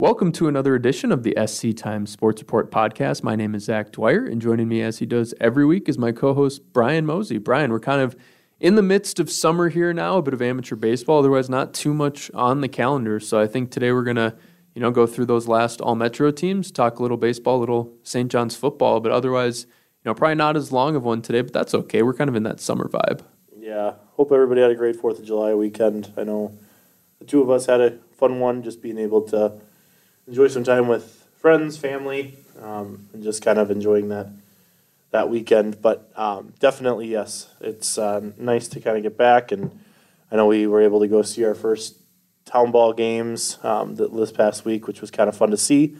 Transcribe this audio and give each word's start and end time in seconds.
Welcome 0.00 0.32
to 0.32 0.48
another 0.48 0.74
edition 0.74 1.12
of 1.12 1.24
the 1.24 1.36
SC 1.46 1.76
Times 1.76 2.10
Sports 2.10 2.40
Report 2.40 2.70
podcast. 2.70 3.22
My 3.22 3.36
name 3.36 3.54
is 3.54 3.64
Zach 3.64 3.92
Dwyer, 3.92 4.24
and 4.24 4.40
joining 4.40 4.66
me 4.66 4.80
as 4.80 4.98
he 4.98 5.04
does 5.04 5.34
every 5.42 5.66
week 5.66 5.90
is 5.90 5.98
my 5.98 6.10
co 6.10 6.32
host, 6.32 6.72
Brian 6.72 7.04
Mozey. 7.04 7.38
Brian, 7.38 7.70
we're 7.70 7.80
kind 7.80 8.00
of 8.00 8.16
in 8.60 8.76
the 8.76 8.82
midst 8.82 9.20
of 9.20 9.30
summer 9.30 9.68
here 9.68 9.92
now, 9.92 10.16
a 10.16 10.22
bit 10.22 10.32
of 10.32 10.40
amateur 10.40 10.74
baseball, 10.74 11.18
otherwise, 11.18 11.50
not 11.50 11.74
too 11.74 11.92
much 11.92 12.30
on 12.32 12.62
the 12.62 12.68
calendar. 12.68 13.20
So 13.20 13.38
I 13.38 13.46
think 13.46 13.70
today 13.70 13.92
we're 13.92 14.02
going 14.04 14.16
to 14.16 14.34
you 14.74 14.80
know, 14.80 14.90
go 14.90 15.06
through 15.06 15.26
those 15.26 15.46
last 15.46 15.82
all 15.82 15.94
metro 15.94 16.30
teams, 16.30 16.70
talk 16.70 16.98
a 16.98 17.02
little 17.02 17.18
baseball, 17.18 17.58
a 17.58 17.60
little 17.60 17.92
St. 18.02 18.32
John's 18.32 18.56
football, 18.56 19.00
but 19.00 19.12
otherwise, 19.12 19.64
you 19.64 20.06
know, 20.06 20.14
probably 20.14 20.36
not 20.36 20.56
as 20.56 20.72
long 20.72 20.96
of 20.96 21.04
one 21.04 21.20
today, 21.20 21.42
but 21.42 21.52
that's 21.52 21.74
okay. 21.74 22.02
We're 22.02 22.14
kind 22.14 22.30
of 22.30 22.36
in 22.36 22.44
that 22.44 22.58
summer 22.58 22.88
vibe. 22.88 23.20
Yeah. 23.54 23.96
Hope 24.12 24.32
everybody 24.32 24.62
had 24.62 24.70
a 24.70 24.76
great 24.76 24.96
4th 24.96 25.18
of 25.18 25.26
July 25.26 25.52
weekend. 25.52 26.14
I 26.16 26.24
know 26.24 26.56
the 27.18 27.26
two 27.26 27.42
of 27.42 27.50
us 27.50 27.66
had 27.66 27.82
a 27.82 27.98
fun 28.12 28.40
one, 28.40 28.62
just 28.62 28.80
being 28.80 28.96
able 28.96 29.20
to 29.24 29.60
enjoy 30.30 30.46
some 30.46 30.62
time 30.62 30.86
with 30.86 31.26
friends, 31.38 31.76
family, 31.76 32.36
um, 32.62 33.08
and 33.12 33.22
just 33.22 33.42
kind 33.42 33.58
of 33.58 33.70
enjoying 33.70 34.08
that 34.08 34.28
that 35.10 35.28
weekend. 35.28 35.82
But 35.82 36.08
um, 36.14 36.54
definitely, 36.60 37.08
yes, 37.08 37.52
it's 37.60 37.98
uh, 37.98 38.30
nice 38.38 38.68
to 38.68 38.80
kind 38.80 38.96
of 38.96 39.02
get 39.02 39.18
back. 39.18 39.50
And 39.50 39.76
I 40.30 40.36
know 40.36 40.46
we 40.46 40.68
were 40.68 40.82
able 40.82 41.00
to 41.00 41.08
go 41.08 41.22
see 41.22 41.44
our 41.44 41.56
first 41.56 41.96
town 42.44 42.70
ball 42.70 42.92
games 42.92 43.58
um, 43.64 43.96
this 43.96 44.30
past 44.30 44.64
week, 44.64 44.86
which 44.86 45.00
was 45.00 45.10
kind 45.10 45.28
of 45.28 45.36
fun 45.36 45.50
to 45.50 45.56
see, 45.56 45.96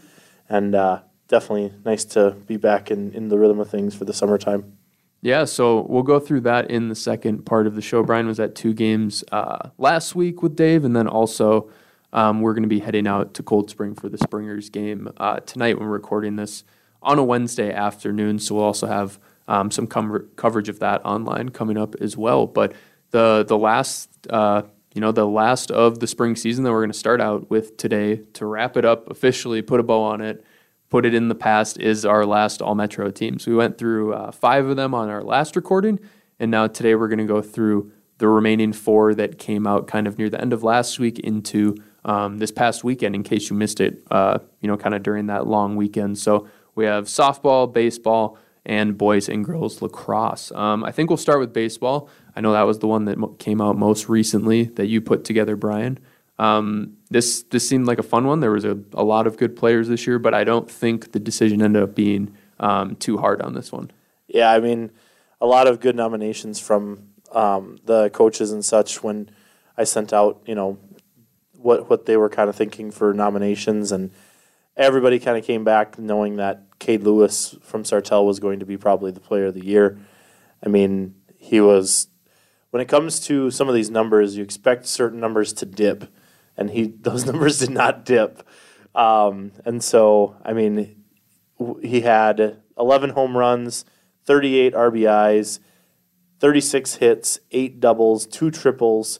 and 0.47 0.75
uh, 0.75 1.01
definitely 1.27 1.73
nice 1.83 2.05
to 2.05 2.31
be 2.31 2.55
back 2.55 2.89
in, 2.89 3.11
in 3.11 3.27
the 3.27 3.37
rhythm 3.37 3.59
of 3.59 3.69
things 3.69 3.93
for 3.93 4.05
the 4.05 4.13
summertime. 4.13 4.77
Yeah, 5.21 5.43
so 5.43 5.81
we'll 5.81 6.03
go 6.03 6.19
through 6.19 6.41
that 6.41 6.71
in 6.71 6.87
the 6.87 6.95
second 6.95 7.45
part 7.45 7.67
of 7.67 7.75
the 7.75 7.81
show. 7.81 8.01
Brian 8.01 8.27
was 8.27 8.39
at 8.39 8.55
two 8.55 8.73
games 8.73 9.23
uh, 9.31 9.69
last 9.77 10.15
week 10.15 10.41
with 10.41 10.55
Dave, 10.55 10.85
and 10.85 10.95
then 10.95 11.07
also 11.07 11.69
um, 12.13 12.41
we're 12.41 12.53
going 12.53 12.63
to 12.63 12.69
be 12.69 12.79
heading 12.79 13.07
out 13.07 13.33
to 13.35 13.43
Cold 13.43 13.69
Spring 13.69 13.95
for 13.95 14.09
the 14.09 14.17
Springers 14.17 14.69
game 14.69 15.11
uh, 15.17 15.39
tonight 15.41 15.77
when 15.77 15.87
we're 15.87 15.93
recording 15.93 16.35
this 16.35 16.63
on 17.01 17.17
a 17.17 17.23
Wednesday 17.23 17.71
afternoon. 17.71 18.39
So 18.39 18.55
we'll 18.55 18.65
also 18.65 18.87
have 18.87 19.19
um, 19.47 19.71
some 19.71 19.87
com- 19.87 20.29
coverage 20.35 20.69
of 20.69 20.79
that 20.79 21.03
online 21.05 21.49
coming 21.49 21.77
up 21.77 21.95
as 21.95 22.17
well. 22.17 22.47
But 22.47 22.73
the 23.11 23.45
the 23.47 23.57
last 23.57 24.09
uh, 24.29 24.63
you 24.93 25.01
know 25.01 25.11
the 25.11 25.25
last 25.25 25.71
of 25.71 25.99
the 25.99 26.07
spring 26.07 26.35
season 26.35 26.63
that 26.63 26.71
we're 26.71 26.81
going 26.81 26.91
to 26.91 26.97
start 26.97 27.21
out 27.21 27.49
with 27.49 27.77
today 27.77 28.17
to 28.33 28.45
wrap 28.45 28.77
it 28.77 28.85
up 28.85 29.09
officially, 29.09 29.61
put 29.61 29.79
a 29.79 29.83
bow 29.83 30.01
on 30.03 30.21
it, 30.21 30.43
put 30.89 31.05
it 31.05 31.13
in 31.13 31.29
the 31.29 31.35
past 31.35 31.79
is 31.79 32.05
our 32.05 32.25
last 32.25 32.61
All 32.61 32.75
Metro 32.75 33.09
teams. 33.09 33.47
We 33.47 33.55
went 33.55 33.77
through 33.77 34.13
uh, 34.13 34.31
five 34.31 34.65
of 34.65 34.75
them 34.75 34.93
on 34.93 35.09
our 35.09 35.23
last 35.23 35.55
recording, 35.55 35.99
and 36.39 36.51
now 36.51 36.67
today 36.67 36.95
we're 36.95 37.07
going 37.07 37.19
to 37.19 37.25
go 37.25 37.41
through 37.41 37.91
the 38.17 38.27
remaining 38.27 38.71
four 38.71 39.15
that 39.15 39.39
came 39.39 39.65
out 39.65 39.87
kind 39.87 40.05
of 40.05 40.17
near 40.17 40.29
the 40.29 40.39
end 40.39 40.53
of 40.53 40.61
last 40.61 40.99
week 40.99 41.17
into 41.19 41.75
um, 42.05 42.39
this 42.39 42.51
past 42.51 42.83
weekend, 42.83 43.15
in 43.15 43.23
case 43.23 43.49
you 43.49 43.55
missed 43.55 43.79
it, 43.79 44.03
uh, 44.09 44.39
you 44.61 44.67
know, 44.67 44.77
kind 44.77 44.95
of 44.95 45.03
during 45.03 45.27
that 45.27 45.47
long 45.47 45.75
weekend. 45.75 46.17
So 46.17 46.47
we 46.75 46.85
have 46.85 47.05
softball, 47.05 47.71
baseball, 47.71 48.37
and 48.65 48.97
boys 48.97 49.27
and 49.27 49.43
girls 49.43 49.81
lacrosse. 49.81 50.51
Um, 50.51 50.83
I 50.83 50.91
think 50.91 51.09
we'll 51.09 51.17
start 51.17 51.39
with 51.39 51.53
baseball. 51.53 52.09
I 52.35 52.41
know 52.41 52.53
that 52.53 52.63
was 52.63 52.79
the 52.79 52.87
one 52.87 53.05
that 53.05 53.39
came 53.39 53.61
out 53.61 53.77
most 53.77 54.07
recently 54.07 54.65
that 54.65 54.87
you 54.87 55.01
put 55.01 55.23
together, 55.23 55.55
Brian. 55.55 55.99
Um, 56.39 56.97
this 57.09 57.43
this 57.43 57.67
seemed 57.67 57.87
like 57.87 57.99
a 57.99 58.03
fun 58.03 58.25
one. 58.25 58.39
There 58.39 58.51
was 58.51 58.65
a, 58.65 58.79
a 58.93 59.03
lot 59.03 59.27
of 59.27 59.37
good 59.37 59.55
players 59.55 59.87
this 59.87 60.07
year, 60.07 60.17
but 60.17 60.33
I 60.33 60.43
don't 60.43 60.69
think 60.69 61.11
the 61.11 61.19
decision 61.19 61.61
ended 61.61 61.83
up 61.83 61.93
being 61.93 62.33
um, 62.59 62.95
too 62.95 63.17
hard 63.17 63.41
on 63.41 63.53
this 63.53 63.71
one. 63.71 63.91
Yeah, 64.27 64.51
I 64.51 64.59
mean, 64.59 64.91
a 65.39 65.45
lot 65.45 65.67
of 65.67 65.79
good 65.79 65.95
nominations 65.95 66.59
from 66.59 67.09
um, 67.31 67.79
the 67.85 68.09
coaches 68.11 68.51
and 68.51 68.63
such 68.63 69.03
when 69.03 69.29
I 69.77 69.83
sent 69.83 70.13
out, 70.13 70.41
you 70.45 70.55
know, 70.55 70.77
what 71.61 71.89
what 71.89 72.05
they 72.05 72.17
were 72.17 72.29
kind 72.29 72.49
of 72.49 72.55
thinking 72.55 72.91
for 72.91 73.13
nominations, 73.13 73.91
and 73.91 74.11
everybody 74.75 75.19
kind 75.19 75.37
of 75.37 75.45
came 75.45 75.63
back 75.63 75.97
knowing 75.97 76.37
that 76.37 76.63
Cade 76.79 77.03
Lewis 77.03 77.55
from 77.61 77.83
Sartell 77.83 78.25
was 78.25 78.39
going 78.39 78.59
to 78.59 78.65
be 78.65 78.77
probably 78.77 79.11
the 79.11 79.19
player 79.19 79.47
of 79.47 79.53
the 79.53 79.65
year. 79.65 79.97
I 80.65 80.69
mean, 80.69 81.15
he 81.37 81.61
was. 81.61 82.07
When 82.71 82.81
it 82.81 82.87
comes 82.87 83.19
to 83.21 83.51
some 83.51 83.67
of 83.67 83.75
these 83.75 83.89
numbers, 83.89 84.37
you 84.37 84.43
expect 84.43 84.85
certain 84.85 85.19
numbers 85.19 85.51
to 85.53 85.65
dip, 85.65 86.11
and 86.55 86.69
he 86.69 86.87
those 87.01 87.25
numbers 87.25 87.59
did 87.59 87.71
not 87.71 88.05
dip. 88.05 88.47
Um, 88.93 89.53
and 89.63 89.83
so, 89.83 90.35
I 90.43 90.53
mean, 90.53 91.03
he 91.81 92.01
had 92.01 92.61
11 92.77 93.11
home 93.11 93.37
runs, 93.37 93.85
38 94.25 94.73
RBIs, 94.73 95.59
36 96.39 96.95
hits, 96.95 97.39
eight 97.51 97.79
doubles, 97.79 98.25
two 98.25 98.51
triples 98.51 99.19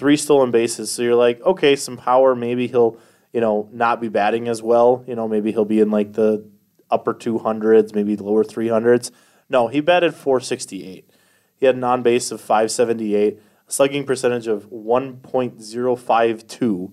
three 0.00 0.16
stolen 0.16 0.50
bases. 0.50 0.90
So 0.90 1.02
you're 1.02 1.14
like, 1.14 1.40
okay, 1.42 1.76
some 1.76 1.98
power. 1.98 2.34
Maybe 2.34 2.66
he'll, 2.66 2.96
you 3.34 3.42
know, 3.42 3.68
not 3.70 4.00
be 4.00 4.08
batting 4.08 4.48
as 4.48 4.62
well. 4.62 5.04
You 5.06 5.14
know, 5.14 5.28
maybe 5.28 5.52
he'll 5.52 5.66
be 5.66 5.80
in 5.80 5.90
like 5.90 6.14
the 6.14 6.48
upper 6.90 7.12
200s, 7.12 7.94
maybe 7.94 8.16
lower 8.16 8.42
300s. 8.42 9.10
No, 9.50 9.68
he 9.68 9.80
batted 9.80 10.14
468. 10.14 11.10
He 11.54 11.66
had 11.66 11.74
an 11.74 11.84
on 11.84 12.02
base 12.02 12.30
of 12.30 12.40
578, 12.40 13.38
a 13.68 13.70
slugging 13.70 14.04
percentage 14.04 14.46
of 14.46 14.70
1.052, 14.70 16.92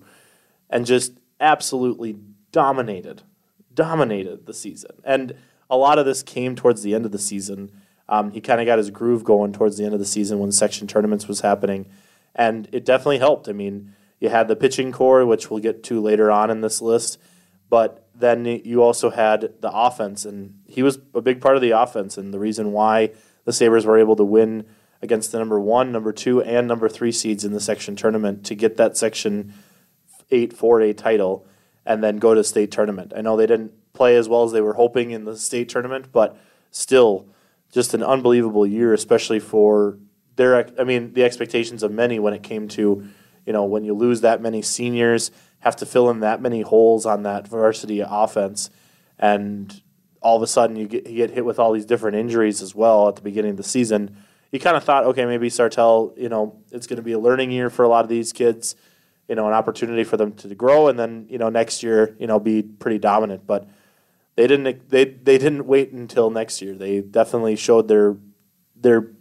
and 0.68 0.84
just 0.84 1.12
absolutely 1.40 2.18
dominated, 2.52 3.22
dominated 3.72 4.44
the 4.44 4.52
season. 4.52 4.90
And 5.02 5.32
a 5.70 5.78
lot 5.78 5.98
of 5.98 6.04
this 6.04 6.22
came 6.22 6.54
towards 6.54 6.82
the 6.82 6.94
end 6.94 7.06
of 7.06 7.12
the 7.12 7.18
season. 7.18 7.72
Um, 8.06 8.32
he 8.32 8.42
kind 8.42 8.60
of 8.60 8.66
got 8.66 8.76
his 8.76 8.90
groove 8.90 9.24
going 9.24 9.54
towards 9.54 9.78
the 9.78 9.86
end 9.86 9.94
of 9.94 10.00
the 10.00 10.04
season 10.04 10.40
when 10.40 10.52
section 10.52 10.86
tournaments 10.86 11.26
was 11.26 11.40
happening 11.40 11.86
and 12.38 12.68
it 12.72 12.84
definitely 12.86 13.18
helped. 13.18 13.48
I 13.48 13.52
mean, 13.52 13.94
you 14.20 14.30
had 14.30 14.48
the 14.48 14.56
pitching 14.56 14.92
core, 14.92 15.26
which 15.26 15.50
we'll 15.50 15.60
get 15.60 15.82
to 15.84 16.00
later 16.00 16.30
on 16.30 16.50
in 16.50 16.60
this 16.60 16.80
list, 16.80 17.18
but 17.68 18.08
then 18.14 18.46
you 18.46 18.82
also 18.82 19.10
had 19.10 19.52
the 19.60 19.70
offense, 19.70 20.24
and 20.24 20.60
he 20.66 20.82
was 20.82 20.98
a 21.14 21.20
big 21.20 21.40
part 21.40 21.56
of 21.56 21.62
the 21.62 21.72
offense, 21.72 22.16
and 22.16 22.32
the 22.32 22.38
reason 22.38 22.72
why 22.72 23.10
the 23.44 23.52
Sabres 23.52 23.84
were 23.84 23.98
able 23.98 24.16
to 24.16 24.24
win 24.24 24.64
against 25.02 25.32
the 25.32 25.38
number 25.38 25.60
one, 25.60 25.92
number 25.92 26.12
two, 26.12 26.42
and 26.42 26.66
number 26.66 26.88
three 26.88 27.12
seeds 27.12 27.44
in 27.44 27.52
the 27.52 27.60
section 27.60 27.94
tournament 27.96 28.44
to 28.46 28.54
get 28.54 28.76
that 28.76 28.96
section 28.96 29.52
eight 30.30 30.56
4A 30.56 30.96
title 30.96 31.46
and 31.86 32.02
then 32.02 32.18
go 32.18 32.34
to 32.34 32.44
state 32.44 32.70
tournament. 32.70 33.12
I 33.16 33.20
know 33.20 33.36
they 33.36 33.46
didn't 33.46 33.72
play 33.92 34.16
as 34.16 34.28
well 34.28 34.44
as 34.44 34.52
they 34.52 34.60
were 34.60 34.74
hoping 34.74 35.10
in 35.10 35.24
the 35.24 35.36
state 35.36 35.68
tournament, 35.68 36.12
but 36.12 36.38
still 36.70 37.28
just 37.72 37.94
an 37.94 38.02
unbelievable 38.02 38.66
year, 38.66 38.92
especially 38.92 39.40
for 39.40 39.98
their 40.38 40.80
I 40.80 40.84
mean 40.84 41.12
the 41.12 41.24
expectations 41.24 41.82
of 41.82 41.90
many 41.90 42.18
when 42.18 42.32
it 42.32 42.42
came 42.42 42.68
to 42.68 43.06
you 43.44 43.52
know 43.52 43.64
when 43.64 43.84
you 43.84 43.92
lose 43.92 44.22
that 44.22 44.40
many 44.40 44.62
seniors 44.62 45.30
have 45.58 45.76
to 45.76 45.86
fill 45.86 46.08
in 46.08 46.20
that 46.20 46.40
many 46.40 46.62
holes 46.62 47.04
on 47.04 47.24
that 47.24 47.46
varsity 47.46 48.00
offense 48.00 48.70
and 49.18 49.82
all 50.20 50.36
of 50.36 50.42
a 50.42 50.46
sudden 50.46 50.76
you 50.76 50.86
get, 50.86 51.06
you 51.08 51.16
get 51.16 51.30
hit 51.30 51.44
with 51.44 51.58
all 51.58 51.72
these 51.72 51.84
different 51.84 52.16
injuries 52.16 52.62
as 52.62 52.74
well 52.74 53.08
at 53.08 53.16
the 53.16 53.22
beginning 53.22 53.52
of 53.52 53.56
the 53.56 53.62
season. 53.62 54.16
You 54.52 54.60
kind 54.60 54.76
of 54.76 54.84
thought 54.84 55.04
okay 55.06 55.26
maybe 55.26 55.50
Sartell 55.50 56.16
you 56.16 56.28
know 56.28 56.62
it's 56.70 56.86
going 56.86 56.98
to 56.98 57.02
be 57.02 57.12
a 57.12 57.18
learning 57.18 57.50
year 57.50 57.68
for 57.68 57.84
a 57.84 57.88
lot 57.88 58.04
of 58.04 58.08
these 58.08 58.32
kids 58.32 58.76
you 59.28 59.34
know 59.34 59.48
an 59.48 59.52
opportunity 59.52 60.04
for 60.04 60.16
them 60.16 60.32
to 60.34 60.54
grow 60.54 60.86
and 60.86 60.98
then 60.98 61.26
you 61.28 61.38
know 61.38 61.48
next 61.48 61.82
year 61.82 62.16
you 62.20 62.28
know 62.28 62.38
be 62.38 62.62
pretty 62.62 62.98
dominant. 62.98 63.44
But 63.44 63.68
they 64.36 64.46
didn't 64.46 64.88
they 64.88 65.04
they 65.04 65.36
didn't 65.36 65.66
wait 65.66 65.90
until 65.90 66.30
next 66.30 66.62
year. 66.62 66.74
They 66.74 67.00
definitely 67.00 67.56
showed 67.56 67.88
their 67.88 68.16
their 68.76 69.17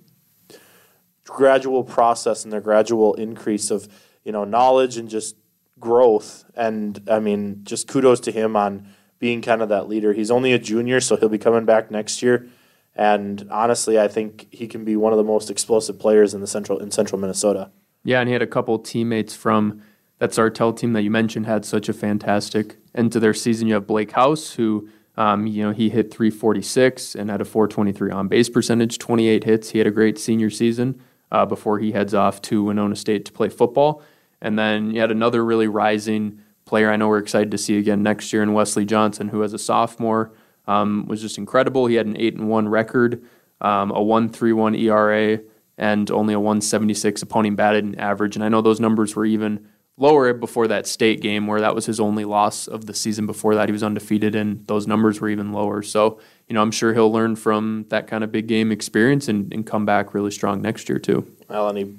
gradual 1.28 1.84
process 1.84 2.44
and 2.44 2.52
their 2.52 2.62
gradual 2.62 3.14
increase 3.16 3.70
of 3.70 3.88
you 4.24 4.32
know 4.32 4.44
knowledge 4.44 4.98
and 4.98 5.10
just 5.10 5.36
growth. 5.80 6.46
And 6.56 7.02
I 7.10 7.20
mean, 7.20 7.62
just 7.64 7.88
kudos 7.88 8.20
to 8.22 8.32
him 8.32 8.56
on 8.56 8.88
being 9.20 9.42
kind 9.42 9.62
of 9.62 9.70
that 9.70 9.88
leader. 9.88 10.14
He's 10.14 10.32
only 10.32 10.54
a 10.54 10.60
junior, 10.60 11.00
so 11.00 11.16
he'll 11.16 11.30
be 11.30 11.38
coming 11.38 11.66
back 11.66 11.92
next 11.92 12.22
year. 12.22 12.48
And 12.96 13.48
honestly, 13.52 14.00
I 14.00 14.08
think 14.08 14.48
he 14.50 14.68
can 14.68 14.84
be 14.84 14.96
one 14.96 15.14
of 15.14 15.18
the 15.18 15.24
most 15.24 15.52
explosive 15.52 16.00
players 16.00 16.34
in 16.34 16.42
the 16.42 16.48
central 16.48 16.80
in 16.80 16.90
central 16.92 17.20
Minnesota. 17.20 17.70
Yeah, 18.04 18.22
and 18.22 18.30
he 18.30 18.34
had 18.34 18.42
a 18.42 18.48
couple 18.48 18.80
teammates 18.80 19.36
from 19.36 19.82
that 20.20 20.32
Sartell 20.32 20.76
team 20.76 20.94
that 20.94 21.04
you 21.04 21.12
mentioned 21.12 21.46
had 21.46 21.64
such 21.64 21.90
a 21.90 21.94
fantastic 21.94 22.78
end 22.96 23.12
to 23.12 23.20
their 23.20 23.36
season. 23.36 23.68
You 23.68 23.76
have 23.76 23.86
Blake 23.86 24.12
House, 24.12 24.54
who 24.54 24.90
Um, 25.20 25.48
you 25.48 25.64
know, 25.64 25.72
he 25.72 25.90
hit 25.90 26.14
346 26.14 27.16
and 27.16 27.32
had 27.32 27.42
a 27.42 27.46
423 27.46 28.12
on 28.12 28.28
base 28.28 28.50
percentage, 28.50 29.00
28 29.00 29.46
hits. 29.46 29.72
He 29.72 29.80
had 29.80 29.88
a 29.88 29.92
great 29.92 30.20
senior 30.20 30.52
season 30.52 31.02
uh, 31.32 31.46
before 31.46 31.80
he 31.80 31.92
heads 31.92 32.14
off 32.14 32.42
to 32.44 32.64
Winona 32.64 32.96
State 32.96 33.26
to 33.26 33.32
play 33.32 33.50
football. 33.50 34.02
And 34.42 34.58
then 34.58 34.92
you 34.92 35.02
had 35.02 35.12
another 35.12 35.44
really 35.44 35.68
rising 35.68 36.40
player 36.66 36.92
I 36.92 36.98
know 36.98 37.08
we're 37.08 37.18
excited 37.18 37.50
to 37.52 37.58
see 37.58 37.78
again 37.78 38.04
next 38.04 38.32
year 38.34 38.44
in 38.44 38.54
Wesley 38.54 38.86
Johnson, 38.86 39.30
who 39.30 39.44
as 39.44 39.54
a 39.54 39.58
sophomore 39.58 40.34
um, 40.68 41.06
was 41.08 41.22
just 41.22 41.38
incredible. 41.38 41.88
He 41.88 41.96
had 41.96 42.06
an 42.06 42.18
8 42.18 42.36
and 42.36 42.50
1 42.50 42.68
record, 42.68 43.24
um, 43.62 43.92
a 43.92 44.02
131 44.02 44.76
ERA, 44.76 45.40
and 45.78 46.12
only 46.12 46.34
a 46.34 46.40
176 46.40 47.22
opponent 47.22 47.56
batted 47.56 47.86
in 47.86 47.96
average. 48.00 48.36
And 48.36 48.44
I 48.44 48.50
know 48.50 48.62
those 48.62 48.80
numbers 48.80 49.16
were 49.16 49.26
even 49.26 49.68
lower 49.98 50.30
it 50.30 50.40
before 50.40 50.68
that 50.68 50.88
state 50.88 51.22
game 51.22 51.48
where 51.48 51.60
that 51.60 51.74
was 51.74 51.86
his 51.86 52.00
only 52.00 52.24
loss 52.24 52.68
of 52.68 52.86
the 52.86 52.94
season 52.94 53.26
before 53.26 53.56
that. 53.56 53.68
He 53.68 53.74
was 53.74 53.84
undefeated 53.84 54.36
and 54.36 54.66
those 54.68 54.88
numbers 54.88 55.20
were 55.20 55.30
even 55.30 55.52
lower. 55.52 55.82
So 55.82 56.20
you 56.48 56.54
know 56.54 56.62
i'm 56.62 56.72
sure 56.72 56.94
he'll 56.94 57.12
learn 57.12 57.36
from 57.36 57.86
that 57.90 58.08
kind 58.08 58.24
of 58.24 58.32
big 58.32 58.48
game 58.48 58.72
experience 58.72 59.28
and, 59.28 59.52
and 59.54 59.66
come 59.66 59.86
back 59.86 60.14
really 60.14 60.32
strong 60.32 60.62
next 60.62 60.88
year 60.88 61.00
too. 61.00 61.30
Well 61.50 61.68
and 61.68 61.78
he 61.78 61.96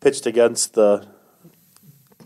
pitched 0.00 0.26
against 0.26 0.74
the 0.74 1.08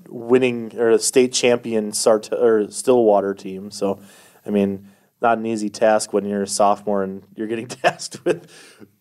winning 0.09 0.79
or 0.79 0.99
state 0.99 1.33
champion 1.33 1.93
Sart- 1.93 2.33
or 2.33 2.71
stillwater 2.71 3.35
team. 3.35 3.71
So 3.71 4.01
i 4.45 4.51
mean 4.51 4.89
not 5.21 5.39
an 5.39 5.47
easy 5.47 5.71
task 5.71 6.13
when 6.13 6.25
you're 6.25 6.43
a 6.43 6.49
sophomore 6.49 7.05
and 7.05 7.23
you're 7.37 7.47
getting 7.47 7.69
tasked 7.69 8.25
with 8.25 8.51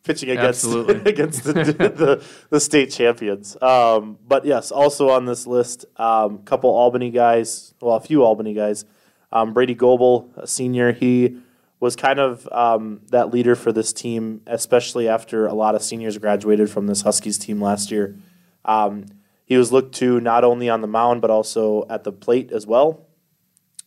pitching 0.03 0.29
against 0.29 0.65
against 1.05 1.43
the, 1.43 1.53
the, 1.53 2.23
the, 2.49 2.59
state 2.59 2.91
champions. 2.91 3.57
Um, 3.61 4.17
but 4.27 4.45
yes, 4.45 4.71
also 4.71 5.09
on 5.09 5.25
this 5.25 5.45
list, 5.47 5.85
a 5.97 6.03
um, 6.03 6.39
couple 6.39 6.69
Albany 6.69 7.11
guys, 7.11 7.73
well, 7.81 7.95
a 7.95 8.01
few 8.01 8.23
Albany 8.23 8.53
guys. 8.53 8.85
Um, 9.31 9.53
Brady 9.53 9.75
Goebel, 9.75 10.29
a 10.35 10.47
senior, 10.47 10.91
he 10.91 11.37
was 11.79 11.95
kind 11.95 12.19
of 12.19 12.47
um, 12.51 13.01
that 13.09 13.31
leader 13.31 13.55
for 13.55 13.71
this 13.71 13.93
team, 13.93 14.41
especially 14.45 15.07
after 15.07 15.47
a 15.47 15.53
lot 15.53 15.73
of 15.73 15.81
seniors 15.81 16.17
graduated 16.17 16.69
from 16.69 16.87
this 16.87 17.01
Huskies 17.01 17.37
team 17.37 17.61
last 17.61 17.91
year. 17.91 18.17
Um, 18.65 19.05
he 19.45 19.57
was 19.57 19.71
looked 19.71 19.95
to 19.95 20.19
not 20.19 20.43
only 20.43 20.69
on 20.69 20.81
the 20.81 20.87
mound 20.87 21.21
but 21.21 21.29
also 21.29 21.85
at 21.89 22.03
the 22.03 22.11
plate 22.11 22.51
as 22.51 22.67
well. 22.67 23.07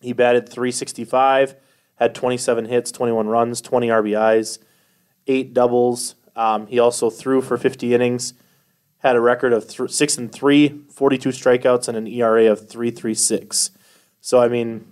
He 0.01 0.13
batted 0.13 0.49
365 0.49 1.57
had 1.97 2.15
27 2.15 2.67
hits, 2.67 2.91
21 2.91 3.29
runs, 3.29 3.61
20 3.61 3.89
RBIs, 3.89 4.59
eight 5.27 5.55
doubles. 5.55 6.15
Um, 6.37 6.67
he 6.67 6.79
also 6.79 7.11
threw 7.11 7.41
for 7.41 7.57
50 7.57 7.95
innings, 7.95 8.35
had 8.99 9.17
a 9.17 9.21
record 9.21 9.53
of 9.53 9.69
th- 9.69 9.91
six 9.91 10.19
and 10.19 10.33
three, 10.33 10.83
42 10.91 11.31
strikeouts, 11.31 11.89
and 11.89 11.97
an 11.97 12.07
ERA 12.07 12.51
of 12.51 12.69
3.36. 12.69 13.71
So 14.21 14.41
I 14.41 14.49
mean, 14.49 14.87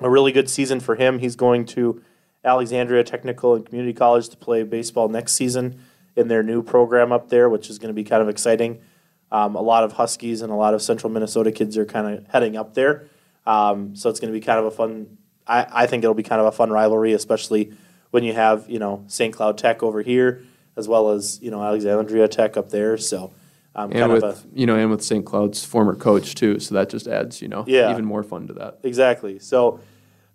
a 0.00 0.10
really 0.10 0.32
good 0.32 0.50
season 0.50 0.80
for 0.80 0.96
him. 0.96 1.20
He's 1.20 1.36
going 1.36 1.64
to 1.66 2.02
Alexandria 2.44 3.04
Technical 3.04 3.54
and 3.54 3.64
Community 3.64 3.94
College 3.94 4.28
to 4.28 4.36
play 4.36 4.62
baseball 4.62 5.08
next 5.08 5.32
season 5.32 5.80
in 6.16 6.28
their 6.28 6.42
new 6.42 6.62
program 6.62 7.12
up 7.12 7.28
there, 7.28 7.48
which 7.48 7.70
is 7.70 7.78
going 7.78 7.88
to 7.88 7.94
be 7.94 8.04
kind 8.04 8.22
of 8.22 8.28
exciting. 8.28 8.80
Um, 9.32 9.56
a 9.56 9.62
lot 9.62 9.84
of 9.84 9.92
Huskies 9.92 10.42
and 10.42 10.52
a 10.52 10.54
lot 10.56 10.74
of 10.74 10.82
Central 10.82 11.10
Minnesota 11.10 11.50
kids 11.50 11.76
are 11.76 11.84
kind 11.84 12.18
of 12.18 12.26
heading 12.28 12.56
up 12.56 12.74
there. 12.74 13.08
Um, 13.44 13.96
so 13.96 14.10
it's 14.10 14.20
going 14.20 14.32
to 14.32 14.38
be 14.38 14.44
kind 14.44 14.58
of 14.58 14.66
a 14.66 14.70
fun 14.70 15.18
I, 15.46 15.66
I 15.70 15.86
think 15.86 16.04
it'll 16.04 16.14
be 16.14 16.22
kind 16.22 16.40
of 16.40 16.46
a 16.46 16.52
fun 16.52 16.70
rivalry, 16.70 17.12
especially 17.12 17.72
when 18.10 18.24
you 18.24 18.32
have 18.32 18.68
you 18.68 18.78
know 18.78 19.04
St. 19.06 19.34
Cloud 19.34 19.58
Tech 19.58 19.82
over 19.82 20.02
here 20.02 20.44
as 20.76 20.86
well 20.88 21.10
as 21.10 21.40
you 21.42 21.50
know 21.50 21.62
Alexandria 21.62 22.28
Tech 22.28 22.56
up 22.56 22.70
there. 22.70 22.96
So. 22.96 23.32
Um, 23.78 23.92
and 23.92 24.10
with 24.10 24.24
a, 24.24 24.38
you 24.54 24.64
know, 24.64 24.74
and 24.74 24.90
with 24.90 25.04
St. 25.04 25.22
Cloud's 25.22 25.62
former 25.62 25.94
coach 25.94 26.34
too, 26.34 26.58
so 26.60 26.74
that 26.76 26.88
just 26.88 27.06
adds 27.06 27.42
you 27.42 27.48
know 27.48 27.62
yeah, 27.66 27.90
even 27.90 28.06
more 28.06 28.22
fun 28.22 28.46
to 28.46 28.54
that. 28.54 28.78
Exactly. 28.82 29.38
So, 29.38 29.80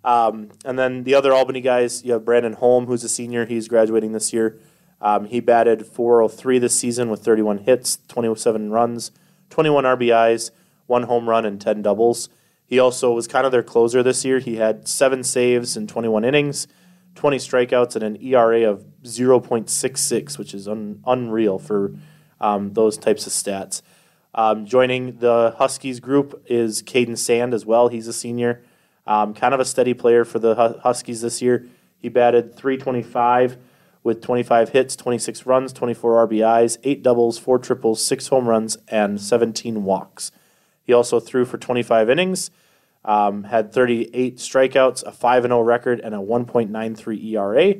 um, 0.04 0.50
and 0.64 0.78
then 0.78 1.02
the 1.02 1.16
other 1.16 1.32
Albany 1.32 1.60
guys, 1.60 2.04
you 2.04 2.12
have 2.12 2.24
Brandon 2.24 2.52
Holm, 2.52 2.86
who's 2.86 3.02
a 3.02 3.08
senior. 3.08 3.44
He's 3.44 3.66
graduating 3.66 4.12
this 4.12 4.32
year. 4.32 4.60
Um, 5.00 5.24
he 5.24 5.40
batted 5.40 5.84
403 5.84 6.60
this 6.60 6.78
season 6.78 7.10
with 7.10 7.24
31 7.24 7.58
hits, 7.58 7.98
27 8.06 8.70
runs, 8.70 9.10
21 9.50 9.82
RBIs, 9.82 10.52
one 10.86 11.02
home 11.02 11.28
run, 11.28 11.44
and 11.44 11.60
10 11.60 11.82
doubles. 11.82 12.28
He 12.64 12.78
also 12.78 13.12
was 13.12 13.26
kind 13.26 13.44
of 13.44 13.50
their 13.50 13.64
closer 13.64 14.04
this 14.04 14.24
year. 14.24 14.38
He 14.38 14.56
had 14.56 14.86
seven 14.86 15.24
saves 15.24 15.76
in 15.76 15.88
21 15.88 16.24
innings, 16.24 16.68
20 17.14 17.36
strikeouts, 17.38 17.94
and 17.96 18.04
an 18.04 18.22
ERA 18.22 18.68
of 18.70 18.84
0.66, 19.04 20.38
which 20.38 20.54
is 20.54 20.66
un- 20.66 21.02
unreal 21.06 21.58
for 21.58 21.94
um, 22.40 22.72
those 22.72 22.96
types 22.96 23.26
of 23.26 23.32
stats. 23.32 23.82
Um, 24.34 24.64
joining 24.64 25.18
the 25.18 25.54
Huskies 25.58 26.00
group 26.00 26.42
is 26.46 26.82
Caden 26.82 27.18
Sand 27.18 27.52
as 27.52 27.66
well. 27.66 27.88
He's 27.88 28.08
a 28.08 28.12
senior, 28.12 28.62
um, 29.06 29.34
kind 29.34 29.52
of 29.52 29.60
a 29.60 29.64
steady 29.64 29.94
player 29.94 30.24
for 30.24 30.38
the 30.38 30.80
Huskies 30.82 31.20
this 31.20 31.42
year. 31.42 31.66
He 31.98 32.08
batted 32.08 32.56
325 32.56 33.58
with 34.02 34.22
25 34.22 34.70
hits, 34.70 34.96
26 34.96 35.46
runs, 35.46 35.72
24 35.72 36.26
RBIs, 36.26 36.78
8 36.82 37.02
doubles, 37.02 37.38
4 37.38 37.58
triples, 37.58 38.04
6 38.04 38.28
home 38.28 38.48
runs, 38.48 38.78
and 38.88 39.20
17 39.20 39.84
walks. 39.84 40.32
He 40.82 40.92
also 40.92 41.20
threw 41.20 41.44
for 41.44 41.58
25 41.58 42.10
innings 42.10 42.50
um, 43.04 43.44
had 43.44 43.72
38 43.72 44.36
strikeouts, 44.36 45.02
a 45.04 45.12
5 45.12 45.42
0 45.44 45.60
record, 45.60 46.00
and 46.00 46.14
a 46.14 46.18
1.93 46.18 47.24
ERA. 47.32 47.74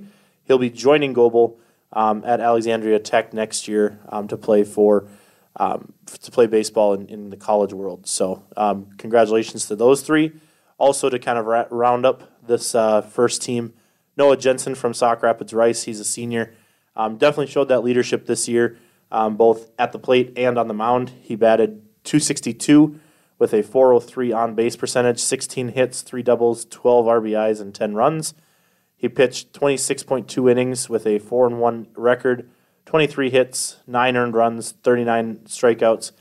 He'll 0.45 0.59
be 0.59 0.71
joining 0.71 1.13
Goebel 1.13 1.59
um, 1.93 2.25
at 2.25 2.41
Alexandria 2.41 2.99
Tech 2.99 3.33
next 3.33 3.69
year 3.69 4.01
um, 4.09 4.29
to 4.29 4.37
play 4.37 4.65
for 4.65 5.09
um, 5.57 5.93
to 6.07 6.31
play 6.31 6.47
baseball 6.47 6.95
in, 6.95 7.07
in, 7.09 7.29
the 7.29 7.37
college 7.37 7.75
world. 7.75 8.07
So, 8.07 8.43
um, 8.57 8.87
congratulations 8.97 9.67
to 9.67 9.77
those 9.77 10.01
three. 10.01 10.33
Also, 10.79 11.11
to 11.11 11.19
kind 11.19 11.39
of 11.39 11.45
ra- 11.45 11.67
round 11.71 12.07
up 12.07 12.23
this 12.47 12.75
uh, 12.75 13.03
first 13.03 13.43
team, 13.43 13.75
Noah 14.17 14.39
Jensen 14.39 14.75
from 14.75 14.95
Sauk 14.95 15.23
Rapids 15.23 15.53
Rice. 15.53 15.83
He's 15.83 16.01
a 16.01 16.05
senior. 16.05 16.55
Um, 16.97 17.19
definitely 17.19 17.49
showed 17.49 17.69
that 17.69 17.85
leadership 17.85 18.27
this 18.27 18.49
year, 18.49 18.79
both 19.11 19.71
at 19.79 19.93
the 19.93 19.99
plate 19.99 20.33
and 20.37 20.59
on 20.59 20.69
the 20.69 20.75
mound. 20.75 21.13
He 21.23 21.37
batted 21.37 21.83
262 22.05 22.99
with 23.43 23.53
a 23.53 23.61
403 23.61 24.31
on 24.31 24.55
base 24.55 24.77
percentage, 24.77 25.19
16 25.19 25.71
hits, 25.71 26.03
3 26.03 26.23
doubles, 26.23 26.65
12 26.67 27.06
RBIs, 27.06 27.61
and 27.61 27.75
10 27.75 27.97
runs. 27.97 28.35
He 28.97 29.09
pitched 29.09 29.53
26.2 29.53 30.49
innings 30.49 30.89
with 30.89 31.09
a 31.09 31.19
4 31.19 31.49
1 31.49 31.89
record, 31.97 32.49
23 32.87 33.31
hits, 33.31 33.79
9 33.89 34.17
earned 34.17 34.35
runs, 34.35 34.71
39 34.85 35.41
strikeouts, 35.47 36.12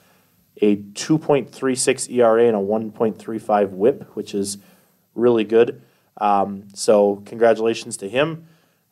a 0.64 0.78
2.36 0.78 2.12
ERA, 2.12 2.48
and 2.48 2.58
a 2.58 2.60
1.35 2.60 3.70
whip, 3.70 4.10
which 4.16 4.34
is 4.34 4.58
really 5.14 5.44
good. 5.44 5.80
Um, 6.18 6.70
so, 6.74 7.18
congratulations 7.28 7.98
to 7.98 8.10
him. 8.10 8.48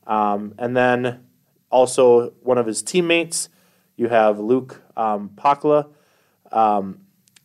Um, 0.06 0.54
and 0.60 0.78
then 0.78 1.26
also 1.72 2.34
one 2.44 2.60
of 2.60 2.68
his 2.68 2.84
teammates, 2.84 3.50
you 3.98 4.08
have 4.10 4.40
Luke 4.40 4.84
um, 4.96 5.32
Pakla. 5.36 5.88
Um, 6.52 7.00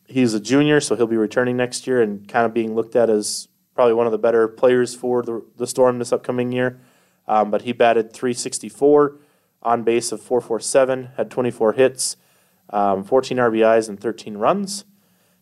he's 0.07 0.35
a 0.35 0.41
junior, 0.41 0.81
so 0.81 0.97
he'll 0.97 1.07
be 1.07 1.17
returning 1.17 1.57
next 1.57 1.87
year 1.87 2.03
and 2.03 2.27
kind 2.29 2.47
of 2.47 2.55
being 2.55 2.75
looked 2.75 2.97
at 2.97 3.11
as 3.11 3.49
probably 3.75 3.95
one 3.95 4.07
of 4.07 4.13
the 4.13 4.19
better 4.19 4.47
players 4.47 4.95
for 4.95 5.23
the, 5.23 5.45
the 5.57 5.67
Storm 5.67 5.99
this 5.99 6.13
upcoming 6.13 6.53
year. 6.53 6.81
Um, 7.27 7.51
but 7.51 7.63
he 7.63 7.73
batted 7.73 8.13
364 8.13 9.17
on 9.63 9.83
base 9.83 10.13
of 10.13 10.21
447, 10.21 11.11
had 11.17 11.31
24 11.31 11.73
hits, 11.73 12.17
um, 12.71 13.03
14 13.03 13.39
RBIs, 13.39 13.89
and 13.89 13.99
13 13.99 14.37
runs. 14.37 14.85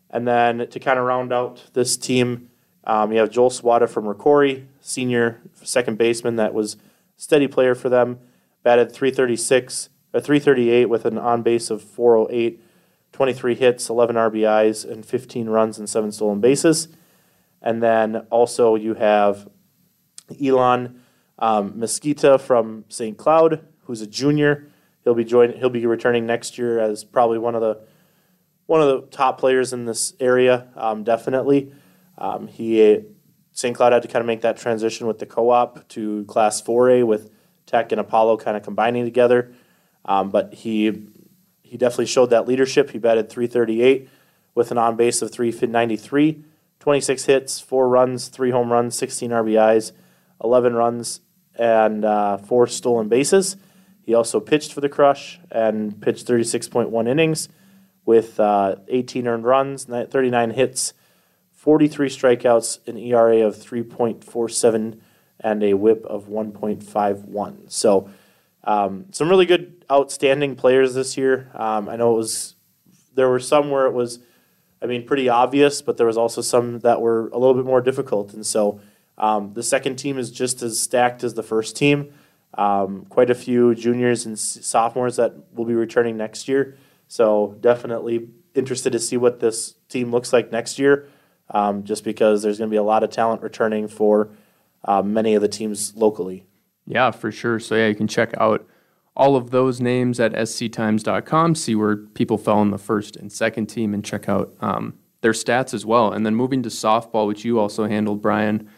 And 0.09 0.29
then 0.29 0.69
to 0.69 0.79
kind 0.79 0.99
of 0.99 1.07
round 1.07 1.33
out 1.33 1.71
this 1.73 1.97
team, 1.97 2.51
um, 2.85 3.13
you 3.13 3.19
have 3.19 3.31
Joel 3.31 3.51
Swada 3.51 3.89
from 3.89 4.05
Rocori, 4.05 4.67
senior 4.81 5.41
second 5.63 5.99
baseman 5.99 6.37
that 6.37 6.55
was 6.55 6.77
steady 7.17 7.49
player 7.49 7.75
for 7.75 7.89
them, 7.89 8.19
batted 8.63 8.93
336, 8.93 9.89
or 10.13 10.21
338 10.21 10.87
with 10.87 11.05
an 11.05 11.19
on 11.19 11.43
base 11.43 11.71
of 11.71 11.83
408 11.83 12.61
23 13.13 13.55
hits, 13.55 13.89
11 13.89 14.17
RBIs, 14.17 14.91
and 14.91 15.05
15 15.05 15.49
runs 15.49 15.79
and 15.79 15.89
seven 15.89 16.11
stolen 16.13 16.41
bases. 16.41 16.89
And 17.61 17.83
then 17.83 18.17
also 18.31 18.75
you 18.75 18.95
have 18.95 19.49
Elon 20.43 21.01
um, 21.39 21.79
Mesquita 21.79 22.41
from 22.41 22.85
St. 22.89 23.17
Cloud, 23.17 23.67
who's 23.85 24.01
a 24.01 24.07
junior. 24.07 24.69
He'll 25.05 25.15
be 25.15 25.25
joining. 25.25 25.59
He'll 25.59 25.71
be 25.71 25.85
returning 25.87 26.27
next 26.27 26.59
year 26.59 26.79
as 26.79 27.05
probably 27.05 27.39
one 27.39 27.55
of 27.55 27.61
the 27.61 27.81
one 28.67 28.81
of 28.81 28.89
the 28.89 29.07
top 29.09 29.39
players 29.39 29.73
in 29.73 29.85
this 29.85 30.15
area. 30.21 30.69
Um, 30.77 31.03
definitely, 31.03 31.73
um, 32.17 32.47
he 32.47 33.03
St. 33.53 33.77
Cloud 33.77 33.93
had 33.93 34.03
to 34.03 34.09
kind 34.09 34.21
of 34.21 34.27
make 34.27 34.43
that 34.43 34.57
transition 34.57 35.07
with 35.07 35.19
the 35.19 35.27
co-op 35.27 35.87
to 35.89 36.25
Class 36.25 36.63
4A 36.63 37.05
with 37.05 37.31
Tech 37.67 37.93
and 37.93 38.01
Apollo 38.01 38.39
kind 38.39 38.57
of 38.57 38.63
combining 38.63 39.05
together. 39.05 39.53
Um, 40.05 40.31
but 40.31 40.55
he 40.55 41.07
he 41.73 41.79
definitely 41.79 42.05
showed 42.05 42.29
that 42.29 42.47
leadership. 42.47 42.91
He 42.91 42.99
batted 42.99 43.31
338 43.31 44.07
with 44.55 44.71
an 44.71 44.77
on 44.77 44.95
base 44.95 45.23
of 45.23 45.31
393, 45.31 46.45
26 46.81 47.25
hits, 47.25 47.61
four 47.61 47.89
runs, 47.89 48.29
three 48.29 48.51
home 48.51 48.71
runs, 48.71 48.95
16 48.95 49.31
RBIs, 49.31 49.93
11 50.45 50.75
runs, 50.75 51.23
and 51.59 52.05
uh, 52.05 52.37
four 52.37 52.67
stolen 52.67 53.09
bases. 53.09 53.57
He 54.03 54.13
also 54.13 54.39
pitched 54.39 54.75
for 54.75 54.83
the 54.83 54.91
Crush 54.91 55.41
and 55.51 55.99
pitched 55.99 56.27
36.1 56.27 57.09
innings 57.09 57.49
with 58.05 58.39
uh, 58.39 58.77
18 58.89 59.27
earned 59.27 59.47
runs, 59.47 59.85
39 59.87 60.51
hits, 60.51 60.93
43 61.53 62.11
strikeouts, 62.11 62.87
an 62.87 62.99
ERA 62.99 63.47
of 63.47 63.57
3.47, 63.57 65.01
and 65.41 65.63
a 65.63 65.73
whip 65.73 66.05
of 66.05 66.29
1.51. 66.29 67.73
So, 67.73 68.11
um, 68.63 69.07
some 69.11 69.31
really 69.31 69.47
good, 69.47 69.82
outstanding 69.93 70.57
players 70.57 70.95
this 70.95 71.17
year. 71.17 71.51
Um, 71.55 71.89
I 71.89 71.97
know 71.97 72.15
it 72.15 72.17
was, 72.17 72.57
there 73.15 73.29
were 73.29 73.41
some 73.41 73.71
where 73.71 73.87
it 73.87 73.93
was, 73.93 74.19
I 74.81 74.87
mean, 74.87 75.07
pretty 75.07 75.29
obvious, 75.29 75.83
but 75.83 75.99
there 75.99 76.07
was 76.07 76.17
also 76.17 76.41
some 76.41 76.79
that 76.81 77.01
were 77.01 77.29
a 77.29 77.39
little 77.39 77.55
bit 77.55 77.67
more 77.67 77.83
difficult. 77.83 78.33
And 78.33 78.47
so, 78.47 78.81
um, 79.19 79.53
the 79.53 79.63
second 79.63 79.97
team 79.97 80.19
is 80.19 80.31
just 80.31 80.63
as 80.63 80.81
stacked 80.81 81.23
as 81.23 81.35
the 81.35 81.43
first 81.43 81.77
team. 81.77 82.13
Um, 82.55 83.07
quite 83.09 83.31
a 83.31 83.35
few 83.35 83.75
juniors 83.75 84.27
and 84.27 84.39
sophomores 84.39 85.17
that 85.17 85.35
will 85.55 85.65
be 85.65 85.75
returning 85.75 86.17
next 86.17 86.49
year. 86.49 86.77
So 87.09 87.57
definitely 87.61 88.29
interested 88.55 88.93
to 88.93 88.99
see 88.99 89.17
what 89.17 89.41
this 89.41 89.75
team 89.89 90.11
looks 90.11 90.33
like 90.33 90.53
next 90.53 90.79
year, 90.79 91.09
um, 91.51 91.85
just 91.85 92.05
because 92.05 92.43
there's 92.43 92.59
going 92.59 92.69
to 92.69 92.73
be 92.73 92.79
a 92.79 92.83
lot 92.83 93.03
of 93.03 93.11
talent 93.11 93.43
returning 93.43 93.89
for 93.89 94.31
uh, 94.85 95.03
many 95.03 95.35
of 95.35 95.43
the 95.43 95.49
teams 95.49 95.95
locally. 95.97 96.45
Yeah, 96.87 97.11
for 97.11 97.33
sure. 97.33 97.59
So 97.59 97.75
yeah, 97.75 97.87
you 97.87 97.95
can 97.95 98.09
check 98.09 98.35
out 98.39 98.67
all 99.15 99.37
of 99.37 99.51
those 99.51 99.81
names 99.81 100.19
at 100.19 100.33
sctimes.com, 100.33 101.55
see 101.55 101.75
where 101.75 101.97
people 101.97 102.39
fell 102.39 102.63
in 102.63 102.71
the 102.71 102.79
first 102.79 103.17
and 103.17 103.31
second 103.31 103.67
team, 103.67 103.93
and 103.93 104.05
check 104.05 104.29
out 104.29 104.55
um, 104.61 104.95
their 105.21 105.33
stats 105.33 105.75
as 105.75 105.85
well. 105.85 106.13
And 106.13 106.25
then 106.25 106.35
moving 106.35 106.63
to 106.63 106.69
softball, 106.69 107.27
which 107.27 107.45
you 107.45 107.59
also 107.59 107.87
handled, 107.87 108.23
Brian. 108.23 108.69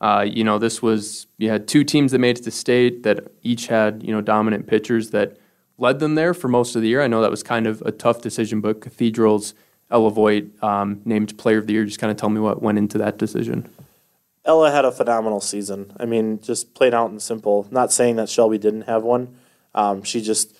Uh, 0.00 0.26
you 0.28 0.44
know, 0.44 0.58
this 0.58 0.82
was 0.82 1.26
you 1.38 1.48
had 1.48 1.68
two 1.68 1.84
teams 1.84 2.12
that 2.12 2.18
made 2.18 2.38
it 2.38 2.44
to 2.44 2.50
state 2.50 3.04
that 3.04 3.28
each 3.42 3.68
had 3.68 4.02
you 4.02 4.12
know 4.12 4.20
dominant 4.20 4.66
pitchers 4.66 5.10
that 5.10 5.38
led 5.78 5.98
them 5.98 6.14
there 6.14 6.34
for 6.34 6.48
most 6.48 6.76
of 6.76 6.82
the 6.82 6.88
year. 6.88 7.00
I 7.00 7.06
know 7.06 7.22
that 7.22 7.30
was 7.30 7.42
kind 7.42 7.66
of 7.66 7.80
a 7.82 7.92
tough 7.92 8.20
decision, 8.20 8.60
but 8.60 8.80
Cathedral's 8.80 9.54
Ella 9.90 10.10
Voigt 10.10 10.44
um, 10.62 11.00
named 11.04 11.36
Player 11.38 11.58
of 11.58 11.66
the 11.66 11.72
Year. 11.72 11.84
Just 11.84 12.00
kind 12.00 12.10
of 12.10 12.16
tell 12.16 12.28
me 12.28 12.40
what 12.40 12.62
went 12.62 12.78
into 12.78 12.98
that 12.98 13.18
decision. 13.18 13.70
Ella 14.44 14.70
had 14.70 14.84
a 14.84 14.92
phenomenal 14.92 15.40
season. 15.40 15.92
I 15.98 16.04
mean, 16.04 16.40
just 16.40 16.74
plain 16.74 16.92
out 16.92 17.10
and 17.10 17.22
simple. 17.22 17.66
Not 17.70 17.92
saying 17.92 18.16
that 18.16 18.28
Shelby 18.28 18.58
didn't 18.58 18.82
have 18.82 19.02
one. 19.02 19.36
Um, 19.74 20.02
she 20.02 20.20
just 20.20 20.56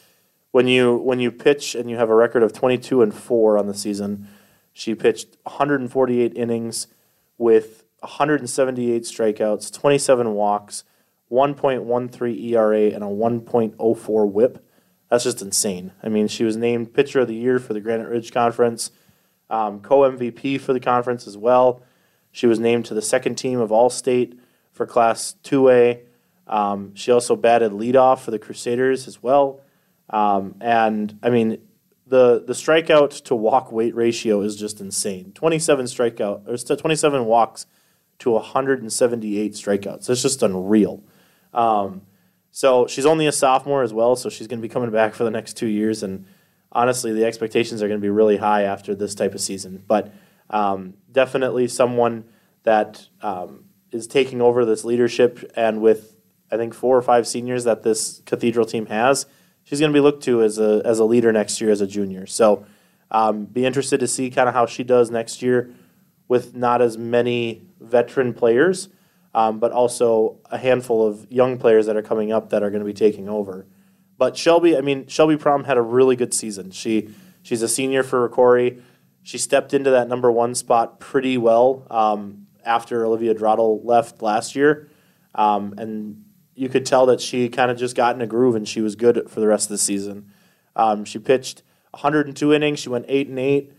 when 0.51 0.69
you 0.69 0.97
when 0.97 1.21
you 1.21 1.31
pitch 1.31 1.75
and 1.75 1.91
you 1.91 1.97
have 1.97 2.11
a 2.11 2.15
record 2.15 2.43
of 2.43 2.53
22 2.53 3.03
and 3.03 3.15
four 3.15 3.59
on 3.59 3.67
the 3.67 3.75
season, 3.75 4.29
she 4.73 4.95
pitched 4.95 5.37
148 5.45 6.37
innings 6.37 6.87
with 7.39 7.85
178 8.01 9.03
strikeouts, 9.03 9.73
27 9.73 10.35
walks, 10.35 10.85
1.13 11.31 12.45
ERA, 12.53 12.81
and 12.91 13.03
a 13.03 13.07
1.04 13.07 14.31
WHIP. 14.31 14.67
That's 15.11 15.25
just 15.25 15.43
insane. 15.43 15.93
I 16.03 16.09
mean, 16.09 16.29
she 16.29 16.45
was 16.45 16.57
named 16.57 16.93
Pitcher 16.93 17.21
of 17.21 17.29
the 17.29 17.35
Year 17.35 17.59
for 17.59 17.73
the 17.73 17.81
Granite 17.81 18.09
Ridge 18.09 18.33
Conference, 18.33 18.91
um, 19.51 19.81
co 19.81 20.01
MVP 20.01 20.61
for 20.61 20.73
the 20.73 20.81
conference 20.81 21.27
as 21.27 21.37
well. 21.37 21.83
She 22.33 22.47
was 22.47 22.59
named 22.59 22.85
to 22.87 22.95
the 22.95 23.03
second 23.03 23.37
team 23.37 23.61
of 23.61 23.71
All 23.71 23.91
State 23.91 24.39
for 24.73 24.87
Class 24.87 25.37
2A. 25.45 26.01
Um, 26.47 26.95
she 26.95 27.11
also 27.11 27.37
batted 27.37 27.73
leadoff 27.73 28.21
for 28.21 28.31
the 28.31 28.39
Crusaders 28.39 29.09
as 29.09 29.23
well. 29.23 29.61
Um, 30.11 30.57
and 30.61 31.19
I 31.23 31.31
mean, 31.31 31.59
the 32.07 32.45
the 32.47 32.53
strikeout 32.53 33.25
to 33.25 33.35
walk 33.35 33.73
weight 33.73 33.95
ratio 33.95 34.43
is 34.43 34.57
just 34.57 34.81
insane. 34.81 35.33
27 35.33 35.87
strikeout 35.87 36.47
or 36.47 36.77
27 36.77 37.25
walks 37.25 37.67
to 38.19 38.31
178 38.31 39.53
strikeouts. 39.53 40.09
It's 40.11 40.23
just 40.23 40.43
unreal. 40.43 41.03
Um, 41.53 42.03
so 42.51 42.87
she's 42.87 43.07
only 43.07 43.27
a 43.27 43.33
sophomore 43.33 43.83
as 43.83 43.93
well, 43.93 44.17
so 44.17 44.29
she's 44.29 44.47
going 44.47 44.61
to 44.61 44.63
be 44.63 44.73
coming 44.73 44.91
back 44.91 45.15
for 45.15 45.25
the 45.25 45.31
next 45.31 45.57
two 45.57 45.67
years. 45.67 46.03
And 46.03 46.27
honestly, 46.71 47.13
the 47.13 47.25
expectations 47.25 47.83
are 47.83 47.89
going 47.89 47.99
to 47.99 48.05
be 48.05 48.11
really 48.11 48.37
high 48.37 48.63
after 48.63 48.95
this 48.95 49.15
type 49.15 49.35
of 49.35 49.41
season. 49.41 49.83
But 49.87 50.13
um, 50.51 50.95
definitely 51.11 51.69
someone 51.69 52.25
that 52.63 53.09
um, 53.23 53.65
is 53.91 54.07
taking 54.07 54.41
over 54.41 54.65
this 54.65 54.85
leadership, 54.85 55.51
and 55.57 55.81
with 55.81 56.14
I 56.55 56.57
think 56.57 56.73
four 56.73 56.97
or 56.97 57.03
five 57.03 57.27
seniors 57.27 57.65
that 57.65 57.83
this 57.83 58.23
cathedral 58.25 58.65
team 58.65 58.87
has, 58.87 59.27
she's 59.65 59.81
going 59.81 59.93
to 59.93 59.97
be 59.97 60.01
looked 60.01 60.23
to 60.25 60.43
as 60.43 60.59
a 60.59 60.81
as 60.85 61.01
a 61.01 61.05
leader 61.05 61.33
next 61.33 61.61
year 61.61 61.71
as 61.71 61.81
a 61.81 61.87
junior. 61.87 62.27
So 62.27 62.65
um, 63.11 63.45
be 63.45 63.67
interested 63.67 64.01
to 64.01 64.07
see 64.07 64.31
kind 64.31 64.49
of 64.49 64.55
how 64.55 64.67
she 64.67 64.85
does 64.85 65.11
next 65.11 65.43
year 65.43 65.75
with 66.29 66.55
not 66.55 66.81
as 66.81 66.97
many 66.97 67.67
veteran 67.81 68.33
players, 68.33 68.89
um, 69.35 69.59
but 69.59 69.73
also 69.73 70.39
a 70.51 70.59
handful 70.59 71.07
of 71.07 71.31
young 71.31 71.59
players 71.59 71.87
that 71.87 71.97
are 71.97 72.03
coming 72.03 72.33
up 72.33 72.51
that 72.51 72.63
are 72.63 72.71
going 72.71 72.81
to 72.81 72.87
be 72.87 72.95
taking 72.95 73.29
over. 73.29 73.67
But 74.17 74.37
Shelby, 74.37 74.77
I 74.77 74.81
mean, 74.81 75.07
Shelby 75.07 75.37
Prom 75.37 75.65
had 75.65 75.77
a 75.77 75.83
really 75.83 76.17
good 76.17 76.33
season. 76.33 76.71
She 76.71 77.11
she's 77.43 77.63
a 77.63 77.69
senior 77.69 78.03
for 78.03 78.29
Corey. 78.29 78.83
She 79.23 79.39
stepped 79.39 79.75
into 79.75 79.91
that 79.91 80.09
number 80.09 80.31
one 80.31 80.55
spot 80.55 81.01
pretty 81.01 81.39
well 81.39 81.87
um, 81.91 82.47
after 82.65 83.05
Olivia 83.05 83.35
Drottle 83.35 83.81
left 83.85 84.23
last 84.23 84.55
year, 84.55 84.89
um, 85.35 85.75
and 85.79 86.24
you 86.55 86.69
could 86.69 86.87
tell 86.87 87.07
that 87.07 87.21
she 87.21 87.49
kind 87.49 87.71
of 87.71 87.77
just 87.77 87.97
got 87.97 88.15
in 88.15 88.23
a 88.23 88.27
groove 88.27 88.55
and 88.55 88.69
she 88.69 88.81
was 88.81 88.97
good 88.97 89.29
for 89.29 89.41
the 89.41 89.47
rest 89.47 89.67
of 89.67 89.71
the 89.71 89.79
season. 89.79 90.31
Um, 90.77 91.05
she 91.05 91.19
pitched 91.19 91.63
102 91.91 92.53
innings. 92.53 92.81
She 92.81 92.89
went 92.89 93.07
eight 93.09 93.29
and 93.29 93.39
eight 93.39 93.73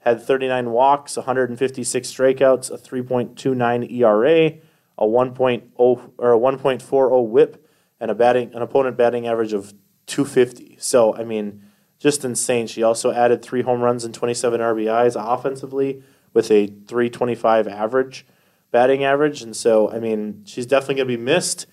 had 0.00 0.22
39 0.22 0.70
walks, 0.70 1.16
156 1.16 2.10
strikeouts, 2.10 2.70
a 2.70 2.78
3.29 2.78 3.92
ERA, 3.92 4.52
a 4.98 5.06
1.0 5.06 5.70
or 5.76 6.32
a 6.32 6.38
1.40 6.38 7.28
WHIP, 7.28 7.66
and 8.00 8.10
a 8.10 8.14
batting 8.14 8.52
an 8.54 8.62
opponent 8.62 8.96
batting 8.96 9.26
average 9.26 9.52
of 9.52 9.74
250. 10.06 10.76
So 10.78 11.14
I 11.14 11.24
mean, 11.24 11.62
just 11.98 12.24
insane. 12.24 12.66
She 12.66 12.82
also 12.82 13.12
added 13.12 13.42
three 13.42 13.62
home 13.62 13.82
runs 13.82 14.04
and 14.04 14.14
27 14.14 14.60
RBIs 14.60 15.16
offensively 15.16 16.02
with 16.32 16.50
a 16.50 16.66
325 16.66 17.68
average 17.68 18.26
batting 18.70 19.04
average, 19.04 19.42
and 19.42 19.54
so 19.54 19.90
I 19.90 19.98
mean, 19.98 20.42
she's 20.46 20.64
definitely 20.64 20.96
going 20.96 21.08
to 21.08 21.16
be 21.16 21.22
missed. 21.22 21.66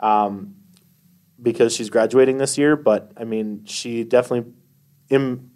Um, 0.00 0.56
because 1.40 1.74
she's 1.74 1.90
graduating 1.90 2.38
this 2.38 2.56
year, 2.56 2.76
but 2.76 3.12
I 3.16 3.24
mean, 3.24 3.64
she 3.66 4.04
definitely 4.04 4.52
Im- 5.10 5.50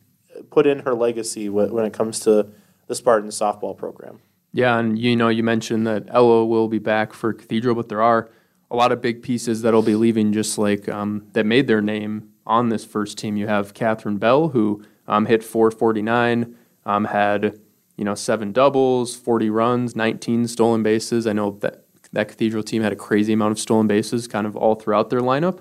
put 0.51 0.67
in 0.67 0.81
her 0.81 0.95
legacy 0.95 1.49
when 1.49 1.85
it 1.85 1.93
comes 1.93 2.21
to 2.21 2.49
the 2.87 2.95
Spartan 2.95 3.31
softball 3.31 3.77
program. 3.77 4.21
Yeah, 4.53 4.79
and 4.79 4.99
you 4.99 5.17
know, 5.17 5.29
you 5.29 5.43
mentioned 5.43 5.87
that 5.87 6.05
Ella 6.09 6.45
will 6.45 6.69
be 6.69 6.79
back 6.79 7.13
for 7.13 7.33
Cathedral, 7.33 7.75
but 7.75 7.89
there 7.89 8.03
are 8.03 8.29
a 8.71 8.77
lot 8.77 8.93
of 8.93 9.01
big 9.01 9.23
pieces 9.23 9.63
that'll 9.63 9.83
be 9.83 9.95
leaving, 9.95 10.33
just 10.33 10.59
like 10.59 10.89
um, 10.89 11.27
that 11.33 11.47
made 11.47 11.67
their 11.67 11.81
name 11.81 12.33
on 12.47 12.69
this 12.69 12.85
first 12.85 13.17
team. 13.19 13.37
You 13.37 13.47
have 13.47 13.75
Catherine 13.75 14.17
Bell, 14.19 14.49
who 14.49 14.83
um, 15.07 15.27
hit 15.27 15.45
449, 15.45 16.57
um, 16.85 17.05
had 17.07 17.61
you 17.97 18.05
know 18.05 18.15
seven 18.15 18.53
doubles, 18.53 19.15
40 19.15 19.51
runs, 19.51 19.95
19 19.95 20.49
stolen 20.49 20.83
bases. 20.83 21.27
I 21.27 21.33
know 21.33 21.53
that 21.61 21.80
that 22.13 22.29
Cathedral 22.29 22.63
team 22.63 22.83
had 22.83 22.93
a 22.93 22.97
crazy 22.97 23.33
amount 23.33 23.53
of 23.53 23.59
stolen 23.59 23.87
bases, 23.87 24.27
kind 24.27 24.47
of 24.47 24.57
all 24.57 24.75
throughout 24.75 25.11
their 25.11 25.21
lineup. 25.21 25.61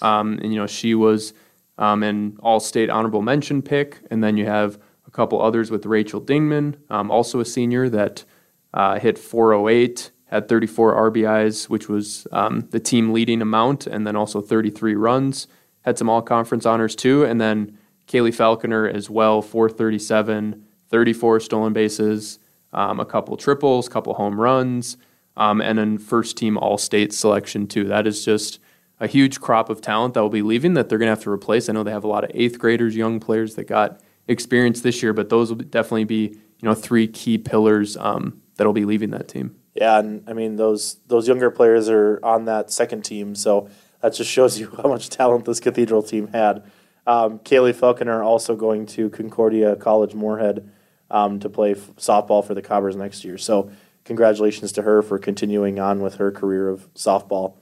Um, 0.00 0.38
and 0.42 0.52
you 0.52 0.58
know, 0.58 0.66
she 0.66 0.94
was 0.94 1.32
um, 1.78 2.02
an 2.02 2.36
all 2.40 2.60
state 2.60 2.90
honorable 2.90 3.22
mention 3.22 3.62
pick. 3.62 3.98
And 4.10 4.22
then 4.22 4.36
you 4.36 4.46
have 4.46 4.78
a 5.06 5.10
couple 5.10 5.40
others 5.40 5.70
with 5.70 5.86
Rachel 5.86 6.20
Dingman, 6.20 6.76
um, 6.90 7.10
also 7.10 7.40
a 7.40 7.44
senior 7.44 7.88
that 7.88 8.24
uh, 8.74 8.98
hit 8.98 9.18
408, 9.18 10.10
had 10.26 10.48
34 10.48 11.10
RBIs, 11.10 11.68
which 11.68 11.88
was 11.88 12.26
um, 12.32 12.68
the 12.70 12.80
team 12.80 13.12
leading 13.12 13.40
amount, 13.40 13.86
and 13.86 14.06
then 14.06 14.14
also 14.14 14.40
33 14.40 14.94
runs. 14.94 15.46
Had 15.82 15.96
some 15.96 16.10
all 16.10 16.20
conference 16.20 16.66
honors 16.66 16.94
too. 16.94 17.24
And 17.24 17.40
then 17.40 17.78
Kaylee 18.06 18.34
Falconer 18.34 18.86
as 18.86 19.08
well, 19.08 19.40
437, 19.40 20.64
34 20.90 21.40
stolen 21.40 21.72
bases, 21.72 22.38
um, 22.72 23.00
a 23.00 23.06
couple 23.06 23.36
triples, 23.36 23.86
a 23.86 23.90
couple 23.90 24.14
home 24.14 24.38
runs, 24.38 24.98
um, 25.38 25.62
and 25.62 25.78
then 25.78 25.96
first 25.96 26.36
team 26.36 26.58
all 26.58 26.76
state 26.76 27.14
selection 27.14 27.66
too. 27.66 27.84
That 27.84 28.06
is 28.06 28.24
just 28.24 28.58
a 29.00 29.06
huge 29.06 29.40
crop 29.40 29.70
of 29.70 29.80
talent 29.80 30.14
that 30.14 30.20
will 30.20 30.28
be 30.28 30.42
leaving 30.42 30.74
that 30.74 30.88
they're 30.88 30.98
going 30.98 31.06
to 31.06 31.12
have 31.12 31.22
to 31.22 31.30
replace. 31.30 31.68
I 31.68 31.72
know 31.72 31.84
they 31.84 31.92
have 31.92 32.04
a 32.04 32.08
lot 32.08 32.24
of 32.24 32.32
eighth 32.34 32.58
graders, 32.58 32.96
young 32.96 33.20
players 33.20 33.54
that 33.54 33.68
got 33.68 34.00
experience 34.26 34.80
this 34.80 35.02
year, 35.02 35.12
but 35.12 35.28
those 35.28 35.50
will 35.50 35.56
definitely 35.56 36.04
be 36.04 36.38
you 36.60 36.68
know 36.68 36.74
three 36.74 37.06
key 37.06 37.38
pillars 37.38 37.96
um, 37.96 38.42
that'll 38.56 38.72
be 38.72 38.84
leaving 38.84 39.10
that 39.10 39.28
team. 39.28 39.54
Yeah, 39.74 40.00
and 40.00 40.24
I 40.28 40.32
mean 40.32 40.56
those 40.56 40.96
those 41.06 41.28
younger 41.28 41.50
players 41.52 41.88
are 41.88 42.18
on 42.24 42.44
that 42.46 42.72
second 42.72 43.02
team, 43.02 43.36
so 43.36 43.68
that 44.02 44.14
just 44.14 44.30
shows 44.30 44.58
you 44.58 44.70
how 44.82 44.88
much 44.88 45.08
talent 45.08 45.44
this 45.44 45.60
Cathedral 45.60 46.02
team 46.02 46.28
had. 46.28 46.64
Um, 47.06 47.38
Kaylee 47.38 47.74
Falconer 47.74 48.22
also 48.22 48.56
going 48.56 48.86
to 48.86 49.08
Concordia 49.08 49.76
College 49.76 50.14
Moorhead 50.14 50.68
um, 51.10 51.40
to 51.40 51.48
play 51.48 51.72
f- 51.72 51.90
softball 51.96 52.44
for 52.44 52.52
the 52.52 52.60
Cobbers 52.60 52.96
next 52.96 53.24
year. 53.24 53.38
So 53.38 53.70
congratulations 54.08 54.72
to 54.72 54.82
her 54.82 55.02
for 55.02 55.18
continuing 55.18 55.78
on 55.78 56.00
with 56.00 56.14
her 56.14 56.32
career 56.32 56.70
of 56.70 56.92
softball. 56.94 57.56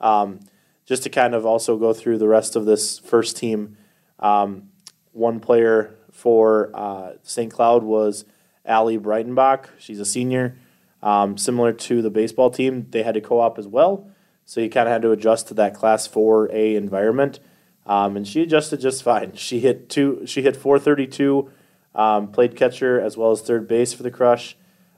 Um, 0.00 0.40
just 0.84 1.04
to 1.04 1.08
kind 1.08 1.32
of 1.32 1.46
also 1.46 1.78
go 1.78 1.94
through 1.94 2.18
the 2.18 2.26
rest 2.26 2.56
of 2.56 2.64
this 2.64 2.98
first 2.98 3.36
team, 3.36 3.76
um, 4.18 4.70
one 5.12 5.38
player 5.38 5.94
for 6.10 6.70
uh, 6.74 7.12
St. 7.22 7.52
Cloud 7.52 7.84
was 7.84 8.24
Allie 8.66 8.98
Breitenbach. 8.98 9.66
She's 9.78 10.00
a 10.00 10.04
senior. 10.04 10.58
Um, 11.04 11.38
similar 11.38 11.72
to 11.72 12.02
the 12.02 12.10
baseball 12.10 12.50
team, 12.50 12.88
they 12.90 13.04
had 13.04 13.14
to 13.14 13.20
co 13.20 13.40
op 13.40 13.56
as 13.56 13.68
well. 13.68 14.10
So 14.44 14.60
you 14.60 14.68
kind 14.68 14.88
of 14.88 14.92
had 14.92 15.02
to 15.02 15.12
adjust 15.12 15.48
to 15.48 15.54
that 15.54 15.72
Class 15.72 16.08
4A 16.08 16.74
environment. 16.74 17.38
Um, 17.86 18.16
and 18.16 18.26
she 18.26 18.42
adjusted 18.42 18.80
just 18.80 19.04
fine. 19.04 19.34
She 19.34 19.60
hit 19.60 19.88
two. 19.88 20.24
She 20.26 20.42
hit 20.42 20.56
432, 20.56 21.48
um, 21.94 22.28
played 22.32 22.56
catcher 22.56 23.00
as 23.00 23.16
well 23.16 23.30
as 23.30 23.40
third 23.40 23.68
base 23.68 23.92
for 23.92 24.02
the 24.02 24.10
Crush. 24.10 24.56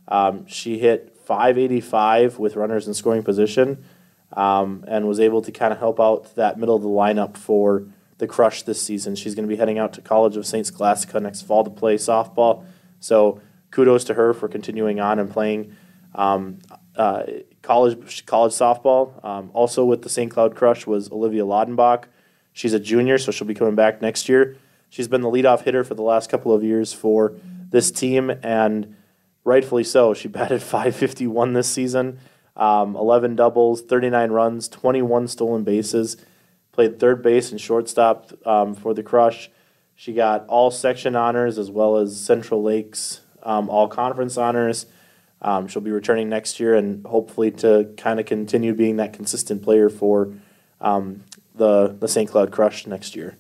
Um, 0.09 0.47
she 0.47 0.79
hit 0.79 1.17
585 1.25 2.39
with 2.39 2.57
runners 2.57 2.87
in 2.87 2.95
scoring 2.95 3.23
position. 3.23 3.85
um, 4.35 4.85
and 4.89 5.07
was 5.07 5.21
able 5.21 5.43
to 5.43 5.53
kind 5.53 5.73
of 5.73 5.79
help 5.79 6.01
out 6.01 6.35
that 6.35 6.59
middle 6.59 6.77
of 6.77 6.83
the 6.83 6.89
lineup 6.89 7.37
for 7.37 7.87
the 8.19 8.27
Crush 8.27 8.63
this 8.63 8.83
season. 8.83 9.15
She's 9.15 9.35
going 9.35 9.49
to 9.49 9.53
be 9.53 9.57
heading 9.57 9.79
out 9.79 9.93
to 9.95 10.01
College 10.01 10.37
of 10.37 10.47
St. 10.47 10.67
Scholastica 10.67 11.21
next 11.21 11.43
fall 11.43 11.65
to 11.65 11.71
play 11.71 11.97
softball. 11.97 12.65
So 13.01 13.41
kudos 13.71 14.05
to 14.05 14.15
her 14.15 14.33
for 14.35 14.49
continuing 14.49 15.01
on 15.01 15.19
and 15.19 15.31
playing 15.31 15.77
um, 16.15 16.59
uh, 16.97 17.25
college 17.63 18.27
college 18.27 18.53
softball. 18.53 19.25
Um, 19.25 19.51
also 19.53 19.85
with 19.85 20.03
the 20.03 20.09
St. 20.09 20.31
Cloud 20.31 20.55
Crush 20.55 20.87
was 20.87 21.11
Olivia 21.11 21.43
Laudenbach. 21.43 22.05
She's 22.53 22.73
a 22.73 22.81
junior, 22.81 23.19
so 23.19 23.33
she'll 23.33 23.49
be 23.49 23.55
coming 23.55 23.75
back 23.75 24.01
next 24.01 24.29
year. 24.29 24.57
She's 24.91 25.09
been 25.09 25.23
the 25.23 25.31
leadoff 25.31 25.63
hitter 25.63 25.83
for 25.83 25.95
the 25.95 26.03
last 26.03 26.31
couple 26.31 26.53
of 26.53 26.63
years 26.63 26.93
for 26.93 27.35
this 27.71 27.91
team, 27.91 28.31
and 28.45 28.95
rightfully 29.45 29.85
so. 29.85 30.15
She 30.15 30.29
batted 30.37 30.63
551 30.63 31.53
this 31.53 31.69
season, 31.69 32.19
um, 32.57 32.97
11 32.97 33.37
doubles, 33.37 33.83
39 33.83 34.31
runs, 34.31 34.69
21 34.69 35.29
stolen 35.29 35.65
bases. 35.65 36.17
Played 36.73 36.99
third 36.99 37.23
base 37.23 37.53
and 37.53 37.61
shortstop 37.61 38.33
um, 38.47 38.75
for 38.75 38.95
the 38.95 39.03
Crush. 39.03 39.49
She 39.95 40.13
got 40.13 40.45
all 40.49 40.73
section 40.73 41.15
honors 41.15 41.57
as 41.57 41.71
well 41.71 41.99
as 41.99 42.19
Central 42.19 42.63
Lakes 42.63 43.21
um, 43.45 43.69
all 43.69 43.89
conference 43.89 44.37
honors. 44.37 44.87
Um, 45.43 45.69
she'll 45.69 45.83
be 45.83 45.91
returning 45.91 46.29
next 46.29 46.59
year 46.59 46.75
and 46.75 47.05
hopefully 47.07 47.51
to 47.53 47.93
kind 47.97 48.19
of 48.19 48.27
continue 48.27 48.75
being 48.75 48.97
that 48.97 49.13
consistent 49.13 49.63
player 49.63 49.91
for 49.91 50.33
um, 50.81 51.23
the 51.55 51.95
the 51.99 52.09
St. 52.09 52.31
Cloud 52.31 52.51
Crush 52.51 52.87
next 52.87 53.15
year. 53.15 53.37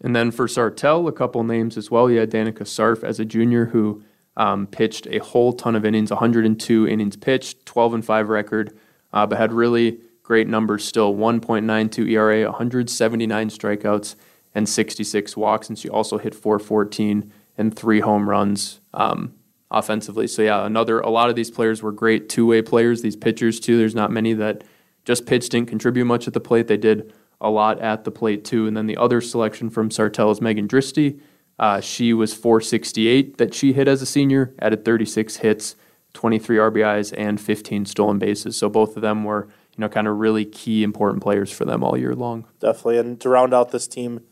And 0.00 0.16
then 0.16 0.30
for 0.30 0.46
Sartell, 0.46 1.08
a 1.08 1.12
couple 1.12 1.42
names 1.44 1.76
as 1.76 1.90
well. 1.90 2.10
You 2.10 2.20
had 2.20 2.30
Danica 2.30 2.62
Sarf 2.62 3.04
as 3.04 3.20
a 3.20 3.24
junior 3.24 3.66
who 3.66 4.02
um, 4.38 4.68
pitched 4.68 5.06
a 5.08 5.18
whole 5.18 5.52
ton 5.52 5.74
of 5.74 5.84
innings, 5.84 6.10
102 6.10 6.88
innings 6.88 7.16
pitched, 7.16 7.66
12 7.66 7.94
and 7.94 8.04
5 8.04 8.28
record, 8.28 8.78
uh, 9.12 9.26
but 9.26 9.36
had 9.36 9.52
really 9.52 9.98
great 10.22 10.46
numbers 10.46 10.84
still 10.84 11.14
1.92 11.14 12.10
ERA, 12.10 12.44
179 12.44 13.50
strikeouts, 13.50 14.14
and 14.54 14.68
66 14.68 15.36
walks. 15.36 15.68
And 15.68 15.78
she 15.78 15.88
also 15.88 16.18
hit 16.18 16.34
414 16.34 17.32
and 17.58 17.76
three 17.76 18.00
home 18.00 18.28
runs 18.30 18.80
um, 18.94 19.34
offensively. 19.70 20.28
So, 20.28 20.42
yeah, 20.42 20.64
another, 20.64 21.00
a 21.00 21.10
lot 21.10 21.28
of 21.30 21.34
these 21.34 21.50
players 21.50 21.82
were 21.82 21.92
great 21.92 22.28
two 22.28 22.46
way 22.46 22.62
players, 22.62 23.02
these 23.02 23.16
pitchers, 23.16 23.58
too. 23.58 23.76
There's 23.76 23.94
not 23.94 24.12
many 24.12 24.34
that 24.34 24.62
just 25.04 25.26
pitched, 25.26 25.50
didn't 25.50 25.68
contribute 25.68 26.04
much 26.04 26.28
at 26.28 26.34
the 26.34 26.40
plate. 26.40 26.68
They 26.68 26.76
did 26.76 27.12
a 27.40 27.50
lot 27.50 27.80
at 27.80 28.04
the 28.04 28.10
plate, 28.12 28.44
too. 28.44 28.68
And 28.68 28.76
then 28.76 28.86
the 28.86 28.96
other 28.96 29.20
selection 29.20 29.68
from 29.68 29.88
Sartell 29.88 30.30
is 30.30 30.40
Megan 30.40 30.68
Dristy. 30.68 31.18
Uh, 31.58 31.80
she 31.80 32.12
was 32.12 32.34
468 32.34 33.38
that 33.38 33.52
she 33.54 33.72
hit 33.72 33.88
as 33.88 34.00
a 34.00 34.06
senior, 34.06 34.54
added 34.60 34.84
36 34.84 35.36
hits, 35.36 35.76
23 36.14 36.56
RBIs, 36.56 37.12
and 37.16 37.40
15 37.40 37.86
stolen 37.86 38.18
bases. 38.18 38.56
So 38.56 38.68
both 38.68 38.96
of 38.96 39.02
them 39.02 39.24
were 39.24 39.48
you 39.78 39.82
know, 39.82 39.88
kind 39.88 40.08
of 40.08 40.18
really 40.18 40.44
key 40.44 40.82
important 40.82 41.22
players 41.22 41.52
for 41.52 41.64
them 41.64 41.84
all 41.84 41.96
year 41.96 42.14
long. 42.14 42.44
Definitely. 42.58 42.98
And 42.98 43.20
to 43.20 43.28
round 43.28 43.54
out 43.54 43.70
this 43.70 43.86
team, 43.86 44.22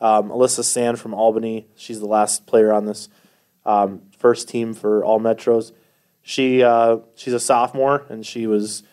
um, 0.00 0.30
Alyssa 0.30 0.62
Sand 0.62 1.00
from 1.00 1.12
Albany, 1.12 1.66
she's 1.74 1.98
the 1.98 2.06
last 2.06 2.46
player 2.46 2.72
on 2.72 2.86
this 2.86 3.08
um, 3.66 4.02
first 4.16 4.48
team 4.48 4.74
for 4.74 5.04
all 5.04 5.20
Metros. 5.20 5.72
She 6.22 6.62
uh, 6.62 6.98
she's 7.16 7.32
a 7.32 7.40
sophomore 7.40 8.06
and 8.08 8.24
she 8.24 8.46
was 8.46 8.84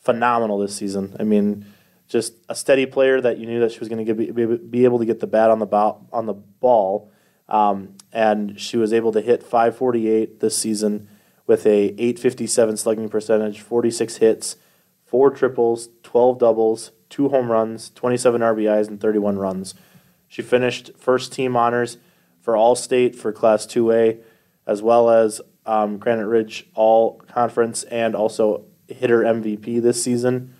phenomenal 0.00 0.58
this 0.58 0.74
season. 0.74 1.14
I 1.20 1.24
mean, 1.24 1.66
just 2.08 2.32
a 2.48 2.54
steady 2.54 2.86
player 2.86 3.20
that 3.20 3.36
you 3.36 3.46
knew 3.46 3.60
that 3.60 3.70
she 3.70 3.78
was 3.78 3.90
going 3.90 4.04
to 4.04 4.14
be, 4.14 4.56
be 4.56 4.84
able 4.84 4.98
to 4.98 5.04
get 5.04 5.20
the 5.20 5.26
bat 5.26 5.50
on 5.50 5.58
the 5.58 5.66
ball 5.66 6.08
on 6.14 6.24
the 6.24 6.32
ball, 6.32 7.10
um, 7.48 7.94
and 8.12 8.60
she 8.60 8.76
was 8.76 8.92
able 8.92 9.12
to 9.12 9.20
hit 9.20 9.42
548 9.42 10.40
this 10.40 10.56
season 10.56 11.08
with 11.46 11.66
a 11.66 11.88
857 11.98 12.76
slugging 12.76 13.08
percentage, 13.08 13.60
46 13.60 14.16
hits 14.16 14.56
four 15.08 15.30
triples, 15.30 15.88
12 16.02 16.38
doubles, 16.38 16.92
two 17.08 17.30
home 17.30 17.50
runs, 17.50 17.90
27 17.90 18.42
RBIs, 18.42 18.88
and 18.88 19.00
31 19.00 19.38
runs. 19.38 19.74
She 20.28 20.42
finished 20.42 20.90
first 20.98 21.32
team 21.32 21.56
honors 21.56 21.96
for 22.42 22.54
All 22.54 22.76
State 22.76 23.16
for 23.16 23.32
Class 23.32 23.66
2A, 23.66 24.20
as 24.66 24.82
well 24.82 25.08
as 25.08 25.40
um, 25.64 25.96
Granite 25.96 26.26
Ridge 26.26 26.68
All 26.74 27.22
Conference, 27.26 27.84
and 27.84 28.14
also 28.14 28.64
hitter 28.86 29.20
MVP 29.22 29.80
this 29.80 30.02
season. 30.02 30.54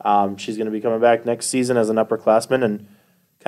Um, 0.00 0.36
she's 0.36 0.56
going 0.56 0.66
to 0.66 0.72
be 0.72 0.80
coming 0.80 1.00
back 1.00 1.26
next 1.26 1.46
season 1.46 1.76
as 1.76 1.88
an 1.88 1.96
upperclassman, 1.96 2.62
and 2.62 2.86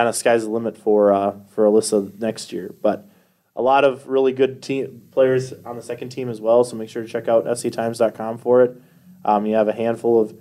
kind 0.00 0.08
of 0.08 0.16
sky's 0.16 0.44
the 0.44 0.50
limit 0.50 0.78
for 0.78 1.12
uh, 1.12 1.34
for 1.50 1.66
Alyssa 1.66 2.18
next 2.18 2.54
year. 2.54 2.74
But 2.80 3.06
a 3.54 3.60
lot 3.60 3.84
of 3.84 4.08
really 4.08 4.32
good 4.32 4.62
team 4.62 5.02
players 5.10 5.52
on 5.66 5.76
the 5.76 5.82
second 5.82 6.08
team 6.08 6.30
as 6.30 6.40
well. 6.40 6.64
So 6.64 6.74
make 6.74 6.88
sure 6.88 7.02
to 7.02 7.08
check 7.08 7.28
out 7.28 7.44
sctimes.com 7.44 8.38
for 8.38 8.62
it. 8.62 8.80
Um, 9.26 9.44
you 9.44 9.56
have 9.56 9.68
a 9.68 9.74
handful 9.74 10.18
of 10.18 10.34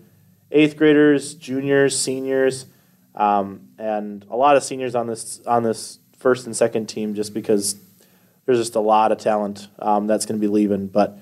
eighth 0.49 0.77
graders, 0.77 1.33
juniors, 1.33 1.99
seniors, 1.99 2.67
um, 3.15 3.67
and 3.77 4.25
a 4.29 4.37
lot 4.37 4.55
of 4.55 4.63
seniors 4.63 4.95
on 4.95 5.07
this 5.07 5.41
on 5.45 5.63
this 5.63 5.99
first 6.17 6.45
and 6.45 6.55
second 6.55 6.85
team, 6.85 7.13
just 7.13 7.33
because 7.33 7.75
there's 8.45 8.59
just 8.59 8.75
a 8.75 8.79
lot 8.79 9.11
of 9.11 9.17
talent 9.17 9.67
um, 9.79 10.07
that's 10.07 10.25
going 10.25 10.39
to 10.39 10.41
be 10.41 10.49
leaving. 10.49 10.87
But 10.87 11.19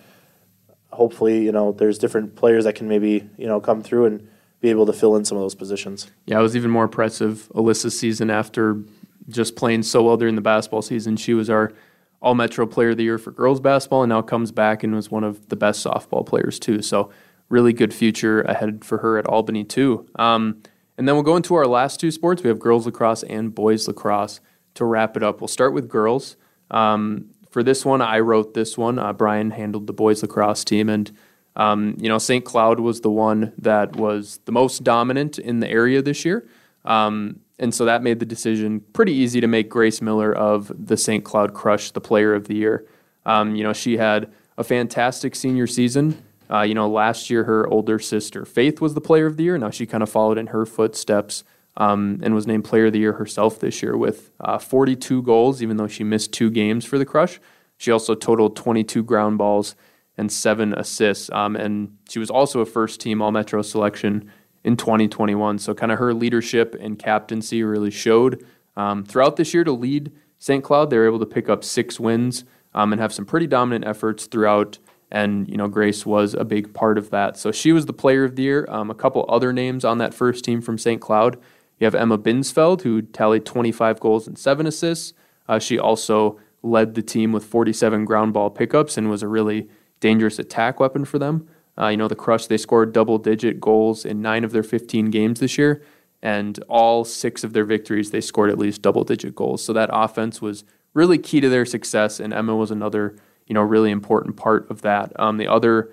hopefully, 0.91 1.43
you 1.43 1.51
know, 1.51 1.71
there's 1.71 1.97
different 1.97 2.35
players 2.35 2.65
that 2.65 2.75
can 2.75 2.87
maybe 2.87 3.27
you 3.35 3.47
know 3.47 3.59
come 3.59 3.81
through 3.81 4.05
and 4.05 4.29
be 4.59 4.69
able 4.69 4.85
to 4.85 4.93
fill 4.93 5.15
in 5.15 5.25
some 5.25 5.37
of 5.37 5.43
those 5.43 5.55
positions. 5.55 6.09
Yeah, 6.25 6.39
it 6.39 6.41
was 6.41 6.55
even 6.55 6.71
more 6.71 6.85
impressive 6.85 7.49
Alyssa's 7.53 7.97
season 7.97 8.29
after 8.29 8.81
just 9.29 9.55
playing 9.55 9.83
so 9.83 10.03
well 10.03 10.17
during 10.17 10.35
the 10.35 10.41
basketball 10.41 10.81
season. 10.81 11.17
She 11.17 11.33
was 11.33 11.49
our 11.49 11.73
all 12.21 12.33
Metro 12.33 12.65
Player 12.65 12.89
of 12.89 12.97
the 12.97 13.03
Year 13.03 13.17
for 13.17 13.31
girls 13.31 13.59
basketball, 13.59 14.03
and 14.03 14.09
now 14.09 14.21
comes 14.21 14.51
back 14.51 14.83
and 14.83 14.95
was 14.95 15.11
one 15.11 15.23
of 15.23 15.49
the 15.49 15.55
best 15.55 15.85
softball 15.85 16.25
players 16.25 16.57
too. 16.57 16.81
So 16.81 17.11
really 17.49 17.73
good 17.73 17.93
future 17.93 18.41
ahead 18.41 18.83
for 18.83 18.97
her 18.99 19.17
at 19.17 19.25
Albany 19.27 19.63
too. 19.63 20.07
Um, 20.15 20.61
and 20.97 21.07
then 21.07 21.15
we'll 21.15 21.23
go 21.23 21.35
into 21.35 21.53
our 21.55 21.67
last 21.67 21.99
two 21.99 22.09
sports. 22.09 22.41
We 22.41 22.49
have 22.49 22.59
girls 22.59 22.85
lacrosse 22.85 23.23
and 23.23 23.53
boys 23.53 23.87
lacrosse 23.87 24.39
to 24.73 24.85
wrap 24.85 25.15
it 25.15 25.23
up. 25.23 25.39
We'll 25.41 25.47
start 25.47 25.73
with 25.73 25.87
girls. 25.87 26.35
Um, 26.71 27.29
for 27.51 27.63
this 27.63 27.85
one, 27.85 28.01
I 28.01 28.19
wrote 28.19 28.53
this 28.53 28.77
one. 28.77 28.99
Uh, 28.99 29.13
Brian 29.13 29.51
handled 29.51 29.87
the 29.87 29.93
boys 29.93 30.21
lacrosse 30.21 30.63
team, 30.63 30.89
and 30.89 31.11
um, 31.57 31.97
you 31.99 32.07
know 32.07 32.17
St. 32.19 32.45
Cloud 32.45 32.79
was 32.79 33.01
the 33.01 33.11
one 33.11 33.51
that 33.57 33.95
was 33.97 34.39
the 34.45 34.51
most 34.53 34.83
dominant 34.83 35.37
in 35.37 35.59
the 35.59 35.69
area 35.69 36.01
this 36.01 36.23
year. 36.23 36.47
Um, 36.85 37.41
and 37.59 37.73
so 37.73 37.85
that 37.85 38.03
made 38.03 38.19
the 38.19 38.25
decision 38.25 38.81
pretty 38.93 39.13
easy 39.13 39.41
to 39.41 39.47
make 39.47 39.67
Grace 39.67 40.01
Miller 40.01 40.33
of 40.33 40.71
the 40.77 40.95
St. 40.95 41.23
Cloud 41.23 41.53
Crush 41.53 41.91
the 41.91 41.99
player 41.99 42.33
of 42.33 42.47
the 42.47 42.55
year. 42.55 42.85
Um, 43.25 43.55
you 43.55 43.63
know, 43.63 43.73
she 43.73 43.97
had 43.97 44.31
a 44.57 44.63
fantastic 44.63 45.35
senior 45.35 45.67
season. 45.67 46.23
Uh, 46.49 46.61
you 46.61 46.73
know, 46.73 46.87
last 46.87 47.29
year 47.29 47.43
her 47.43 47.67
older 47.67 47.99
sister 47.99 48.45
Faith 48.45 48.79
was 48.79 48.93
the 48.93 49.01
player 49.01 49.25
of 49.25 49.35
the 49.35 49.43
year. 49.43 49.57
Now 49.57 49.69
she 49.69 49.85
kind 49.85 50.03
of 50.03 50.09
followed 50.09 50.37
in 50.37 50.47
her 50.47 50.65
footsteps 50.65 51.43
um, 51.75 52.19
and 52.23 52.33
was 52.33 52.47
named 52.47 52.63
player 52.65 52.85
of 52.85 52.93
the 52.93 52.99
year 52.99 53.13
herself 53.13 53.59
this 53.59 53.81
year 53.81 53.97
with 53.97 54.31
uh, 54.39 54.57
42 54.57 55.23
goals, 55.23 55.61
even 55.61 55.77
though 55.77 55.87
she 55.87 56.03
missed 56.03 56.31
two 56.31 56.49
games 56.49 56.85
for 56.85 56.97
the 56.97 57.05
Crush. 57.05 57.39
She 57.77 57.91
also 57.91 58.15
totaled 58.15 58.55
22 58.55 59.03
ground 59.03 59.37
balls 59.37 59.75
and 60.17 60.31
seven 60.31 60.73
assists. 60.73 61.29
Um, 61.31 61.55
and 61.55 61.97
she 62.09 62.19
was 62.19 62.29
also 62.29 62.59
a 62.61 62.65
first 62.65 62.99
team 62.99 63.21
All 63.21 63.31
Metro 63.31 63.61
selection 63.61 64.31
in 64.63 64.77
2021. 64.77 65.59
So, 65.59 65.73
kind 65.73 65.91
of 65.91 65.99
her 65.99 66.13
leadership 66.13 66.75
and 66.79 66.97
captaincy 66.97 67.63
really 67.63 67.91
showed 67.91 68.45
um, 68.75 69.03
throughout 69.03 69.35
this 69.35 69.53
year 69.53 69.63
to 69.63 69.71
lead 69.71 70.11
St. 70.39 70.63
Cloud. 70.63 70.89
They 70.89 70.97
were 70.97 71.05
able 71.05 71.19
to 71.19 71.25
pick 71.25 71.49
up 71.49 71.63
six 71.63 71.99
wins 71.99 72.45
um, 72.73 72.91
and 72.91 73.01
have 73.01 73.13
some 73.13 73.25
pretty 73.25 73.47
dominant 73.47 73.85
efforts 73.85 74.25
throughout 74.25 74.79
and 75.11 75.47
you 75.47 75.57
know 75.57 75.67
Grace 75.67 76.05
was 76.05 76.33
a 76.33 76.43
big 76.43 76.73
part 76.73 76.97
of 76.97 77.09
that. 77.11 77.37
So 77.37 77.51
she 77.51 77.71
was 77.71 77.85
the 77.85 77.93
player 77.93 78.23
of 78.23 78.35
the 78.35 78.43
year. 78.43 78.65
Um, 78.69 78.89
a 78.89 78.95
couple 78.95 79.25
other 79.29 79.53
names 79.53 79.85
on 79.85 79.97
that 79.99 80.13
first 80.13 80.43
team 80.43 80.61
from 80.61 80.77
St. 80.77 81.01
Cloud. 81.01 81.37
You 81.79 81.85
have 81.85 81.95
Emma 81.95 82.17
Binsfeld, 82.17 82.81
who 82.81 83.01
tallied 83.01 83.45
25 83.45 83.99
goals 83.99 84.27
and 84.27 84.37
seven 84.37 84.65
assists. 84.65 85.13
Uh, 85.47 85.59
she 85.59 85.77
also 85.77 86.39
led 86.63 86.95
the 86.95 87.03
team 87.03 87.31
with 87.31 87.45
47 87.45 88.03
ground 88.03 88.33
ball 88.33 88.49
pickups 88.49 88.97
and 88.97 89.09
was 89.09 89.23
a 89.23 89.27
really 89.27 89.69
dangerous 89.99 90.39
attack 90.39 90.79
weapon 90.79 91.05
for 91.05 91.19
them. 91.19 91.47
Uh, 91.79 91.87
you 91.87 91.97
know, 91.97 92.07
the 92.07 92.15
Crush, 92.15 92.47
they 92.47 92.57
scored 92.57 92.93
double 92.93 93.17
digit 93.17 93.59
goals 93.59 94.05
in 94.05 94.21
nine 94.21 94.43
of 94.43 94.51
their 94.51 94.63
15 94.63 95.11
games 95.11 95.39
this 95.39 95.57
year, 95.57 95.83
and 96.21 96.59
all 96.67 97.03
six 97.03 97.43
of 97.43 97.53
their 97.53 97.65
victories, 97.65 98.11
they 98.11 98.21
scored 98.21 98.49
at 98.49 98.57
least 98.57 98.81
double 98.81 99.03
digit 99.03 99.35
goals. 99.35 99.63
So 99.63 99.73
that 99.73 99.89
offense 99.93 100.41
was 100.41 100.63
really 100.93 101.17
key 101.17 101.39
to 101.41 101.49
their 101.49 101.65
success, 101.65 102.19
and 102.19 102.33
Emma 102.33 102.55
was 102.55 102.71
another 102.71 103.15
you 103.47 103.53
know, 103.53 103.61
really 103.61 103.91
important 103.91 104.35
part 104.35 104.69
of 104.69 104.81
that. 104.81 105.17
Um, 105.19 105.37
the 105.37 105.47
other 105.47 105.91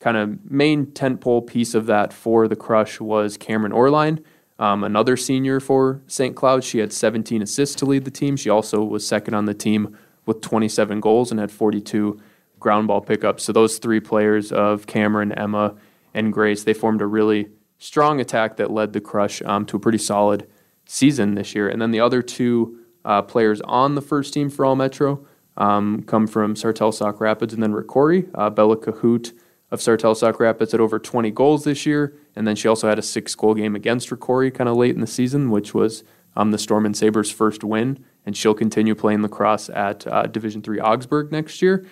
kind 0.00 0.16
of 0.16 0.50
main 0.50 0.86
tentpole 0.86 1.46
piece 1.46 1.74
of 1.74 1.86
that 1.86 2.12
for 2.12 2.48
the 2.48 2.56
Crush 2.56 3.00
was 3.00 3.36
Cameron 3.36 3.72
Orline, 3.72 4.22
um, 4.58 4.84
another 4.84 5.16
senior 5.16 5.60
for 5.60 6.02
St. 6.06 6.36
Cloud. 6.36 6.64
She 6.64 6.78
had 6.78 6.92
17 6.92 7.42
assists 7.42 7.76
to 7.76 7.86
lead 7.86 8.04
the 8.04 8.10
team. 8.10 8.36
She 8.36 8.50
also 8.50 8.82
was 8.82 9.06
second 9.06 9.34
on 9.34 9.46
the 9.46 9.54
team 9.54 9.96
with 10.26 10.40
27 10.40 11.00
goals 11.00 11.30
and 11.30 11.38
had 11.38 11.52
42 11.52 12.20
ground 12.66 12.88
ball 12.88 13.00
pickups. 13.00 13.44
So 13.44 13.52
those 13.52 13.78
three 13.78 14.00
players 14.00 14.50
of 14.50 14.88
Cameron, 14.88 15.30
Emma, 15.30 15.76
and 16.12 16.32
Grace, 16.32 16.64
they 16.64 16.74
formed 16.74 17.00
a 17.00 17.06
really 17.06 17.48
strong 17.78 18.18
attack 18.18 18.56
that 18.56 18.72
led 18.72 18.92
the 18.92 19.00
Crush 19.00 19.40
um, 19.42 19.64
to 19.66 19.76
a 19.76 19.78
pretty 19.78 19.98
solid 19.98 20.48
season 20.84 21.36
this 21.36 21.54
year. 21.54 21.68
And 21.68 21.80
then 21.80 21.92
the 21.92 22.00
other 22.00 22.22
two 22.22 22.80
uh, 23.04 23.22
players 23.22 23.60
on 23.60 23.94
the 23.94 24.02
first 24.02 24.34
team 24.34 24.50
for 24.50 24.64
All 24.64 24.74
Metro 24.74 25.24
um, 25.56 26.02
come 26.08 26.26
from 26.26 26.56
Sartell 26.56 26.92
Sauk 26.92 27.20
Rapids, 27.20 27.54
and 27.54 27.62
then 27.62 27.72
Rocori, 27.72 28.28
uh, 28.34 28.50
Bella 28.50 28.76
Cahoot 28.76 29.32
of 29.70 29.78
Sartell 29.78 30.16
Sauk 30.16 30.40
Rapids 30.40 30.74
at 30.74 30.80
over 30.80 30.98
20 30.98 31.30
goals 31.30 31.62
this 31.62 31.86
year. 31.86 32.16
And 32.34 32.48
then 32.48 32.56
she 32.56 32.66
also 32.66 32.88
had 32.88 32.98
a 32.98 33.02
six 33.02 33.32
goal 33.36 33.54
game 33.54 33.76
against 33.76 34.10
Rocori 34.10 34.52
kind 34.52 34.68
of 34.68 34.76
late 34.76 34.96
in 34.96 35.00
the 35.00 35.06
season, 35.06 35.52
which 35.52 35.72
was 35.72 36.02
um, 36.34 36.50
the 36.50 36.58
Storm 36.58 36.84
and 36.84 36.96
Sabres' 36.96 37.30
first 37.30 37.62
win. 37.62 38.04
And 38.26 38.36
she'll 38.36 38.54
continue 38.54 38.96
playing 38.96 39.22
lacrosse 39.22 39.68
at 39.68 40.04
uh, 40.08 40.24
Division 40.24 40.62
Three 40.62 40.80
Augsburg 40.80 41.30
next 41.30 41.62
year. 41.62 41.86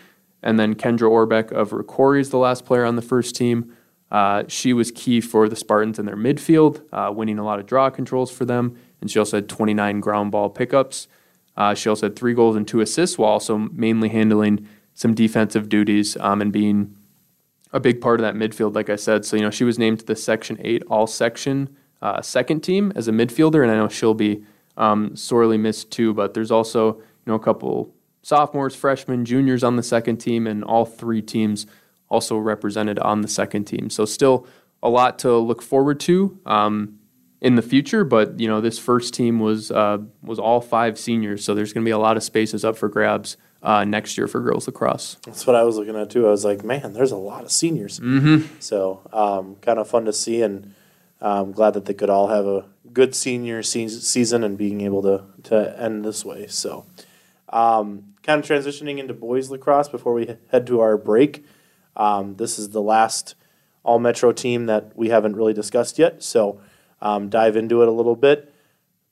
And 0.45 0.61
then 0.61 0.75
Kendra 0.75 1.09
Orbeck 1.11 1.51
of 1.51 1.71
Rocori 1.71 2.21
is 2.21 2.31
the 2.31 2.39
last 2.39 2.67
player 2.67 2.85
on 2.85 2.97
the 2.97 3.03
first 3.03 3.35
team. 3.35 3.75
Uh, 4.11 4.45
she 4.47 4.75
was 4.75 4.93
key 4.93 5.21
for 5.21 5.49
the 5.49 5.57
Spartans 5.57 5.99
in 5.99 6.05
their 6.05 6.17
midfield, 6.17 6.83
uh, 6.93 7.11
winning 7.11 7.39
a 7.39 7.45
lot 7.45 7.59
of 7.59 7.67
draw 7.67 7.89
controls 7.89 8.31
for 8.31 8.45
them. 8.45 8.77
And 9.01 9.11
she 9.11 9.19
also 9.19 9.39
had 9.39 9.49
29 9.49 10.01
ground 10.01 10.31
ball 10.31 10.51
pickups. 10.51 11.09
Uh, 11.57 11.75
she 11.75 11.89
also 11.89 12.07
had 12.07 12.15
three 12.15 12.35
goals 12.35 12.57
and 12.57 12.69
two 12.69 12.81
assists, 12.81 13.17
while 13.17 13.31
also 13.31 13.57
mainly 13.57 14.11
handling 14.11 14.69
some 14.93 15.15
defensive 15.15 15.69
duties 15.69 16.17
um, 16.19 16.43
and 16.43 16.53
being 16.53 16.95
a 17.73 17.81
big 17.81 18.01
part 18.01 18.21
of 18.21 18.25
that 18.25 18.35
midfield, 18.35 18.75
like 18.75 18.91
I 18.91 18.97
said. 18.97 19.25
So, 19.25 19.37
you 19.37 19.43
know, 19.43 19.51
she 19.51 19.65
was 19.65 19.79
named 19.79 20.01
the 20.01 20.15
Section 20.15 20.59
8 20.61 20.83
All 20.91 21.07
Section 21.07 21.75
uh, 22.03 22.21
second 22.21 22.61
team 22.61 22.93
as 22.95 23.09
a 23.09 23.13
midfielder, 23.13 23.63
and 23.63 23.73
I 23.73 23.77
know 23.77 23.89
she'll 23.89 24.15
be 24.15 24.45
um, 24.77 25.17
sorely 25.17 25.57
missed 25.57 25.91
too. 25.91 26.13
But 26.13 26.35
there's 26.35 26.51
also, 26.51 26.97
you 26.97 27.03
know, 27.27 27.35
a 27.35 27.41
couple 27.41 27.95
sophomores, 28.25 28.75
freshmen, 28.75 29.25
juniors 29.25 29.63
on 29.63 29.77
the 29.77 29.83
second 29.83 30.17
team, 30.17 30.47
and 30.47 30.65
all 30.65 30.85
three 30.85 31.23
teams 31.23 31.67
also 32.09 32.37
represented 32.37 32.99
on 32.99 33.21
the 33.21 33.29
second 33.29 33.65
team. 33.65 33.91
So, 33.91 34.05
still 34.05 34.47
a 34.83 34.89
lot 34.89 35.19
to 35.21 35.37
look 35.37 35.63
forward 35.63 36.01
to. 36.01 36.39
Um, 36.45 36.99
in 37.45 37.57
the 37.57 37.63
future, 37.63 38.05
but 38.05 38.41
you 38.41 38.49
know 38.49 38.63
this 38.63 38.79
first 38.79 39.13
team 39.13 39.39
was 39.39 39.71
uh, 39.71 39.99
was 40.23 40.39
all 40.39 40.63
five 40.63 40.99
seniors, 40.99 41.45
so 41.45 41.55
there's 41.55 41.75
going 41.75 41.85
to 41.85 41.89
be 41.89 41.93
a 41.93 41.99
lot 41.99 42.17
of 42.17 42.23
spaces 42.23 42.65
up 42.65 42.75
for 42.75 42.89
grabs 42.89 43.37
uh, 43.63 43.85
next 43.85 44.17
year 44.17 44.27
for 44.27 44.41
girls 44.41 44.67
lacrosse. 44.67 45.19
That's 45.27 45.47
what 45.47 45.55
I 45.55 45.63
was 45.63 45.77
looking 45.77 45.95
at 45.95 46.09
too. 46.09 46.27
I 46.27 46.31
was 46.31 46.45
like, 46.45 46.65
man, 46.65 46.95
there's 46.95 47.13
a 47.13 47.17
lot 47.17 47.45
of 47.45 47.53
seniors. 47.53 48.01
Mm-hmm. 48.01 48.61
So 48.61 49.03
um, 49.13 49.57
kind 49.57 49.79
of 49.79 49.87
fun 49.87 50.07
to 50.07 50.13
see, 50.13 50.41
and 50.41 50.75
I'm 51.21 51.53
glad 51.53 51.75
that 51.75 51.85
they 51.85 51.93
could 51.93 52.09
all 52.09 52.29
have 52.29 52.47
a 52.47 52.65
good 52.95 53.15
senior 53.15 53.63
se- 53.63 53.89
season 53.89 54.43
and 54.43 54.57
being 54.57 54.81
able 54.81 55.03
to 55.03 55.25
to 55.45 55.79
end 55.79 56.03
this 56.03 56.25
way. 56.25 56.47
So 56.47 56.87
um, 57.51 58.14
kind 58.25 58.43
of 58.43 58.51
transitioning 58.51 58.99
into 58.99 59.15
boys 59.15 59.51
lacrosse 59.51 59.89
before 59.89 60.15
we 60.15 60.37
head 60.51 60.67
to 60.67 60.81
our 60.81 60.97
break. 60.97 61.45
Um, 61.97 62.37
this 62.37 62.59
is 62.59 62.71
the 62.71 62.83
last 62.83 63.37
all 63.85 63.99
metro 63.99 64.33
team 64.33 64.67
that 64.67 64.97
we 64.97 65.11
haven't 65.11 65.37
really 65.37 65.53
discussed 65.53 65.99
yet. 65.99 66.23
So 66.23 66.61
um, 67.01 67.29
dive 67.29 67.55
into 67.55 67.83
it 67.83 67.89
a 67.89 67.93
little 67.93 68.17
bit. 68.17 68.53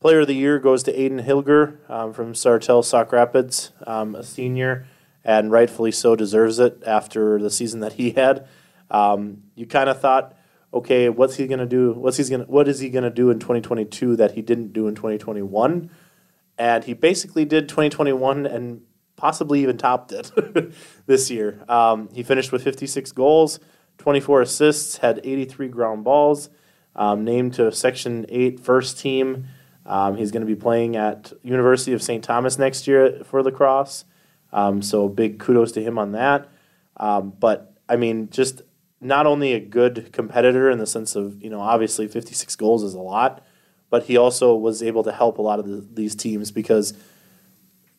Player 0.01 0.21
of 0.21 0.27
the 0.27 0.35
Year 0.35 0.59
goes 0.59 0.83
to 0.85 0.93
Aiden 0.93 1.25
Hilger 1.25 1.89
um, 1.89 2.13
from 2.13 2.33
Sartell 2.33 2.85
Sauk 2.85 3.13
Rapids, 3.13 3.71
um, 3.87 4.17
a 4.17 4.25
senior, 4.25 4.87
and 5.23 5.53
rightfully 5.53 5.93
so 5.93 6.17
deserves 6.17 6.59
it 6.59 6.83
after 6.85 7.39
the 7.39 7.51
season 7.51 7.81
that 7.81 7.93
he 7.93 8.11
had. 8.13 8.49
Um, 8.91 9.45
you 9.55 9.67
kind 9.67 9.89
of 9.89 10.01
thought, 10.01 10.35
okay, 10.75 11.09
what's 11.09 11.37
he 11.37 11.47
gonna 11.47 11.67
do? 11.67 11.93
What's 11.93 12.17
he's 12.17 12.31
gonna 12.31 12.45
what 12.45 12.67
is 12.67 12.81
he 12.81 12.91
gonna 12.91 13.11
do 13.11 13.31
in 13.31 13.39
2022 13.39 14.17
that 14.17 14.33
he 14.33 14.43
didn't 14.43 14.73
do 14.73 14.89
in 14.89 14.97
2021? 14.97 15.91
And 16.59 16.85
he 16.85 16.95
basically 16.95 17.45
did 17.45 17.69
2021 17.69 18.45
and 18.45 18.83
possibly 19.23 19.63
even 19.63 19.79
topped 19.79 20.11
it 20.11 20.33
this 21.07 21.31
year. 21.31 21.63
Um, 21.69 22.09
he 22.13 22.25
finished 22.25 22.51
with 22.51 22.65
56 22.65 23.13
goals, 23.13 23.61
24 23.99 24.43
assists, 24.43 24.97
had 24.97 25.21
83 25.23 25.69
ground 25.69 26.03
balls, 26.03 26.51
um, 26.97 27.23
named 27.23 27.55
to 27.55 27.71
Section 27.71 28.27
8 28.29 28.59
first 28.59 28.99
team. 28.99 29.47
Um, 29.87 30.17
he's 30.17 30.33
going 30.33 30.41
to 30.41 30.47
be 30.47 30.57
playing 30.57 30.97
at 30.97 31.33
University 31.45 31.93
of 31.93 32.03
St. 32.03 32.25
Thomas 32.25 32.59
next 32.59 32.89
year 32.89 33.23
for 33.23 33.45
lacrosse. 33.45 34.05
Um, 34.53 34.83
so 34.83 35.09
big 35.09 35.39
kudos 35.39 35.71
to 35.73 35.83
him 35.85 36.01
on 36.01 36.11
that. 36.13 36.49
Um, 36.97 37.33
but 37.39 37.77
I 37.89 37.95
mean, 37.95 38.29
just 38.29 38.63
not 39.01 39.27
only 39.27 39.53
a 39.53 39.61
good 39.61 40.13
competitor 40.13 40.69
in 40.69 40.79
the 40.79 40.87
sense 40.87 41.15
of 41.15 41.41
you 41.41 41.49
know 41.49 41.61
obviously 41.61 42.09
56 42.09 42.57
goals 42.57 42.83
is 42.83 42.95
a 42.95 43.01
lot, 43.01 43.47
but 43.89 44.03
he 44.07 44.17
also 44.17 44.57
was 44.57 44.83
able 44.83 45.05
to 45.05 45.13
help 45.13 45.39
a 45.39 45.43
lot 45.43 45.61
of 45.61 45.69
the, 45.69 45.87
these 45.93 46.17
teams 46.17 46.51
because. 46.51 46.93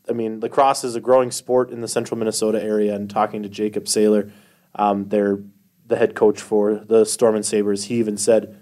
I 0.10 0.14
mean, 0.14 0.40
lacrosse 0.40 0.84
is 0.84 0.96
a 0.96 1.02
growing 1.02 1.32
sport 1.32 1.70
in 1.70 1.82
the 1.82 1.88
central 1.88 2.18
Minnesota 2.18 2.62
area. 2.62 2.96
And 2.96 3.10
talking 3.10 3.44
to 3.44 3.50
Jacob 3.50 3.86
Saylor, 3.86 4.32
um, 4.76 5.10
they're 5.10 5.40
the 5.88 5.96
head 5.98 6.16
coach 6.16 6.42
for 6.42 6.76
the 6.76 7.06
Storm 7.06 7.36
and 7.36 7.46
Sabres, 7.46 7.86
he 7.86 7.96
even 7.96 8.18
said, 8.18 8.58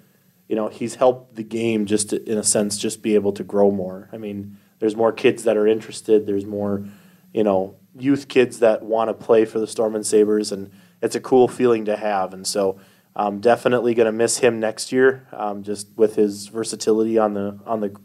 you 0.47 0.55
know, 0.55 0.67
he's 0.67 0.95
helped 0.95 1.35
the 1.35 1.43
game 1.43 1.85
just 1.85 2.09
to, 2.09 2.29
in 2.29 2.37
a 2.37 2.43
sense 2.43 2.77
just 2.77 3.01
be 3.01 3.15
able 3.15 3.31
to 3.33 3.43
grow 3.43 3.71
more. 3.71 4.09
I 4.11 4.17
mean, 4.17 4.57
there's 4.79 4.95
more 4.95 5.11
kids 5.11 5.43
that 5.43 5.55
are 5.55 5.67
interested. 5.67 6.25
There's 6.25 6.45
more, 6.45 6.85
you 7.33 7.43
know, 7.43 7.75
youth 7.97 8.27
kids 8.27 8.59
that 8.59 8.83
want 8.83 9.09
to 9.09 9.13
play 9.13 9.45
for 9.45 9.59
the 9.59 9.67
Storm 9.67 9.95
and 9.95 10.05
Sabres, 10.05 10.51
and 10.51 10.71
it's 11.01 11.15
a 11.15 11.21
cool 11.21 11.47
feeling 11.47 11.85
to 11.85 11.95
have. 11.95 12.33
And 12.33 12.45
so, 12.45 12.79
I'm 13.15 13.39
definitely 13.39 13.93
going 13.93 14.05
to 14.05 14.11
miss 14.11 14.37
him 14.37 14.59
next 14.59 14.91
year, 14.91 15.27
um, 15.33 15.63
just 15.63 15.89
with 15.95 16.15
his 16.15 16.47
versatility 16.47 17.17
on 17.17 17.33
the 17.33 17.59
on 17.65 17.81
the 17.81 17.95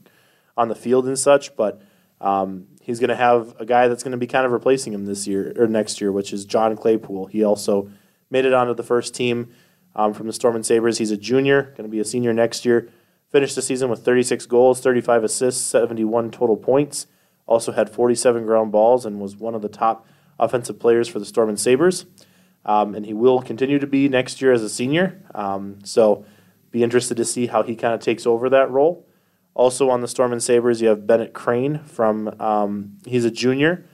on 0.57 0.69
the 0.69 0.75
field 0.75 1.07
and 1.07 1.19
such. 1.19 1.55
But 1.57 1.81
um, 2.21 2.67
he's 2.87 3.01
going 3.01 3.11
to 3.11 3.17
have 3.17 3.57
a 3.59 3.67
guy 3.67 3.89
that's 3.89 4.05
going 4.05 4.13
to 4.13 4.17
be 4.17 4.29
kind 4.29 4.47
of 4.47 4.53
replacing 4.53 4.93
him 4.93 5.07
this 5.07 5.27
year 5.27 5.53
or 5.59 5.67
next 5.67 6.01
year, 6.01 6.13
which 6.13 6.33
is 6.33 6.45
John 6.45 6.77
Claypool. 6.77 7.27
He 7.27 7.43
also 7.43 7.91
made 8.31 8.45
it 8.45 8.55
onto 8.55 8.75
the 8.75 8.85
first 8.85 9.13
team 9.13 9.51
um, 9.97 10.15
from 10.15 10.29
the 10.29 10.33
Storm 10.33 10.55
and 10.55 10.65
Sabres. 10.65 10.99
He's 10.99 11.11
a 11.11 11.17
junior, 11.17 11.63
going 11.77 11.83
to 11.83 11.89
be 11.89 11.99
a 11.99 12.05
senior 12.05 12.33
next 12.33 12.65
year. 12.65 12.89
Finished 13.29 13.57
the 13.57 13.63
season 13.63 13.91
with 13.91 14.05
36 14.05 14.47
goals, 14.47 14.81
35 14.81 15.25
assists, 15.25 15.65
71 15.65 16.31
total 16.31 16.57
points. 16.57 17.09
Also 17.47 17.73
had 17.73 17.91
47 17.91 18.47
ground 18.47 18.71
balls 18.71 19.05
and 19.05 19.21
was 19.21 19.37
one 19.37 19.57
of 19.57 19.63
the 19.63 19.69
top 19.69 20.07
offensive 20.39 20.79
players 20.79 21.09
for 21.09 21.19
the 21.19 21.25
Storm 21.25 21.49
and 21.49 21.59
Sabres. 21.59 22.07
Um, 22.65 22.95
and 22.95 23.05
he 23.05 23.15
will 23.15 23.43
continue 23.43 23.81
to 23.81 23.87
be 23.89 24.09
next 24.09 24.41
year 24.41 24.53
as 24.53 24.63
a 24.63 24.69
senior. 24.69 25.21
Um, 25.35 25.81
so 25.85 26.25
be 26.71 26.85
interested 26.85 27.17
to 27.17 27.25
see 27.25 27.49
how 27.49 27.65
he 27.65 27.75
kind 27.75 27.95
of 27.95 28.01
takes 28.01 28.27
over 28.27 28.49
that 28.51 28.71
role. 28.71 29.05
Also 29.57 29.89
on 29.89 30.03
the 30.03 30.07
Storm 30.07 30.33
and 30.33 30.43
Sabres, 30.43 30.83
you 30.83 30.89
have 30.89 31.07
Bennett 31.07 31.33
Crane 31.33 31.79
from, 31.85 32.29
um, 32.39 32.99
he's 33.07 33.25
a 33.25 33.31
junior. 33.31 33.87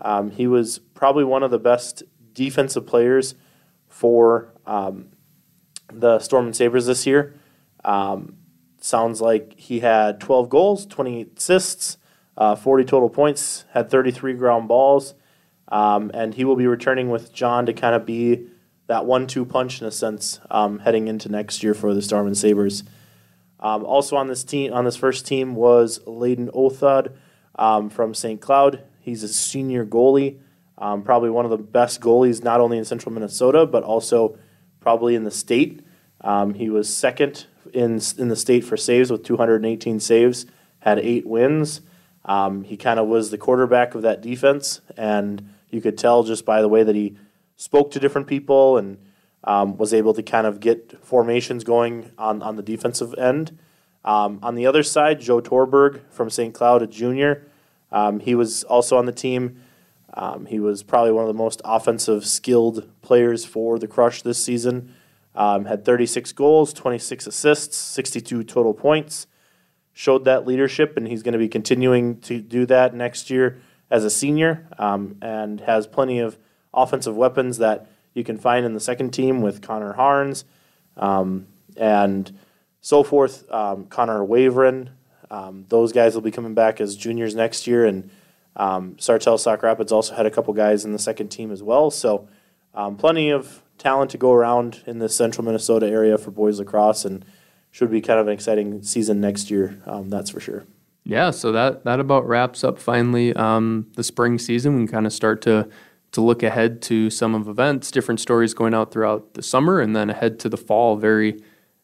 Um, 0.00 0.30
he 0.30 0.46
was 0.46 0.78
probably 0.78 1.24
one 1.24 1.42
of 1.42 1.50
the 1.50 1.58
best 1.58 2.02
defensive 2.32 2.86
players 2.86 3.34
for 3.86 4.54
um, 4.64 5.10
the 5.92 6.20
Storm 6.20 6.46
and 6.46 6.56
Sabres 6.56 6.86
this 6.86 7.06
year. 7.06 7.34
Um, 7.84 8.38
sounds 8.80 9.20
like 9.20 9.52
he 9.58 9.80
had 9.80 10.20
12 10.20 10.48
goals, 10.48 10.86
28 10.86 11.36
assists, 11.36 11.98
uh, 12.38 12.54
40 12.54 12.84
total 12.84 13.10
points, 13.10 13.66
had 13.74 13.90
33 13.90 14.32
ground 14.32 14.68
balls, 14.68 15.12
um, 15.68 16.10
and 16.14 16.32
he 16.32 16.46
will 16.46 16.56
be 16.56 16.66
returning 16.66 17.10
with 17.10 17.30
John 17.30 17.66
to 17.66 17.74
kind 17.74 17.94
of 17.94 18.06
be 18.06 18.46
that 18.86 19.04
one-two 19.04 19.44
punch 19.44 19.82
in 19.82 19.86
a 19.86 19.90
sense 19.90 20.40
um, 20.50 20.78
heading 20.78 21.08
into 21.08 21.28
next 21.28 21.62
year 21.62 21.74
for 21.74 21.92
the 21.92 22.00
Storm 22.00 22.26
and 22.26 22.38
Sabres. 22.38 22.84
Um, 23.60 23.84
also 23.84 24.16
on 24.16 24.28
this 24.28 24.42
team, 24.42 24.72
on 24.72 24.84
this 24.84 24.96
first 24.96 25.26
team, 25.26 25.54
was 25.54 25.98
Layden 26.00 26.50
Othod 26.54 27.12
um, 27.56 27.90
from 27.90 28.14
St. 28.14 28.40
Cloud. 28.40 28.82
He's 29.00 29.22
a 29.22 29.28
senior 29.28 29.84
goalie, 29.84 30.38
um, 30.78 31.02
probably 31.02 31.30
one 31.30 31.44
of 31.44 31.50
the 31.50 31.58
best 31.58 32.00
goalies 32.00 32.42
not 32.42 32.60
only 32.60 32.78
in 32.78 32.84
Central 32.84 33.12
Minnesota 33.12 33.66
but 33.66 33.82
also 33.82 34.38
probably 34.80 35.14
in 35.14 35.24
the 35.24 35.30
state. 35.30 35.84
Um, 36.22 36.54
he 36.54 36.68
was 36.70 36.94
second 36.94 37.46
in 37.72 38.00
in 38.18 38.28
the 38.28 38.36
state 38.36 38.64
for 38.64 38.76
saves 38.76 39.10
with 39.10 39.24
218 39.24 40.00
saves, 40.00 40.46
had 40.80 40.98
eight 40.98 41.26
wins. 41.26 41.82
Um, 42.24 42.64
he 42.64 42.76
kind 42.76 43.00
of 43.00 43.08
was 43.08 43.30
the 43.30 43.38
quarterback 43.38 43.94
of 43.94 44.02
that 44.02 44.20
defense, 44.20 44.80
and 44.96 45.54
you 45.70 45.80
could 45.80 45.96
tell 45.96 46.22
just 46.22 46.44
by 46.44 46.60
the 46.60 46.68
way 46.68 46.82
that 46.82 46.94
he 46.94 47.16
spoke 47.56 47.90
to 47.92 48.00
different 48.00 48.26
people 48.26 48.76
and 48.76 48.98
um, 49.44 49.76
was 49.76 49.94
able 49.94 50.14
to 50.14 50.22
kind 50.22 50.46
of 50.46 50.60
get 50.60 51.04
formations 51.04 51.64
going 51.64 52.10
on, 52.18 52.42
on 52.42 52.56
the 52.56 52.62
defensive 52.62 53.14
end. 53.14 53.58
Um, 54.04 54.38
on 54.42 54.54
the 54.54 54.66
other 54.66 54.82
side, 54.82 55.20
Joe 55.20 55.40
Torberg 55.40 56.00
from 56.10 56.30
St. 56.30 56.54
Cloud, 56.54 56.82
a 56.82 56.86
junior, 56.86 57.46
um, 57.92 58.20
he 58.20 58.34
was 58.34 58.64
also 58.64 58.96
on 58.96 59.06
the 59.06 59.12
team. 59.12 59.62
Um, 60.14 60.46
he 60.46 60.58
was 60.58 60.82
probably 60.82 61.12
one 61.12 61.22
of 61.24 61.28
the 61.28 61.38
most 61.38 61.60
offensive 61.64 62.26
skilled 62.26 62.88
players 63.02 63.44
for 63.44 63.78
the 63.78 63.86
Crush 63.86 64.22
this 64.22 64.42
season. 64.42 64.94
Um, 65.34 65.64
had 65.66 65.84
36 65.84 66.32
goals, 66.32 66.72
26 66.72 67.26
assists, 67.28 67.76
62 67.76 68.44
total 68.44 68.74
points. 68.74 69.26
Showed 69.92 70.24
that 70.24 70.46
leadership, 70.46 70.96
and 70.96 71.06
he's 71.06 71.22
going 71.22 71.32
to 71.32 71.38
be 71.38 71.48
continuing 71.48 72.20
to 72.22 72.40
do 72.40 72.66
that 72.66 72.94
next 72.94 73.30
year 73.30 73.60
as 73.90 74.04
a 74.04 74.10
senior, 74.10 74.66
um, 74.78 75.16
and 75.20 75.60
has 75.62 75.86
plenty 75.86 76.20
of 76.20 76.38
offensive 76.72 77.16
weapons 77.16 77.58
that 77.58 77.86
you 78.14 78.24
can 78.24 78.36
find 78.36 78.66
in 78.66 78.74
the 78.74 78.80
second 78.80 79.10
team 79.10 79.40
with 79.40 79.62
Connor 79.62 79.92
Harns 79.92 80.44
um, 80.96 81.46
and 81.76 82.36
so 82.80 83.02
forth. 83.02 83.50
Um, 83.50 83.86
Connor 83.86 84.20
Waveren, 84.20 84.90
um, 85.30 85.64
those 85.68 85.92
guys 85.92 86.14
will 86.14 86.22
be 86.22 86.30
coming 86.30 86.54
back 86.54 86.80
as 86.80 86.96
juniors 86.96 87.34
next 87.34 87.66
year, 87.66 87.86
and 87.86 88.10
um, 88.56 88.96
Sartell 88.96 89.38
Sauk 89.38 89.62
Rapids 89.62 89.92
also 89.92 90.14
had 90.14 90.26
a 90.26 90.30
couple 90.30 90.52
guys 90.54 90.84
in 90.84 90.92
the 90.92 90.98
second 90.98 91.28
team 91.28 91.50
as 91.50 91.62
well. 91.62 91.90
So 91.90 92.28
um, 92.74 92.96
plenty 92.96 93.30
of 93.30 93.62
talent 93.78 94.10
to 94.10 94.18
go 94.18 94.32
around 94.32 94.82
in 94.86 94.98
the 94.98 95.08
central 95.08 95.44
Minnesota 95.44 95.88
area 95.88 96.18
for 96.18 96.30
boys 96.30 96.58
lacrosse, 96.58 97.04
and 97.04 97.24
should 97.70 97.90
be 97.90 98.00
kind 98.00 98.18
of 98.18 98.26
an 98.26 98.32
exciting 98.32 98.82
season 98.82 99.20
next 99.20 99.50
year. 99.50 99.80
That's 99.86 100.30
for 100.30 100.40
sure. 100.40 100.66
Yeah, 101.04 101.30
so 101.30 101.50
that 101.52 101.84
that 101.84 101.98
about 101.98 102.26
wraps 102.28 102.62
up 102.62 102.78
finally 102.78 103.32
um, 103.34 103.86
the 103.96 104.04
spring 104.04 104.38
season. 104.38 104.74
We 104.74 104.80
can 104.80 104.88
kind 104.88 105.06
of 105.06 105.12
start 105.12 105.40
to 105.42 105.68
to 106.12 106.20
look 106.20 106.42
ahead 106.42 106.82
to 106.82 107.10
some 107.10 107.34
of 107.34 107.48
events, 107.48 107.90
different 107.90 108.20
stories 108.20 108.54
going 108.54 108.74
out 108.74 108.92
throughout 108.92 109.34
the 109.34 109.42
summer, 109.42 109.80
and 109.80 109.94
then 109.94 110.10
ahead 110.10 110.38
to 110.40 110.48
the 110.48 110.56
fall 110.56 110.96
very, 110.96 111.40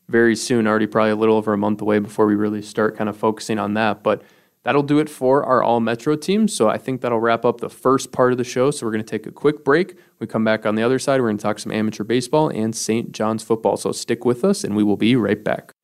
very 0.09 0.35
soon. 0.35 0.67
Already 0.67 0.87
probably 0.87 1.13
a 1.13 1.17
little 1.17 1.37
over 1.37 1.53
a 1.53 1.59
month 1.59 1.81
away 1.81 1.99
before 1.99 2.27
we 2.27 2.35
really 2.35 2.63
start 2.63 2.97
kind 2.97 3.09
of 3.09 3.17
focusing 3.17 3.59
on 3.59 3.75
that. 3.75 4.03
But 4.03 4.23
that'll 4.65 4.83
do 4.83 4.99
it 4.99 5.09
for 5.09 5.45
our 5.45 5.63
All 5.63 5.79
Metro 5.79 6.17
team. 6.17 6.49
So 6.49 6.69
I 6.69 6.77
think 6.77 7.01
that'll 7.01 7.21
wrap 7.21 7.45
up 7.45 7.61
the 7.61 7.71
first 7.71 8.11
part 8.11 8.33
of 8.33 8.39
the 8.39 8.45
show. 8.45 8.73
So 8.73 8.85
we're 8.85 8.93
going 8.93 9.05
to 9.05 9.11
take 9.11 9.27
a 9.27 9.33
quick 9.33 9.65
break. 9.65 9.97
We 10.19 10.27
come 10.27 10.45
back 10.45 10.67
on 10.67 10.75
the 10.75 10.83
other 10.83 10.99
side. 10.99 11.21
We're 11.21 11.29
going 11.29 11.39
to 11.39 11.43
talk 11.43 11.61
some 11.61 11.71
amateur 11.71 12.03
baseball 12.03 12.49
and 12.49 12.75
St. 12.75 13.13
John's 13.13 13.45
football. 13.45 13.77
So 13.77 13.93
stick 13.93 14.25
with 14.25 14.45
us, 14.45 14.65
and 14.65 14.75
we 14.75 14.83
will 14.83 14.97
be 14.97 15.15
right 15.15 15.43
back. 15.43 15.76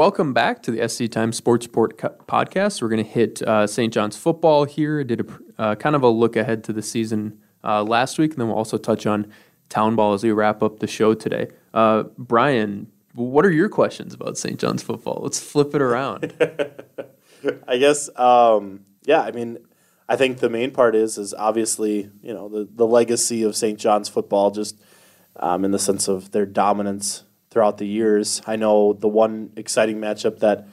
Welcome 0.00 0.32
back 0.32 0.62
to 0.62 0.70
the 0.70 0.88
SC 0.88 1.10
Times 1.10 1.36
Sports 1.36 1.66
podcast. 1.66 2.80
We're 2.80 2.88
going 2.88 3.04
to 3.04 3.10
hit 3.10 3.42
uh, 3.42 3.66
St. 3.66 3.92
John's 3.92 4.16
football 4.16 4.64
here. 4.64 5.00
I 5.00 5.02
did 5.02 5.20
a 5.20 5.62
uh, 5.62 5.74
kind 5.74 5.94
of 5.94 6.02
a 6.02 6.08
look 6.08 6.36
ahead 6.36 6.64
to 6.64 6.72
the 6.72 6.80
season 6.80 7.38
uh, 7.62 7.82
last 7.82 8.18
week, 8.18 8.30
and 8.30 8.40
then 8.40 8.48
we'll 8.48 8.56
also 8.56 8.78
touch 8.78 9.04
on 9.04 9.30
town 9.68 9.96
ball 9.96 10.14
as 10.14 10.24
we 10.24 10.32
wrap 10.32 10.62
up 10.62 10.78
the 10.78 10.86
show 10.86 11.12
today. 11.12 11.48
Uh, 11.74 12.04
Brian, 12.16 12.90
what 13.12 13.44
are 13.44 13.50
your 13.50 13.68
questions 13.68 14.14
about 14.14 14.38
St. 14.38 14.58
John's 14.58 14.82
football? 14.82 15.20
Let's 15.22 15.38
flip 15.38 15.74
it 15.74 15.82
around. 15.82 16.32
I 17.68 17.76
guess, 17.76 18.08
um, 18.18 18.86
yeah. 19.04 19.20
I 19.20 19.32
mean, 19.32 19.58
I 20.08 20.16
think 20.16 20.38
the 20.38 20.48
main 20.48 20.70
part 20.70 20.94
is 20.94 21.18
is 21.18 21.34
obviously 21.34 22.10
you 22.22 22.32
know 22.32 22.48
the 22.48 22.66
the 22.74 22.86
legacy 22.86 23.42
of 23.42 23.54
St. 23.54 23.78
John's 23.78 24.08
football, 24.08 24.50
just 24.50 24.80
um, 25.36 25.62
in 25.62 25.72
the 25.72 25.78
sense 25.78 26.08
of 26.08 26.30
their 26.30 26.46
dominance 26.46 27.24
throughout 27.50 27.78
the 27.78 27.86
years. 27.86 28.40
I 28.46 28.56
know 28.56 28.92
the 28.92 29.08
one 29.08 29.50
exciting 29.56 29.98
matchup 29.98 30.38
that 30.40 30.68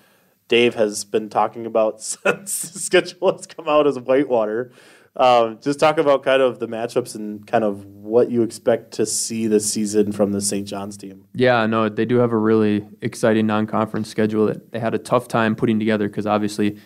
Dave 0.48 0.76
has 0.76 1.04
been 1.04 1.30
talking 1.30 1.66
about 1.66 2.02
since 2.02 2.62
the 2.62 2.80
schedule 2.80 3.32
has 3.32 3.48
come 3.48 3.68
out 3.68 3.88
is 3.88 4.00
Whitewater. 4.00 4.72
Um, 5.16 5.58
just 5.62 5.80
talk 5.80 5.98
about 5.98 6.24
kind 6.24 6.44
of 6.44 6.60
the 6.60 6.68
matchups 6.68 7.16
and 7.16 7.46
kind 7.48 7.64
of 7.64 7.86
what 7.86 8.30
you 8.30 8.44
expect 8.44 8.92
to 8.94 9.06
see 9.06 9.48
this 9.48 9.68
season 9.72 10.12
from 10.12 10.32
the 10.32 10.40
St. 10.40 10.68
John's 10.68 10.96
team. 10.96 11.26
Yeah, 11.34 11.66
no, 11.66 11.90
they 11.90 12.06
do 12.06 12.18
have 12.18 12.32
a 12.32 12.38
really 12.38 12.88
exciting 13.02 13.48
non-conference 13.48 14.08
schedule 14.10 14.46
that 14.46 14.72
they 14.72 14.80
had 14.80 14.94
a 14.94 15.00
tough 15.00 15.28
time 15.28 15.56
putting 15.56 15.80
together 15.80 16.08
because 16.08 16.28
obviously 16.28 16.78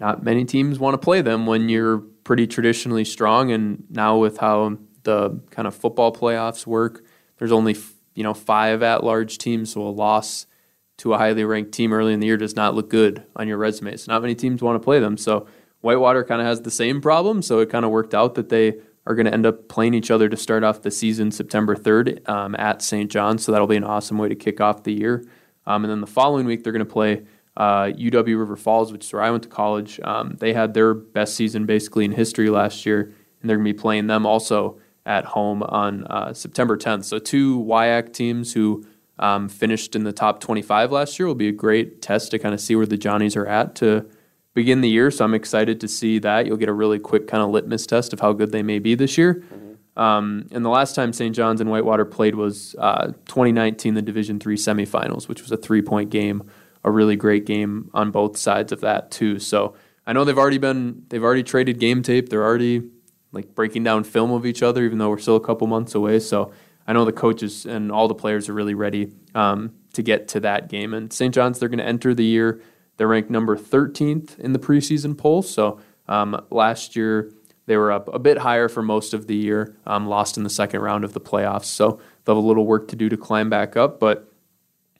not 0.00 0.24
many 0.24 0.44
teams 0.44 0.80
want 0.80 0.94
to 0.94 0.98
play 0.98 1.22
them 1.22 1.46
when 1.46 1.68
you're 1.68 1.98
pretty 2.24 2.48
traditionally 2.48 3.04
strong. 3.04 3.52
And 3.52 3.84
now 3.88 4.18
with 4.18 4.38
how 4.38 4.78
the 5.04 5.40
kind 5.50 5.68
of 5.68 5.74
football 5.74 6.12
playoffs 6.12 6.66
work, 6.66 7.04
there's 7.38 7.52
only 7.52 7.74
you 8.16 8.24
know, 8.24 8.34
five 8.34 8.82
at 8.82 9.04
large 9.04 9.38
teams, 9.38 9.72
so 9.72 9.82
a 9.82 9.88
loss 9.90 10.46
to 10.96 11.12
a 11.12 11.18
highly 11.18 11.44
ranked 11.44 11.72
team 11.72 11.92
early 11.92 12.12
in 12.12 12.20
the 12.20 12.26
year 12.26 12.38
does 12.38 12.56
not 12.56 12.74
look 12.74 12.88
good 12.88 13.22
on 13.36 13.46
your 13.46 13.58
resume. 13.58 13.96
So 13.96 14.10
not 14.10 14.22
many 14.22 14.34
teams 14.34 14.62
want 14.62 14.80
to 14.80 14.84
play 14.84 14.98
them. 14.98 15.16
So 15.16 15.46
Whitewater 15.82 16.24
kind 16.24 16.40
of 16.40 16.46
has 16.46 16.62
the 16.62 16.70
same 16.70 17.00
problem. 17.00 17.42
So 17.42 17.60
it 17.60 17.68
kind 17.68 17.84
of 17.84 17.90
worked 17.90 18.14
out 18.14 18.34
that 18.34 18.48
they 18.48 18.80
are 19.06 19.14
going 19.14 19.26
to 19.26 19.32
end 19.32 19.44
up 19.44 19.68
playing 19.68 19.94
each 19.94 20.10
other 20.10 20.28
to 20.28 20.36
start 20.36 20.64
off 20.64 20.82
the 20.82 20.90
season 20.90 21.30
September 21.30 21.76
3rd 21.76 22.26
um, 22.28 22.56
at 22.56 22.80
St. 22.80 23.10
John. 23.10 23.38
So 23.38 23.52
that'll 23.52 23.66
be 23.66 23.76
an 23.76 23.84
awesome 23.84 24.16
way 24.16 24.28
to 24.28 24.34
kick 24.34 24.60
off 24.60 24.82
the 24.82 24.94
year. 24.94 25.24
Um, 25.66 25.84
and 25.84 25.90
then 25.90 26.00
the 26.00 26.06
following 26.06 26.46
week, 26.46 26.64
they're 26.64 26.72
going 26.72 26.84
to 26.84 26.92
play 26.92 27.24
uh, 27.56 27.84
UW 27.84 28.38
River 28.38 28.56
Falls, 28.56 28.92
which 28.92 29.04
is 29.04 29.12
where 29.12 29.22
I 29.22 29.30
went 29.30 29.42
to 29.42 29.48
college. 29.48 30.00
Um, 30.02 30.36
they 30.38 30.54
had 30.54 30.72
their 30.72 30.94
best 30.94 31.34
season 31.34 31.66
basically 31.66 32.04
in 32.06 32.12
history 32.12 32.48
last 32.48 32.86
year, 32.86 33.12
and 33.40 33.50
they're 33.50 33.56
going 33.56 33.66
to 33.66 33.72
be 33.74 33.78
playing 33.78 34.06
them 34.06 34.24
also 34.24 34.80
at 35.06 35.24
home 35.24 35.62
on 35.62 36.04
uh, 36.08 36.34
September 36.34 36.76
10th. 36.76 37.04
So 37.04 37.18
two 37.18 37.60
WIAC 37.60 38.12
teams 38.12 38.52
who 38.52 38.84
um, 39.18 39.48
finished 39.48 39.96
in 39.96 40.04
the 40.04 40.12
top 40.12 40.40
25 40.40 40.92
last 40.92 41.18
year 41.18 41.26
will 41.26 41.34
be 41.34 41.48
a 41.48 41.52
great 41.52 42.02
test 42.02 42.32
to 42.32 42.38
kind 42.38 42.52
of 42.52 42.60
see 42.60 42.76
where 42.76 42.86
the 42.86 42.98
Johnnies 42.98 43.36
are 43.36 43.46
at 43.46 43.74
to 43.76 44.04
begin 44.52 44.80
the 44.80 44.88
year. 44.88 45.10
So 45.10 45.24
I'm 45.24 45.34
excited 45.34 45.80
to 45.80 45.88
see 45.88 46.18
that. 46.18 46.46
You'll 46.46 46.56
get 46.56 46.68
a 46.68 46.74
really 46.74 46.98
quick 46.98 47.28
kind 47.28 47.42
of 47.42 47.50
litmus 47.50 47.86
test 47.86 48.12
of 48.12 48.20
how 48.20 48.32
good 48.32 48.52
they 48.52 48.62
may 48.62 48.78
be 48.78 48.94
this 48.94 49.16
year. 49.16 49.34
Mm-hmm. 49.34 50.00
Um, 50.00 50.48
and 50.50 50.62
the 50.64 50.68
last 50.68 50.94
time 50.94 51.12
St. 51.12 51.34
John's 51.34 51.60
and 51.60 51.70
Whitewater 51.70 52.04
played 52.04 52.34
was 52.34 52.74
uh, 52.78 53.06
2019, 53.26 53.94
the 53.94 54.02
Division 54.02 54.38
Three 54.38 54.56
semifinals, 54.56 55.26
which 55.26 55.40
was 55.40 55.50
a 55.52 55.56
three-point 55.56 56.10
game, 56.10 56.50
a 56.84 56.90
really 56.90 57.16
great 57.16 57.46
game 57.46 57.90
on 57.94 58.10
both 58.10 58.36
sides 58.36 58.72
of 58.72 58.82
that 58.82 59.10
too. 59.10 59.38
So 59.38 59.74
I 60.06 60.12
know 60.12 60.24
they've 60.24 60.36
already 60.36 60.58
been 60.58 61.04
they've 61.08 61.24
already 61.24 61.42
traded 61.42 61.78
game 61.78 62.02
tape. 62.02 62.28
They're 62.28 62.44
already 62.44 62.90
like 63.32 63.54
breaking 63.54 63.84
down 63.84 64.04
film 64.04 64.30
of 64.32 64.46
each 64.46 64.62
other, 64.62 64.84
even 64.84 64.98
though 64.98 65.10
we're 65.10 65.18
still 65.18 65.36
a 65.36 65.40
couple 65.40 65.66
months 65.66 65.94
away. 65.94 66.18
So 66.18 66.52
I 66.86 66.92
know 66.92 67.04
the 67.04 67.12
coaches 67.12 67.66
and 67.66 67.90
all 67.90 68.08
the 68.08 68.14
players 68.14 68.48
are 68.48 68.54
really 68.54 68.74
ready 68.74 69.12
um, 69.34 69.74
to 69.94 70.02
get 70.02 70.28
to 70.28 70.40
that 70.40 70.68
game. 70.68 70.94
And 70.94 71.12
St. 71.12 71.34
John's, 71.34 71.58
they're 71.58 71.68
going 71.68 71.78
to 71.78 71.84
enter 71.84 72.14
the 72.14 72.24
year. 72.24 72.62
They're 72.96 73.08
ranked 73.08 73.30
number 73.30 73.56
13th 73.56 74.38
in 74.38 74.52
the 74.52 74.58
preseason 74.58 75.16
poll. 75.18 75.42
So 75.42 75.80
um, 76.08 76.40
last 76.50 76.96
year 76.96 77.32
they 77.66 77.76
were 77.76 77.90
up 77.90 78.12
a 78.14 78.18
bit 78.18 78.38
higher 78.38 78.68
for 78.68 78.82
most 78.82 79.12
of 79.12 79.26
the 79.26 79.34
year, 79.34 79.76
um, 79.86 80.06
lost 80.06 80.36
in 80.36 80.44
the 80.44 80.50
second 80.50 80.80
round 80.80 81.04
of 81.04 81.12
the 81.12 81.20
playoffs. 81.20 81.64
So 81.64 82.00
they'll 82.24 82.36
have 82.36 82.44
a 82.44 82.46
little 82.46 82.66
work 82.66 82.88
to 82.88 82.96
do 82.96 83.08
to 83.08 83.16
climb 83.16 83.50
back 83.50 83.76
up. 83.76 83.98
But 83.98 84.32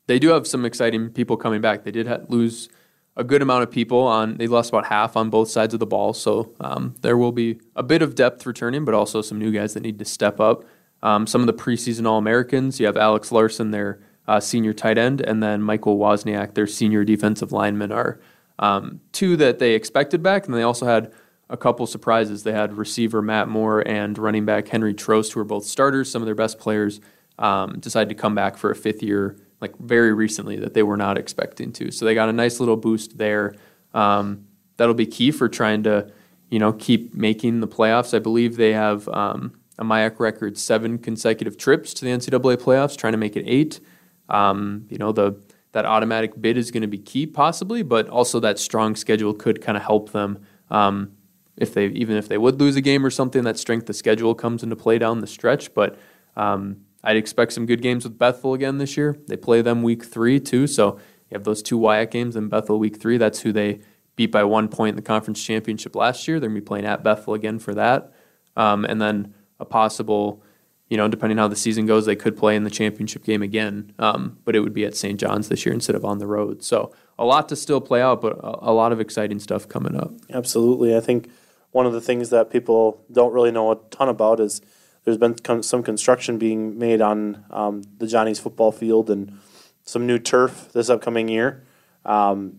they 0.06 0.18
do 0.18 0.28
have 0.28 0.46
some 0.46 0.64
exciting 0.64 1.10
people 1.10 1.36
coming 1.36 1.60
back. 1.60 1.84
They 1.84 1.90
did 1.90 2.08
lose 2.28 2.68
a 3.16 3.24
good 3.24 3.42
amount 3.42 3.62
of 3.62 3.70
people 3.70 4.02
on. 4.02 4.36
They 4.36 4.46
lost 4.46 4.68
about 4.68 4.86
half 4.86 5.16
on 5.16 5.30
both 5.30 5.48
sides 5.48 5.74
of 5.74 5.80
the 5.80 5.86
ball, 5.86 6.12
so 6.12 6.54
um, 6.60 6.94
there 7.00 7.16
will 7.16 7.32
be 7.32 7.58
a 7.74 7.82
bit 7.82 8.02
of 8.02 8.14
depth 8.14 8.44
returning, 8.44 8.84
but 8.84 8.94
also 8.94 9.22
some 9.22 9.38
new 9.38 9.50
guys 9.50 9.74
that 9.74 9.82
need 9.82 9.98
to 9.98 10.04
step 10.04 10.38
up. 10.38 10.64
Um, 11.02 11.26
some 11.26 11.40
of 11.40 11.46
the 11.46 11.54
preseason 11.54 12.06
All 12.06 12.18
Americans. 12.18 12.78
You 12.80 12.86
have 12.86 12.96
Alex 12.96 13.32
Larson, 13.32 13.70
their 13.70 14.00
uh, 14.28 14.40
senior 14.40 14.72
tight 14.72 14.98
end, 14.98 15.20
and 15.20 15.42
then 15.42 15.62
Michael 15.62 15.98
Wozniak, 15.98 16.54
their 16.54 16.66
senior 16.66 17.04
defensive 17.04 17.52
lineman, 17.52 17.92
are 17.92 18.20
um, 18.58 19.00
two 19.12 19.36
that 19.36 19.58
they 19.58 19.74
expected 19.74 20.22
back, 20.22 20.46
and 20.46 20.54
they 20.54 20.62
also 20.62 20.86
had 20.86 21.12
a 21.48 21.56
couple 21.56 21.86
surprises. 21.86 22.42
They 22.42 22.52
had 22.52 22.76
receiver 22.76 23.22
Matt 23.22 23.48
Moore 23.48 23.86
and 23.86 24.18
running 24.18 24.44
back 24.44 24.68
Henry 24.68 24.94
Trost, 24.94 25.32
who 25.32 25.40
are 25.40 25.44
both 25.44 25.64
starters. 25.64 26.10
Some 26.10 26.22
of 26.22 26.26
their 26.26 26.34
best 26.34 26.58
players 26.58 27.00
um, 27.38 27.78
decided 27.78 28.08
to 28.08 28.14
come 28.14 28.34
back 28.34 28.56
for 28.56 28.70
a 28.70 28.74
fifth 28.74 29.02
year 29.02 29.36
like 29.60 29.76
very 29.78 30.12
recently 30.12 30.56
that 30.56 30.74
they 30.74 30.82
were 30.82 30.96
not 30.96 31.16
expecting 31.18 31.72
to. 31.72 31.90
So 31.90 32.04
they 32.04 32.14
got 32.14 32.28
a 32.28 32.32
nice 32.32 32.60
little 32.60 32.76
boost 32.76 33.18
there. 33.18 33.54
Um, 33.94 34.46
that'll 34.76 34.94
be 34.94 35.06
key 35.06 35.30
for 35.30 35.48
trying 35.48 35.82
to, 35.84 36.10
you 36.50 36.58
know, 36.58 36.72
keep 36.72 37.14
making 37.14 37.60
the 37.60 37.68
playoffs. 37.68 38.14
I 38.14 38.18
believe 38.18 38.56
they 38.56 38.72
have 38.72 39.08
um, 39.08 39.58
a 39.78 39.84
MIAC 39.84 40.18
record 40.20 40.58
seven 40.58 40.98
consecutive 40.98 41.56
trips 41.56 41.94
to 41.94 42.04
the 42.04 42.10
NCAA 42.10 42.56
playoffs, 42.56 42.96
trying 42.96 43.12
to 43.12 43.18
make 43.18 43.36
it 43.36 43.44
eight. 43.46 43.80
Um, 44.28 44.86
you 44.90 44.98
know, 44.98 45.12
the 45.12 45.40
that 45.72 45.84
automatic 45.84 46.40
bid 46.40 46.56
is 46.56 46.70
going 46.70 46.82
to 46.82 46.88
be 46.88 46.98
key 46.98 47.26
possibly, 47.26 47.82
but 47.82 48.08
also 48.08 48.40
that 48.40 48.58
strong 48.58 48.96
schedule 48.96 49.34
could 49.34 49.60
kind 49.60 49.76
of 49.76 49.84
help 49.84 50.12
them. 50.12 50.38
Um, 50.70 51.12
if 51.56 51.74
they 51.74 51.86
even 51.88 52.16
if 52.16 52.28
they 52.28 52.38
would 52.38 52.60
lose 52.60 52.76
a 52.76 52.80
game 52.80 53.04
or 53.04 53.10
something, 53.10 53.44
that 53.44 53.58
strength 53.58 53.88
of 53.88 53.96
schedule 53.96 54.34
comes 54.34 54.62
into 54.62 54.76
play 54.76 54.98
down 54.98 55.20
the 55.20 55.26
stretch. 55.26 55.74
But 55.74 55.98
um, 56.36 56.85
I'd 57.06 57.16
expect 57.16 57.52
some 57.52 57.66
good 57.66 57.82
games 57.82 58.02
with 58.02 58.18
Bethel 58.18 58.52
again 58.52 58.78
this 58.78 58.96
year. 58.96 59.16
They 59.28 59.36
play 59.36 59.62
them 59.62 59.84
week 59.84 60.04
three 60.04 60.40
too, 60.40 60.66
so 60.66 60.96
you 61.30 61.36
have 61.36 61.44
those 61.44 61.62
two 61.62 61.78
WIAC 61.78 62.10
games 62.10 62.34
in 62.34 62.48
Bethel 62.48 62.80
week 62.80 63.00
three. 63.00 63.16
That's 63.16 63.42
who 63.42 63.52
they 63.52 63.78
beat 64.16 64.32
by 64.32 64.42
one 64.42 64.66
point 64.66 64.90
in 64.90 64.96
the 64.96 65.02
conference 65.02 65.42
championship 65.42 65.94
last 65.94 66.26
year. 66.26 66.40
They're 66.40 66.48
gonna 66.48 66.60
be 66.60 66.64
playing 66.64 66.84
at 66.84 67.04
Bethel 67.04 67.34
again 67.34 67.60
for 67.60 67.74
that, 67.74 68.12
um, 68.56 68.84
and 68.84 69.00
then 69.00 69.32
a 69.60 69.64
possible, 69.64 70.42
you 70.88 70.96
know, 70.96 71.06
depending 71.06 71.38
how 71.38 71.46
the 71.46 71.54
season 71.54 71.86
goes, 71.86 72.06
they 72.06 72.16
could 72.16 72.36
play 72.36 72.56
in 72.56 72.64
the 72.64 72.70
championship 72.70 73.22
game 73.22 73.40
again. 73.40 73.92
Um, 74.00 74.38
but 74.44 74.56
it 74.56 74.60
would 74.60 74.74
be 74.74 74.84
at 74.84 74.96
St. 74.96 75.18
John's 75.20 75.48
this 75.48 75.64
year 75.64 75.72
instead 75.72 75.94
of 75.94 76.04
on 76.04 76.18
the 76.18 76.26
road. 76.26 76.64
So 76.64 76.92
a 77.20 77.24
lot 77.24 77.48
to 77.50 77.56
still 77.56 77.80
play 77.80 78.02
out, 78.02 78.20
but 78.20 78.32
a, 78.32 78.70
a 78.70 78.72
lot 78.72 78.90
of 78.90 78.98
exciting 78.98 79.38
stuff 79.38 79.68
coming 79.68 79.94
up. 79.94 80.12
Absolutely, 80.28 80.96
I 80.96 81.00
think 81.00 81.30
one 81.70 81.86
of 81.86 81.92
the 81.92 82.00
things 82.00 82.30
that 82.30 82.50
people 82.50 83.04
don't 83.12 83.32
really 83.32 83.52
know 83.52 83.70
a 83.70 83.76
ton 83.90 84.08
about 84.08 84.40
is 84.40 84.60
there's 85.06 85.16
been 85.16 85.34
con- 85.34 85.62
some 85.62 85.84
construction 85.84 86.36
being 86.36 86.78
made 86.78 87.00
on 87.00 87.44
um, 87.50 87.82
the 87.98 88.08
Johnny's 88.08 88.40
football 88.40 88.72
field 88.72 89.08
and 89.08 89.38
some 89.84 90.04
new 90.04 90.18
turf 90.18 90.72
this 90.72 90.90
upcoming 90.90 91.28
year. 91.28 91.64
Um, 92.04 92.58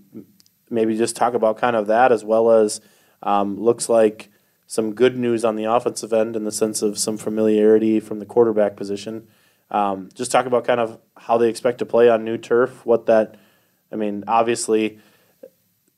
maybe 0.69 0.97
just 0.97 1.17
talk 1.17 1.33
about 1.33 1.57
kind 1.57 1.75
of 1.75 1.87
that 1.87 2.13
as 2.13 2.23
well 2.23 2.49
as 2.51 2.79
um, 3.21 3.59
looks 3.59 3.89
like 3.89 4.31
some 4.65 4.93
good 4.93 5.17
news 5.17 5.43
on 5.43 5.57
the 5.57 5.65
offensive 5.65 6.13
end 6.13 6.37
in 6.37 6.45
the 6.45 6.51
sense 6.51 6.81
of 6.81 6.97
some 6.97 7.17
familiarity 7.17 7.99
from 7.99 8.19
the 8.19 8.25
quarterback 8.25 8.77
position. 8.77 9.27
Um, 9.69 10.07
just 10.13 10.31
talk 10.31 10.45
about 10.45 10.63
kind 10.63 10.79
of 10.79 10.99
how 11.17 11.37
they 11.37 11.49
expect 11.49 11.79
to 11.79 11.85
play 11.85 12.09
on 12.09 12.23
new 12.23 12.37
turf. 12.37 12.85
What 12.85 13.07
that, 13.07 13.35
I 13.91 13.97
mean, 13.97 14.23
obviously, 14.25 14.99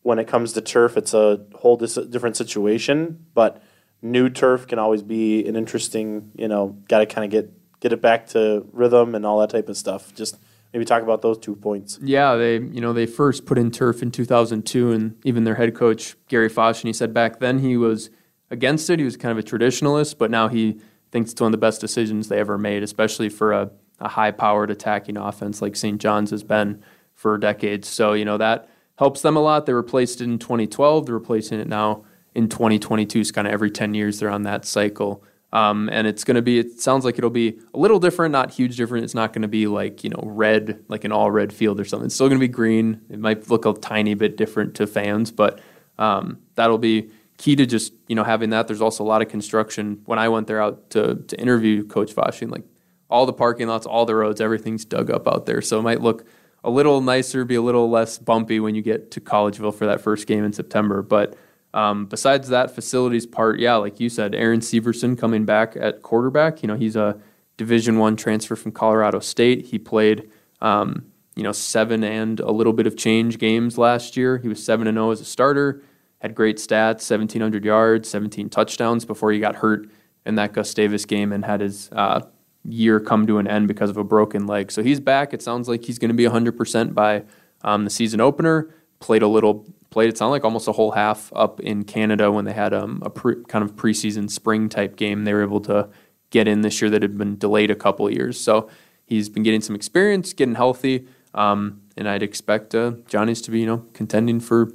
when 0.02 0.18
it 0.18 0.28
comes 0.28 0.54
to 0.54 0.62
turf, 0.62 0.98
it's 0.98 1.14
a 1.14 1.46
whole 1.54 1.78
dis- 1.78 1.94
different 2.10 2.38
situation, 2.38 3.28
but 3.36 3.62
new 4.02 4.30
turf 4.30 4.68
can 4.68 4.80
always 4.80 5.04
be 5.04 5.46
an 5.48 5.56
interesting, 5.56 6.32
you 6.36 6.48
know, 6.48 6.78
got 6.88 7.00
to 7.00 7.06
kind 7.06 7.26
of 7.26 7.32
get 7.32 7.54
get 7.80 7.94
it 7.94 8.02
back 8.02 8.28
to 8.28 8.66
rhythm 8.74 9.16
and 9.16 9.26
all 9.26 9.40
that 9.40 9.50
type 9.50 9.70
of 9.70 9.78
stuff. 9.78 10.14
Just 10.14 10.38
maybe 10.74 10.86
talk 10.86 11.02
about 11.02 11.22
those 11.22 11.38
two 11.38 11.56
points. 11.56 12.00
Yeah, 12.02 12.36
they 12.36 12.56
you 12.56 12.82
know 12.82 12.94
they 12.94 13.06
first 13.06 13.46
put 13.46 13.58
in 13.58 13.72
turf 13.72 14.02
in 14.02 14.12
2002, 14.12 14.92
and 14.92 15.16
even 15.24 15.44
their 15.44 15.56
head 15.56 15.76
coach 15.76 16.16
Gary 16.28 16.50
Fasching 16.50 16.86
he 16.86 16.94
said 16.94 17.14
back 17.14 17.40
then 17.40 17.60
he 17.60 17.78
was 17.78 18.10
against 18.50 18.90
it. 18.90 19.00
He 19.00 19.06
was 19.06 19.18
kind 19.18 19.38
of 19.38 19.44
a 19.44 19.48
traditionalist, 19.48 20.18
but 20.18 20.32
now 20.32 20.48
he 20.48 20.80
thinks 21.12 21.32
it's 21.32 21.42
one 21.42 21.50
of 21.50 21.54
the 21.54 21.58
best 21.58 21.82
decisions 21.82 22.28
they 22.28 22.40
ever 22.40 22.58
made, 22.58 22.84
especially 22.84 23.30
for 23.30 23.52
a, 23.52 23.72
a 24.00 24.10
high-powered 24.10 24.70
attacking 24.70 25.18
offense 25.18 25.60
like 25.60 25.76
St. 25.76 26.00
John's 26.00 26.30
has 26.30 26.44
been 26.44 26.84
for 27.14 27.38
decades. 27.38 27.88
So 27.88 28.14
you 28.14 28.26
know 28.26 28.38
that 28.38 28.70
helps 28.98 29.22
them 29.22 29.36
a 29.36 29.40
lot. 29.42 29.66
They 29.66 29.74
replaced 29.74 30.22
it 30.22 30.26
in 30.26 30.40
2012. 30.40 31.06
They're 31.06 31.16
replacing 31.16 31.60
it 31.60 31.68
now 31.68 32.04
in 32.36 32.50
2022. 32.50 33.24
So 33.24 33.34
kind 33.34 33.48
of 33.48 33.54
every 33.54 33.72
10 33.72 33.94
years 33.94 34.20
they're 34.20 34.30
on 34.30 34.44
that 34.44 34.66
cycle. 34.66 35.24
Um, 35.52 35.90
and 35.92 36.06
it's 36.06 36.24
going 36.24 36.36
to 36.36 36.42
be, 36.42 36.60
it 36.60 36.80
sounds 36.80 37.06
like 37.06 37.18
it'll 37.18 37.30
be 37.32 37.60
a 37.74 37.78
little 37.78 38.00
different, 38.00 38.32
not 38.32 38.52
huge 38.52 38.78
different. 38.78 39.04
It's 39.04 39.16
not 39.16 39.34
going 39.34 39.42
to 39.42 39.48
be 39.48 39.66
like, 39.66 40.04
you 40.04 40.10
know, 40.12 40.22
red, 40.24 40.84
like 40.88 41.04
an 41.04 41.12
all 41.12 41.32
red 41.32 41.52
field 41.52 41.80
or 41.80 41.86
something. 41.86 42.06
It's 42.06 42.16
still 42.16 42.28
going 42.28 42.40
to 42.40 42.48
be 42.48 42.52
green. 42.52 43.02
It 43.10 43.20
might 43.20 43.50
look 43.50 43.66
a 43.66 43.74
tiny 43.74 44.14
bit 44.14 44.38
different 44.38 44.76
to 44.76 44.86
fans, 44.86 45.32
but 45.32 45.60
um, 45.98 46.40
that'll 46.56 46.78
be 46.78 47.10
key 47.38 47.56
to 47.56 47.66
just, 47.66 47.94
you 48.08 48.16
know, 48.16 48.24
having 48.24 48.52
that. 48.52 48.68
There's 48.68 48.82
also 48.82 49.04
a 49.04 49.08
lot 49.08 49.24
of 49.24 49.30
construction. 49.30 50.02
When 50.06 50.20
I 50.20 50.30
went 50.30 50.46
there 50.46 50.62
out 50.62 50.92
to, 50.92 51.16
to 51.16 51.40
interview 51.40 51.84
Coach 51.84 52.14
Fasching, 52.14 52.52
like 52.52 52.64
all 53.10 53.26
the 53.26 53.34
parking 53.34 53.68
lots, 53.68 53.88
all 53.88 54.06
the 54.06 54.16
roads, 54.16 54.40
everything's 54.40 54.86
dug 54.86 55.10
up 55.10 55.28
out 55.28 55.48
there. 55.48 55.62
So 55.62 55.80
it 55.80 55.84
might 55.84 56.02
look 56.02 56.26
a 56.64 56.70
little 56.70 57.02
nicer, 57.02 57.44
be 57.46 57.56
a 57.56 57.62
little 57.62 57.90
less 57.90 58.20
bumpy 58.20 58.60
when 58.60 58.76
you 58.76 58.82
get 58.82 59.12
to 59.12 59.22
Collegeville 59.22 59.74
for 59.74 59.88
that 59.88 60.02
first 60.02 60.28
game 60.28 60.44
in 60.44 60.54
September. 60.54 61.02
But 61.02 61.36
um, 61.74 62.06
besides 62.06 62.50
that 62.50 62.74
facilities 62.74 63.26
part, 63.26 63.60
yeah, 63.60 63.76
like 63.76 64.00
you 64.00 64.10
said, 64.10 64.34
Aaron 64.34 64.60
Syverson 64.60 65.18
coming 65.18 65.46
back 65.46 65.76
at 65.80 66.02
quarterback. 66.02 66.64
You 66.64 66.68
know, 66.68 66.76
he's 66.76 66.96
a 66.96 67.20
Division 67.58 67.98
One 67.98 68.16
transfer 68.16 68.56
from 68.56 68.72
Colorado 68.72 69.20
State. 69.20 69.68
He 69.68 69.78
played, 69.78 70.30
um, 70.62 71.06
you 71.36 71.44
know, 71.44 71.52
seven 71.52 72.04
and 72.04 72.40
a 72.40 72.52
little 72.52 72.74
bit 72.74 72.88
of 72.88 72.98
change 72.98 73.38
games 73.38 73.78
last 73.78 74.18
year. 74.18 74.38
He 74.38 74.48
was 74.48 74.64
seven 74.64 74.88
and 74.88 74.96
zero 74.96 75.12
as 75.12 75.22
a 75.22 75.26
starter. 75.26 75.82
Had 76.20 76.36
great 76.36 76.58
stats, 76.58 77.02
seventeen 77.02 77.42
hundred 77.42 77.64
yards, 77.64 78.10
seventeen 78.10 78.50
touchdowns 78.50 79.06
before 79.06 79.32
he 79.32 79.40
got 79.40 79.56
hurt 79.56 79.90
in 80.26 80.36
that 80.36 80.54
Gustavus 80.54 81.06
game 81.06 81.32
and 81.32 81.46
had 81.46 81.62
his 81.62 81.90
uh, 81.94 82.22
year 82.66 83.00
come 83.00 83.26
to 83.28 83.38
an 83.38 83.48
end 83.48 83.68
because 83.68 83.90
of 83.90 83.98
a 83.98 84.04
broken 84.04 84.46
leg. 84.46 84.72
So 84.72 84.84
he's 84.84 85.00
back. 85.00 85.34
It 85.34 85.42
sounds 85.42 85.70
like 85.70 85.86
he's 85.86 86.00
going 86.00 86.10
to 86.10 86.16
be 86.16 86.26
hundred 86.26 86.58
percent 86.58 86.94
by 86.94 87.24
um, 87.62 87.84
the 87.84 87.90
season 87.90 88.20
opener. 88.20 88.70
Played 89.00 89.22
a 89.22 89.28
little 89.28 89.66
played 89.90 90.10
it 90.10 90.18
sounded 90.18 90.32
like 90.32 90.44
almost 90.44 90.68
a 90.68 90.72
whole 90.72 90.92
half 90.92 91.32
up 91.36 91.60
in 91.60 91.84
Canada 91.84 92.32
when 92.32 92.46
they 92.46 92.54
had 92.54 92.74
um, 92.74 93.02
a 93.04 93.10
pre, 93.10 93.44
kind 93.46 93.64
of 93.64 93.76
preseason 93.76 94.30
spring 94.30 94.70
type 94.70 94.96
game. 94.96 95.24
They 95.24 95.34
were 95.34 95.42
able 95.42 95.62
to 95.62 95.90
get 96.30 96.48
in 96.48 96.62
this 96.62 96.82
year 96.82 96.90
that 96.92 97.02
had 97.02 97.18
been 97.18 97.38
delayed 97.38 97.72
a 97.72 97.76
couple 97.76 98.08
of 98.08 98.14
years. 98.14 98.40
So 98.40 98.70
he's 99.06 99.30
been 99.30 99.44
getting 99.44 99.62
some 99.62 99.76
experience, 99.76 100.34
getting 100.34 100.56
healthy, 100.56 101.08
um, 101.34 101.82
and 101.98 102.08
I'd 102.08 102.24
expect 102.24 102.76
uh, 102.76 102.94
Johnny's 103.08 103.42
to 103.44 103.52
be 103.52 103.62
you 103.62 103.66
know 103.66 103.86
contending 103.94 104.40
for 104.40 104.72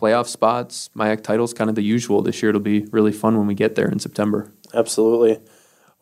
playoff 0.00 0.26
spots. 0.26 0.90
MIAC 0.94 1.22
titles, 1.22 1.54
kind 1.54 1.70
of 1.70 1.76
the 1.76 1.82
usual 1.82 2.22
this 2.22 2.42
year. 2.42 2.50
It'll 2.50 2.60
be 2.60 2.86
really 2.92 3.12
fun 3.12 3.36
when 3.36 3.46
we 3.46 3.54
get 3.54 3.74
there 3.74 3.88
in 3.88 3.98
September. 3.98 4.52
Absolutely. 4.74 5.40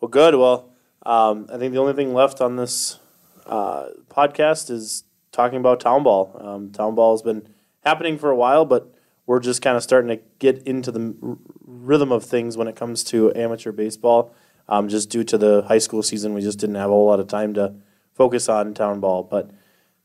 Well, 0.01 0.09
good. 0.09 0.35
Well, 0.35 0.71
um, 1.03 1.47
I 1.51 1.57
think 1.57 1.73
the 1.73 1.79
only 1.79 1.93
thing 1.93 2.13
left 2.13 2.41
on 2.41 2.57
this 2.57 2.99
uh, 3.45 3.87
podcast 4.09 4.69
is 4.69 5.05
talking 5.31 5.57
about 5.57 5.79
town 5.79 6.03
ball. 6.03 6.37
Um, 6.39 6.71
town 6.71 6.93
ball 6.95 7.13
has 7.13 7.21
been 7.21 7.47
happening 7.87 8.17
for 8.17 8.29
a 8.29 8.35
while, 8.35 8.65
but 8.65 8.93
we're 9.25 9.39
just 9.39 9.61
kind 9.61 9.77
of 9.77 9.83
starting 9.83 10.09
to 10.09 10.21
get 10.39 10.61
into 10.63 10.91
the 10.91 11.15
r- 11.23 11.37
rhythm 11.65 12.11
of 12.11 12.23
things 12.23 12.57
when 12.57 12.67
it 12.67 12.75
comes 12.75 13.03
to 13.05 13.33
amateur 13.35 13.71
baseball. 13.71 14.35
Um, 14.69 14.89
just 14.89 15.09
due 15.09 15.23
to 15.23 15.37
the 15.37 15.63
high 15.67 15.77
school 15.77 16.03
season, 16.03 16.33
we 16.33 16.41
just 16.41 16.59
didn't 16.59 16.75
have 16.75 16.89
a 16.89 16.93
whole 16.93 17.07
lot 17.07 17.21
of 17.21 17.27
time 17.27 17.53
to 17.53 17.75
focus 18.13 18.49
on 18.49 18.73
town 18.73 18.99
ball. 18.99 19.23
But 19.23 19.51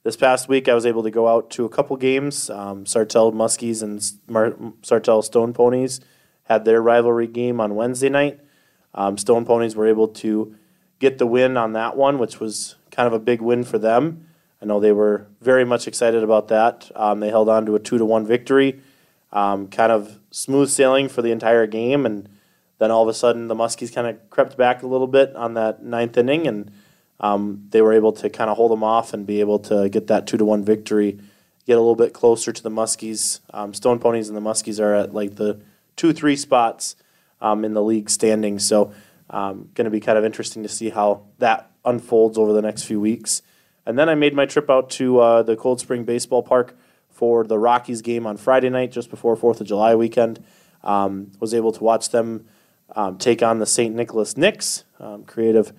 this 0.05 0.17
past 0.17 0.49
week, 0.49 0.69
I 0.69 0.75
was 0.75 0.87
able 0.87 1.03
to 1.03 1.11
go 1.11 1.27
out 1.27 1.51
to 1.51 1.65
a 1.65 1.69
couple 1.69 1.97
games. 1.97 2.49
Um, 2.51 2.85
Sartell 2.85 3.33
Muskies 3.33 3.83
and 3.83 4.01
Mar- 4.29 4.57
Sartell 4.83 5.25
Stone 5.25 5.53
Ponies 5.53 6.01
had 6.45 6.65
their 6.65 6.81
rivalry 6.81 7.27
game 7.27 7.61
on 7.61 7.75
Wednesday 7.75 8.09
night. 8.09 8.41
Um, 8.95 9.19
Stone 9.19 9.45
Ponies 9.45 9.75
were 9.75 9.87
able 9.87 10.09
to 10.09 10.55
get 11.01 11.19
the 11.19 11.27
win 11.27 11.57
on 11.57 11.73
that 11.73 11.97
one, 11.97 12.19
which 12.19 12.39
was 12.39 12.77
kind 12.93 13.09
of 13.09 13.13
a 13.13 13.19
big 13.19 13.41
win 13.41 13.65
for 13.65 13.79
them. 13.79 14.29
I 14.63 14.65
know 14.65 14.79
they 14.79 14.93
were 14.93 15.27
very 15.41 15.65
much 15.65 15.89
excited 15.89 16.23
about 16.23 16.49
that. 16.49 16.89
Um, 16.95 17.19
they 17.19 17.31
held 17.31 17.49
on 17.49 17.67
to 17.67 17.75
a 17.75 17.81
two 17.81 17.99
to 17.99 18.05
one 18.05 18.25
victory, 18.25 18.81
um, 19.33 19.67
kind 19.67 19.91
of 19.91 20.21
smooth 20.31 20.71
sailing 20.71 21.09
for 21.09 21.21
the 21.21 21.33
entire 21.33 21.67
game, 21.67 22.07
and 22.07 22.29
then 22.79 22.93
all 22.93 23.03
of 23.03 23.09
a 23.09 23.15
sudden 23.15 23.49
the 23.49 23.57
Muskies 23.57 23.93
kind 23.93 24.07
of 24.07 24.31
crept 24.31 24.57
back 24.57 24.85
a 24.85 24.87
little 24.87 25.09
bit 25.09 25.35
on 25.35 25.55
that 25.55 25.83
ninth 25.83 26.17
inning, 26.17 26.47
and 26.47 26.71
um, 27.19 27.67
they 27.71 27.83
were 27.83 27.93
able 27.93 28.13
to 28.13 28.31
kind 28.31 28.51
of 28.51 28.57
hold 28.57 28.71
them 28.71 28.85
off 28.85 29.13
and 29.13 29.27
be 29.27 29.41
able 29.41 29.59
to 29.59 29.89
get 29.89 30.07
that 30.07 30.29
two 30.29 30.37
to 30.37 30.45
one 30.45 30.65
victory, 30.65 31.19
get 31.67 31.77
a 31.77 31.81
little 31.81 31.97
bit 31.97 32.13
closer 32.13 32.53
to 32.53 32.63
the 32.63 32.71
Muskies. 32.71 33.41
Um, 33.53 33.75
Stone 33.75 33.99
Ponies 33.99 34.29
and 34.29 34.37
the 34.37 34.41
Muskies 34.41 34.81
are 34.81 34.95
at 34.95 35.13
like 35.13 35.35
the 35.35 35.61
two 35.97 36.13
three 36.13 36.37
spots 36.37 36.95
um, 37.41 37.65
in 37.65 37.75
the 37.75 37.83
league 37.83 38.09
standing, 38.09 38.61
so 38.61 38.93
um, 39.29 39.71
going 39.75 39.87
to 39.87 39.91
be 39.91 39.99
kind 39.99 40.19
of 40.19 40.25
interesting 40.25 40.63
to 40.63 40.69
see 40.69 40.91
how 40.91 41.25
that 41.39 41.73
unfolds 41.85 42.39
over 42.39 42.53
the 42.53 42.63
next 42.63 42.85
few 42.85 43.01
weeks. 43.01 43.43
And 43.85 43.99
then 43.99 44.09
I 44.09 44.15
made 44.15 44.35
my 44.35 44.47
trip 44.47 44.71
out 44.71 44.91
to 44.91 45.19
uh, 45.19 45.43
the 45.43 45.57
Cold 45.57 45.81
Spring 45.81 46.05
Baseball 46.05 46.43
Park 46.43 46.77
for 47.11 47.45
the 47.45 47.59
Rockies 47.59 48.01
game 48.03 48.27
on 48.27 48.37
Friday 48.37 48.71
night, 48.71 48.93
just 48.93 49.11
before 49.11 49.37
Fourth 49.37 49.61
of 49.61 49.67
July 49.67 49.95
weekend. 49.95 50.43
Um, 50.85 51.33
was 51.41 51.55
able 51.55 51.73
to 51.73 51.85
watch 51.85 52.11
them 52.11 52.47
um, 52.95 53.19
take 53.19 53.43
on 53.43 53.59
the 53.59 53.67
St. 53.67 53.95
Nicholas 53.95 54.37
Knicks, 54.37 54.85
um, 54.99 55.25
creative 55.25 55.73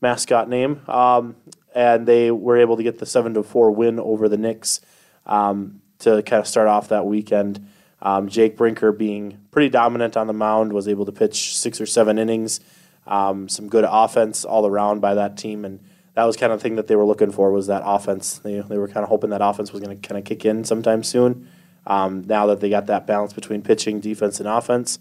mascot 0.00 0.48
name, 0.48 0.80
um, 0.88 1.36
and 1.74 2.06
they 2.06 2.30
were 2.30 2.56
able 2.56 2.76
to 2.76 2.82
get 2.82 2.98
the 2.98 3.06
seven 3.06 3.34
to 3.34 3.42
four 3.42 3.70
win 3.70 3.98
over 3.98 4.28
the 4.28 4.36
Knicks 4.36 4.80
um, 5.26 5.80
to 6.00 6.22
kind 6.22 6.40
of 6.40 6.46
start 6.46 6.68
off 6.68 6.88
that 6.88 7.06
weekend. 7.06 7.66
Um, 8.00 8.28
Jake 8.28 8.56
Brinker, 8.56 8.92
being 8.92 9.38
pretty 9.50 9.70
dominant 9.70 10.16
on 10.16 10.26
the 10.26 10.32
mound, 10.32 10.72
was 10.72 10.86
able 10.86 11.06
to 11.06 11.12
pitch 11.12 11.56
six 11.56 11.80
or 11.80 11.86
seven 11.86 12.18
innings. 12.18 12.60
some 13.06 13.68
good 13.68 13.84
offense 13.88 14.44
all 14.44 14.66
around 14.66 15.00
by 15.00 15.14
that 15.14 15.36
team, 15.36 15.64
and 15.64 15.80
that 16.14 16.24
was 16.24 16.36
kind 16.36 16.52
of 16.52 16.60
the 16.60 16.62
thing 16.62 16.76
that 16.76 16.86
they 16.86 16.96
were 16.96 17.04
looking 17.04 17.32
for 17.32 17.50
was 17.50 17.66
that 17.66 17.82
offense. 17.84 18.38
They, 18.38 18.60
they 18.60 18.78
were 18.78 18.88
kind 18.88 19.02
of 19.02 19.08
hoping 19.08 19.30
that 19.30 19.42
offense 19.42 19.72
was 19.72 19.82
going 19.82 20.00
to 20.00 20.08
kind 20.08 20.18
of 20.18 20.24
kick 20.24 20.44
in 20.44 20.64
sometime 20.64 21.02
soon. 21.02 21.48
Um, 21.86 22.24
now 22.26 22.46
that 22.46 22.60
they 22.60 22.70
got 22.70 22.86
that 22.86 23.06
balance 23.06 23.32
between 23.32 23.62
pitching, 23.62 24.00
defense, 24.00 24.38
and 24.38 24.48
offense, 24.48 24.98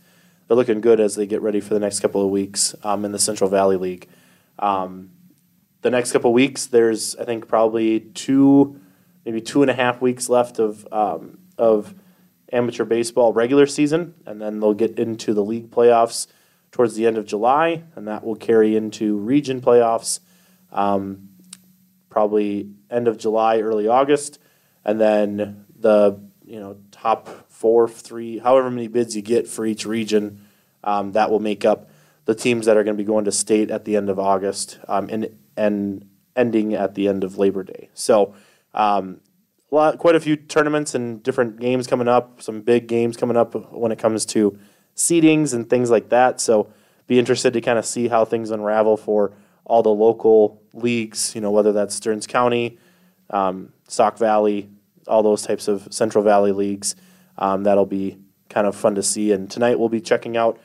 they're 0.47 0.57
looking 0.57 0.81
good 0.81 0.99
as 0.99 1.15
they 1.15 1.25
get 1.25 1.41
ready 1.41 1.61
for 1.61 1.73
the 1.73 1.79
next 1.79 1.99
couple 1.99 2.23
of 2.23 2.29
weeks 2.29 2.75
um, 2.83 3.05
in 3.05 3.11
the 3.11 3.19
Central 3.19 3.49
Valley 3.49 3.77
League. 3.77 4.07
Um, 4.59 5.11
the 5.81 5.91
next 5.91 6.11
couple 6.11 6.31
of 6.31 6.33
weeks, 6.33 6.65
there's 6.65 7.15
I 7.17 7.25
think 7.25 7.47
probably 7.47 7.99
two, 7.99 8.79
maybe 9.23 9.39
two 9.39 9.61
and 9.61 9.71
a 9.71 9.73
half 9.73 10.01
weeks 10.01 10.29
left 10.29 10.59
of 10.59 10.87
um, 10.91 11.37
of 11.57 11.93
amateur 12.51 12.85
baseball 12.85 13.33
regular 13.33 13.67
season, 13.67 14.15
and 14.25 14.41
then 14.41 14.59
they'll 14.59 14.73
get 14.73 14.97
into 14.99 15.33
the 15.33 15.43
league 15.43 15.71
playoffs 15.71 16.27
towards 16.71 16.95
the 16.95 17.05
end 17.05 17.17
of 17.17 17.25
July, 17.25 17.83
and 17.95 18.07
that 18.07 18.23
will 18.23 18.35
carry 18.35 18.75
into 18.75 19.17
region 19.17 19.61
playoffs 19.61 20.19
um, 20.73 21.29
probably 22.09 22.69
end 22.89 23.07
of 23.07 23.17
July, 23.17 23.59
early 23.59 23.87
August, 23.87 24.39
and 24.83 24.99
then 24.99 25.65
the 25.79 26.19
you 26.43 26.59
know 26.59 26.77
top 26.91 27.49
four, 27.49 27.87
three, 27.87 28.39
however 28.39 28.69
many 28.69 28.87
bids 28.87 29.15
you 29.15 29.21
get 29.21 29.47
for 29.47 29.65
each 29.65 29.85
region, 29.85 30.45
um, 30.83 31.13
that 31.13 31.31
will 31.31 31.39
make 31.39 31.63
up 31.63 31.89
the 32.25 32.35
teams 32.35 32.65
that 32.65 32.75
are 32.75 32.83
going 32.83 32.97
to 32.97 33.01
be 33.01 33.07
going 33.07 33.25
to 33.25 33.31
state 33.31 33.71
at 33.71 33.85
the 33.85 33.95
end 33.95 34.09
of 34.09 34.19
August 34.19 34.79
um, 34.87 35.07
and 35.09 35.37
and 35.55 36.09
ending 36.35 36.73
at 36.73 36.95
the 36.95 37.07
end 37.07 37.23
of 37.23 37.37
Labor 37.37 37.63
Day. 37.63 37.89
So. 37.93 38.33
Um, 38.73 39.21
lot, 39.73 39.97
quite 39.97 40.15
a 40.15 40.19
few 40.19 40.35
tournaments 40.35 40.95
and 40.95 41.21
different 41.21 41.59
games 41.59 41.87
coming 41.87 42.07
up. 42.07 42.41
Some 42.41 42.61
big 42.61 42.87
games 42.87 43.17
coming 43.17 43.35
up 43.35 43.53
when 43.71 43.91
it 43.91 43.99
comes 43.99 44.25
to 44.27 44.57
seedings 44.95 45.53
and 45.53 45.69
things 45.69 45.89
like 45.89 46.09
that. 46.09 46.39
So, 46.39 46.71
be 47.07 47.19
interested 47.19 47.51
to 47.53 47.61
kind 47.61 47.77
of 47.77 47.85
see 47.85 48.07
how 48.07 48.23
things 48.23 48.49
unravel 48.51 48.95
for 48.95 49.33
all 49.65 49.83
the 49.83 49.89
local 49.89 50.61
leagues, 50.73 51.33
you 51.35 51.41
know, 51.41 51.51
whether 51.51 51.71
that's 51.71 51.95
Stearns 51.95 52.27
County, 52.27 52.77
um, 53.29 53.71
Sauk 53.87 54.17
Valley, 54.17 54.69
all 55.07 55.23
those 55.23 55.43
types 55.43 55.67
of 55.67 55.87
Central 55.91 56.23
Valley 56.23 56.51
leagues. 56.51 56.95
Um, 57.37 57.63
that'll 57.63 57.85
be 57.85 58.17
kind 58.49 58.67
of 58.67 58.75
fun 58.75 58.95
to 58.95 59.03
see. 59.03 59.31
And 59.31 59.49
tonight 59.49 59.79
we'll 59.79 59.89
be 59.89 60.01
checking 60.01 60.37
out 60.37 60.59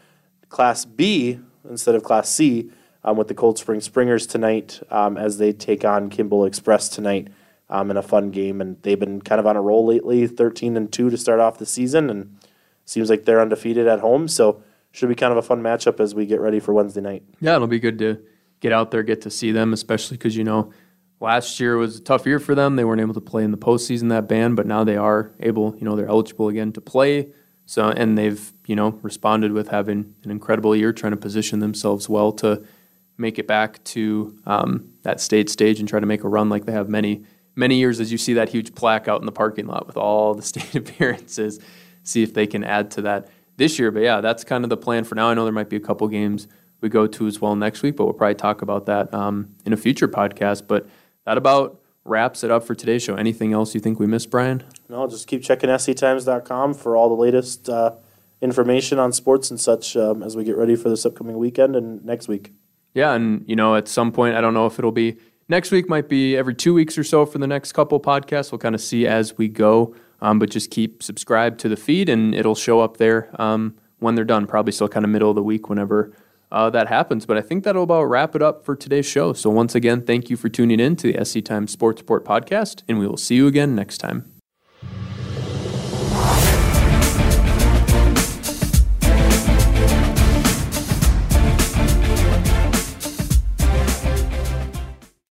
Class 0.48 0.84
B 0.84 1.40
instead 1.68 1.94
of 1.94 2.02
Class 2.02 2.28
C 2.28 2.70
um, 3.04 3.16
with 3.16 3.28
the 3.28 3.34
Cold 3.34 3.58
Spring 3.58 3.80
Springers 3.80 4.26
tonight 4.26 4.80
um, 4.90 5.16
as 5.16 5.38
they 5.38 5.52
take 5.52 5.84
on 5.84 6.10
Kimball 6.10 6.44
Express 6.44 6.88
tonight 6.88 7.28
um, 7.70 7.90
in 7.90 7.96
a 7.96 8.02
fun 8.02 8.30
game. 8.30 8.60
And 8.60 8.80
they've 8.82 8.98
been 8.98 9.20
kind 9.22 9.38
of 9.38 9.46
on 9.46 9.56
a 9.56 9.62
roll 9.62 9.86
lately, 9.86 10.26
13 10.26 10.76
and 10.76 10.92
2 10.92 11.10
to 11.10 11.16
start 11.16 11.40
off 11.40 11.58
the 11.58 11.66
season. 11.66 12.10
And 12.10 12.38
seems 12.84 13.10
like 13.10 13.24
they're 13.24 13.40
undefeated 13.40 13.86
at 13.86 14.00
home. 14.00 14.28
So 14.28 14.62
should 14.92 15.08
be 15.08 15.14
kind 15.14 15.32
of 15.32 15.38
a 15.38 15.42
fun 15.42 15.62
matchup 15.62 16.00
as 16.00 16.14
we 16.14 16.26
get 16.26 16.40
ready 16.40 16.60
for 16.60 16.72
Wednesday 16.72 17.00
night. 17.00 17.22
Yeah, 17.40 17.56
it'll 17.56 17.66
be 17.66 17.78
good 17.78 17.98
to 17.98 18.20
get 18.60 18.72
out 18.72 18.90
there, 18.90 19.02
get 19.02 19.22
to 19.22 19.30
see 19.30 19.52
them, 19.52 19.72
especially 19.72 20.16
because 20.16 20.36
you 20.36 20.44
know 20.44 20.72
last 21.20 21.58
year 21.60 21.76
was 21.76 21.98
a 21.98 22.02
tough 22.02 22.26
year 22.26 22.38
for 22.38 22.54
them. 22.54 22.76
They 22.76 22.84
weren't 22.84 23.00
able 23.00 23.14
to 23.14 23.20
play 23.20 23.44
in 23.44 23.50
the 23.50 23.58
postseason 23.58 24.08
that 24.10 24.28
band, 24.28 24.56
but 24.56 24.66
now 24.66 24.84
they 24.84 24.96
are 24.96 25.32
able. 25.40 25.76
You 25.78 25.84
know, 25.84 25.96
they're 25.96 26.08
eligible 26.08 26.48
again 26.48 26.72
to 26.72 26.80
play. 26.80 27.28
So 27.66 27.88
and 27.88 28.16
they've 28.16 28.52
you 28.66 28.76
know 28.76 28.98
responded 29.02 29.52
with 29.52 29.68
having 29.68 30.14
an 30.24 30.30
incredible 30.30 30.74
year, 30.74 30.92
trying 30.92 31.12
to 31.12 31.18
position 31.18 31.58
themselves 31.58 32.08
well 32.08 32.32
to 32.32 32.64
make 33.16 33.38
it 33.38 33.46
back 33.46 33.82
to 33.82 34.38
um, 34.46 34.92
that 35.02 35.20
state 35.20 35.50
stage 35.50 35.80
and 35.80 35.88
try 35.88 36.00
to 36.00 36.06
make 36.06 36.22
a 36.24 36.28
run 36.28 36.48
like 36.48 36.64
they 36.64 36.72
have 36.72 36.88
many 36.88 37.24
many 37.56 37.76
years 37.76 37.98
as 37.98 38.12
you 38.12 38.18
see 38.18 38.34
that 38.34 38.48
huge 38.48 38.74
plaque 38.74 39.08
out 39.08 39.20
in 39.20 39.26
the 39.26 39.32
parking 39.32 39.66
lot 39.66 39.86
with 39.86 39.96
all 39.96 40.34
the 40.34 40.42
state 40.52 40.74
appearances. 40.74 41.58
See 42.04 42.22
if 42.22 42.32
they 42.32 42.46
can 42.46 42.64
add 42.64 42.90
to 42.92 43.02
that 43.02 43.28
this 43.56 43.78
year. 43.78 43.90
But 43.90 44.02
yeah, 44.02 44.20
that's 44.20 44.44
kind 44.44 44.64
of 44.64 44.70
the 44.70 44.76
plan 44.76 45.04
for 45.04 45.14
now. 45.14 45.28
I 45.28 45.34
know 45.34 45.44
there 45.44 45.52
might 45.52 45.68
be 45.68 45.76
a 45.76 45.80
couple 45.80 46.08
games 46.08 46.48
we 46.80 46.88
go 46.88 47.06
to 47.06 47.26
as 47.26 47.40
well 47.40 47.56
next 47.56 47.82
week, 47.82 47.96
but 47.96 48.04
we'll 48.04 48.14
probably 48.14 48.34
talk 48.34 48.62
about 48.62 48.86
that 48.86 49.12
um, 49.12 49.54
in 49.64 49.72
a 49.72 49.76
future 49.76 50.08
podcast. 50.08 50.66
But 50.66 50.88
that 51.24 51.38
about 51.38 51.80
wraps 52.04 52.42
it 52.42 52.50
up 52.50 52.64
for 52.64 52.74
today's 52.74 53.02
show. 53.02 53.14
Anything 53.14 53.52
else 53.52 53.74
you 53.74 53.80
think 53.80 53.98
we 53.98 54.06
missed, 54.06 54.30
Brian? 54.30 54.64
No, 54.88 55.06
just 55.06 55.26
keep 55.26 55.42
checking 55.42 55.68
sctimes.com 55.68 56.74
for 56.74 56.96
all 56.96 57.08
the 57.08 57.14
latest 57.14 57.68
uh, 57.68 57.92
information 58.40 58.98
on 58.98 59.12
sports 59.12 59.50
and 59.50 59.60
such 59.60 59.96
um, 59.96 60.22
as 60.22 60.36
we 60.36 60.44
get 60.44 60.56
ready 60.56 60.76
for 60.76 60.88
this 60.88 61.04
upcoming 61.04 61.36
weekend 61.36 61.76
and 61.76 62.04
next 62.04 62.28
week. 62.28 62.52
Yeah, 62.94 63.12
and 63.12 63.44
you 63.46 63.56
know, 63.56 63.76
at 63.76 63.88
some 63.88 64.12
point, 64.12 64.34
I 64.34 64.40
don't 64.40 64.54
know 64.54 64.66
if 64.66 64.78
it'll 64.78 64.92
be 64.92 65.18
next 65.48 65.70
week, 65.70 65.88
might 65.88 66.08
be 66.08 66.36
every 66.36 66.54
two 66.54 66.74
weeks 66.74 66.96
or 66.96 67.04
so 67.04 67.26
for 67.26 67.38
the 67.38 67.46
next 67.46 67.72
couple 67.72 68.00
podcasts. 68.00 68.50
We'll 68.50 68.58
kind 68.58 68.74
of 68.74 68.80
see 68.80 69.06
as 69.06 69.36
we 69.36 69.48
go, 69.48 69.94
um, 70.20 70.38
but 70.38 70.50
just 70.50 70.70
keep 70.70 71.02
subscribed 71.02 71.60
to 71.60 71.68
the 71.68 71.76
feed, 71.76 72.08
and 72.08 72.34
it'll 72.34 72.54
show 72.54 72.80
up 72.80 72.96
there 72.96 73.30
um, 73.40 73.76
when 73.98 74.14
they're 74.14 74.24
done. 74.24 74.46
Probably 74.46 74.72
still 74.72 74.88
kind 74.88 75.04
of 75.04 75.10
middle 75.10 75.30
of 75.30 75.36
the 75.36 75.42
week 75.42 75.68
whenever. 75.68 76.12
Uh, 76.50 76.70
that 76.70 76.88
happens, 76.88 77.26
but 77.26 77.36
I 77.36 77.42
think 77.42 77.64
that'll 77.64 77.82
about 77.82 78.04
wrap 78.04 78.34
it 78.34 78.42
up 78.42 78.64
for 78.64 78.74
today's 78.74 79.06
show. 79.06 79.32
So, 79.34 79.50
once 79.50 79.74
again, 79.74 80.02
thank 80.02 80.30
you 80.30 80.36
for 80.36 80.48
tuning 80.48 80.80
in 80.80 80.96
to 80.96 81.12
the 81.12 81.24
SC 81.24 81.44
Times 81.44 81.72
Sports 81.72 82.00
Report 82.00 82.24
podcast, 82.24 82.82
and 82.88 82.98
we 82.98 83.06
will 83.06 83.18
see 83.18 83.34
you 83.34 83.46
again 83.46 83.74
next 83.74 83.98
time. 83.98 84.37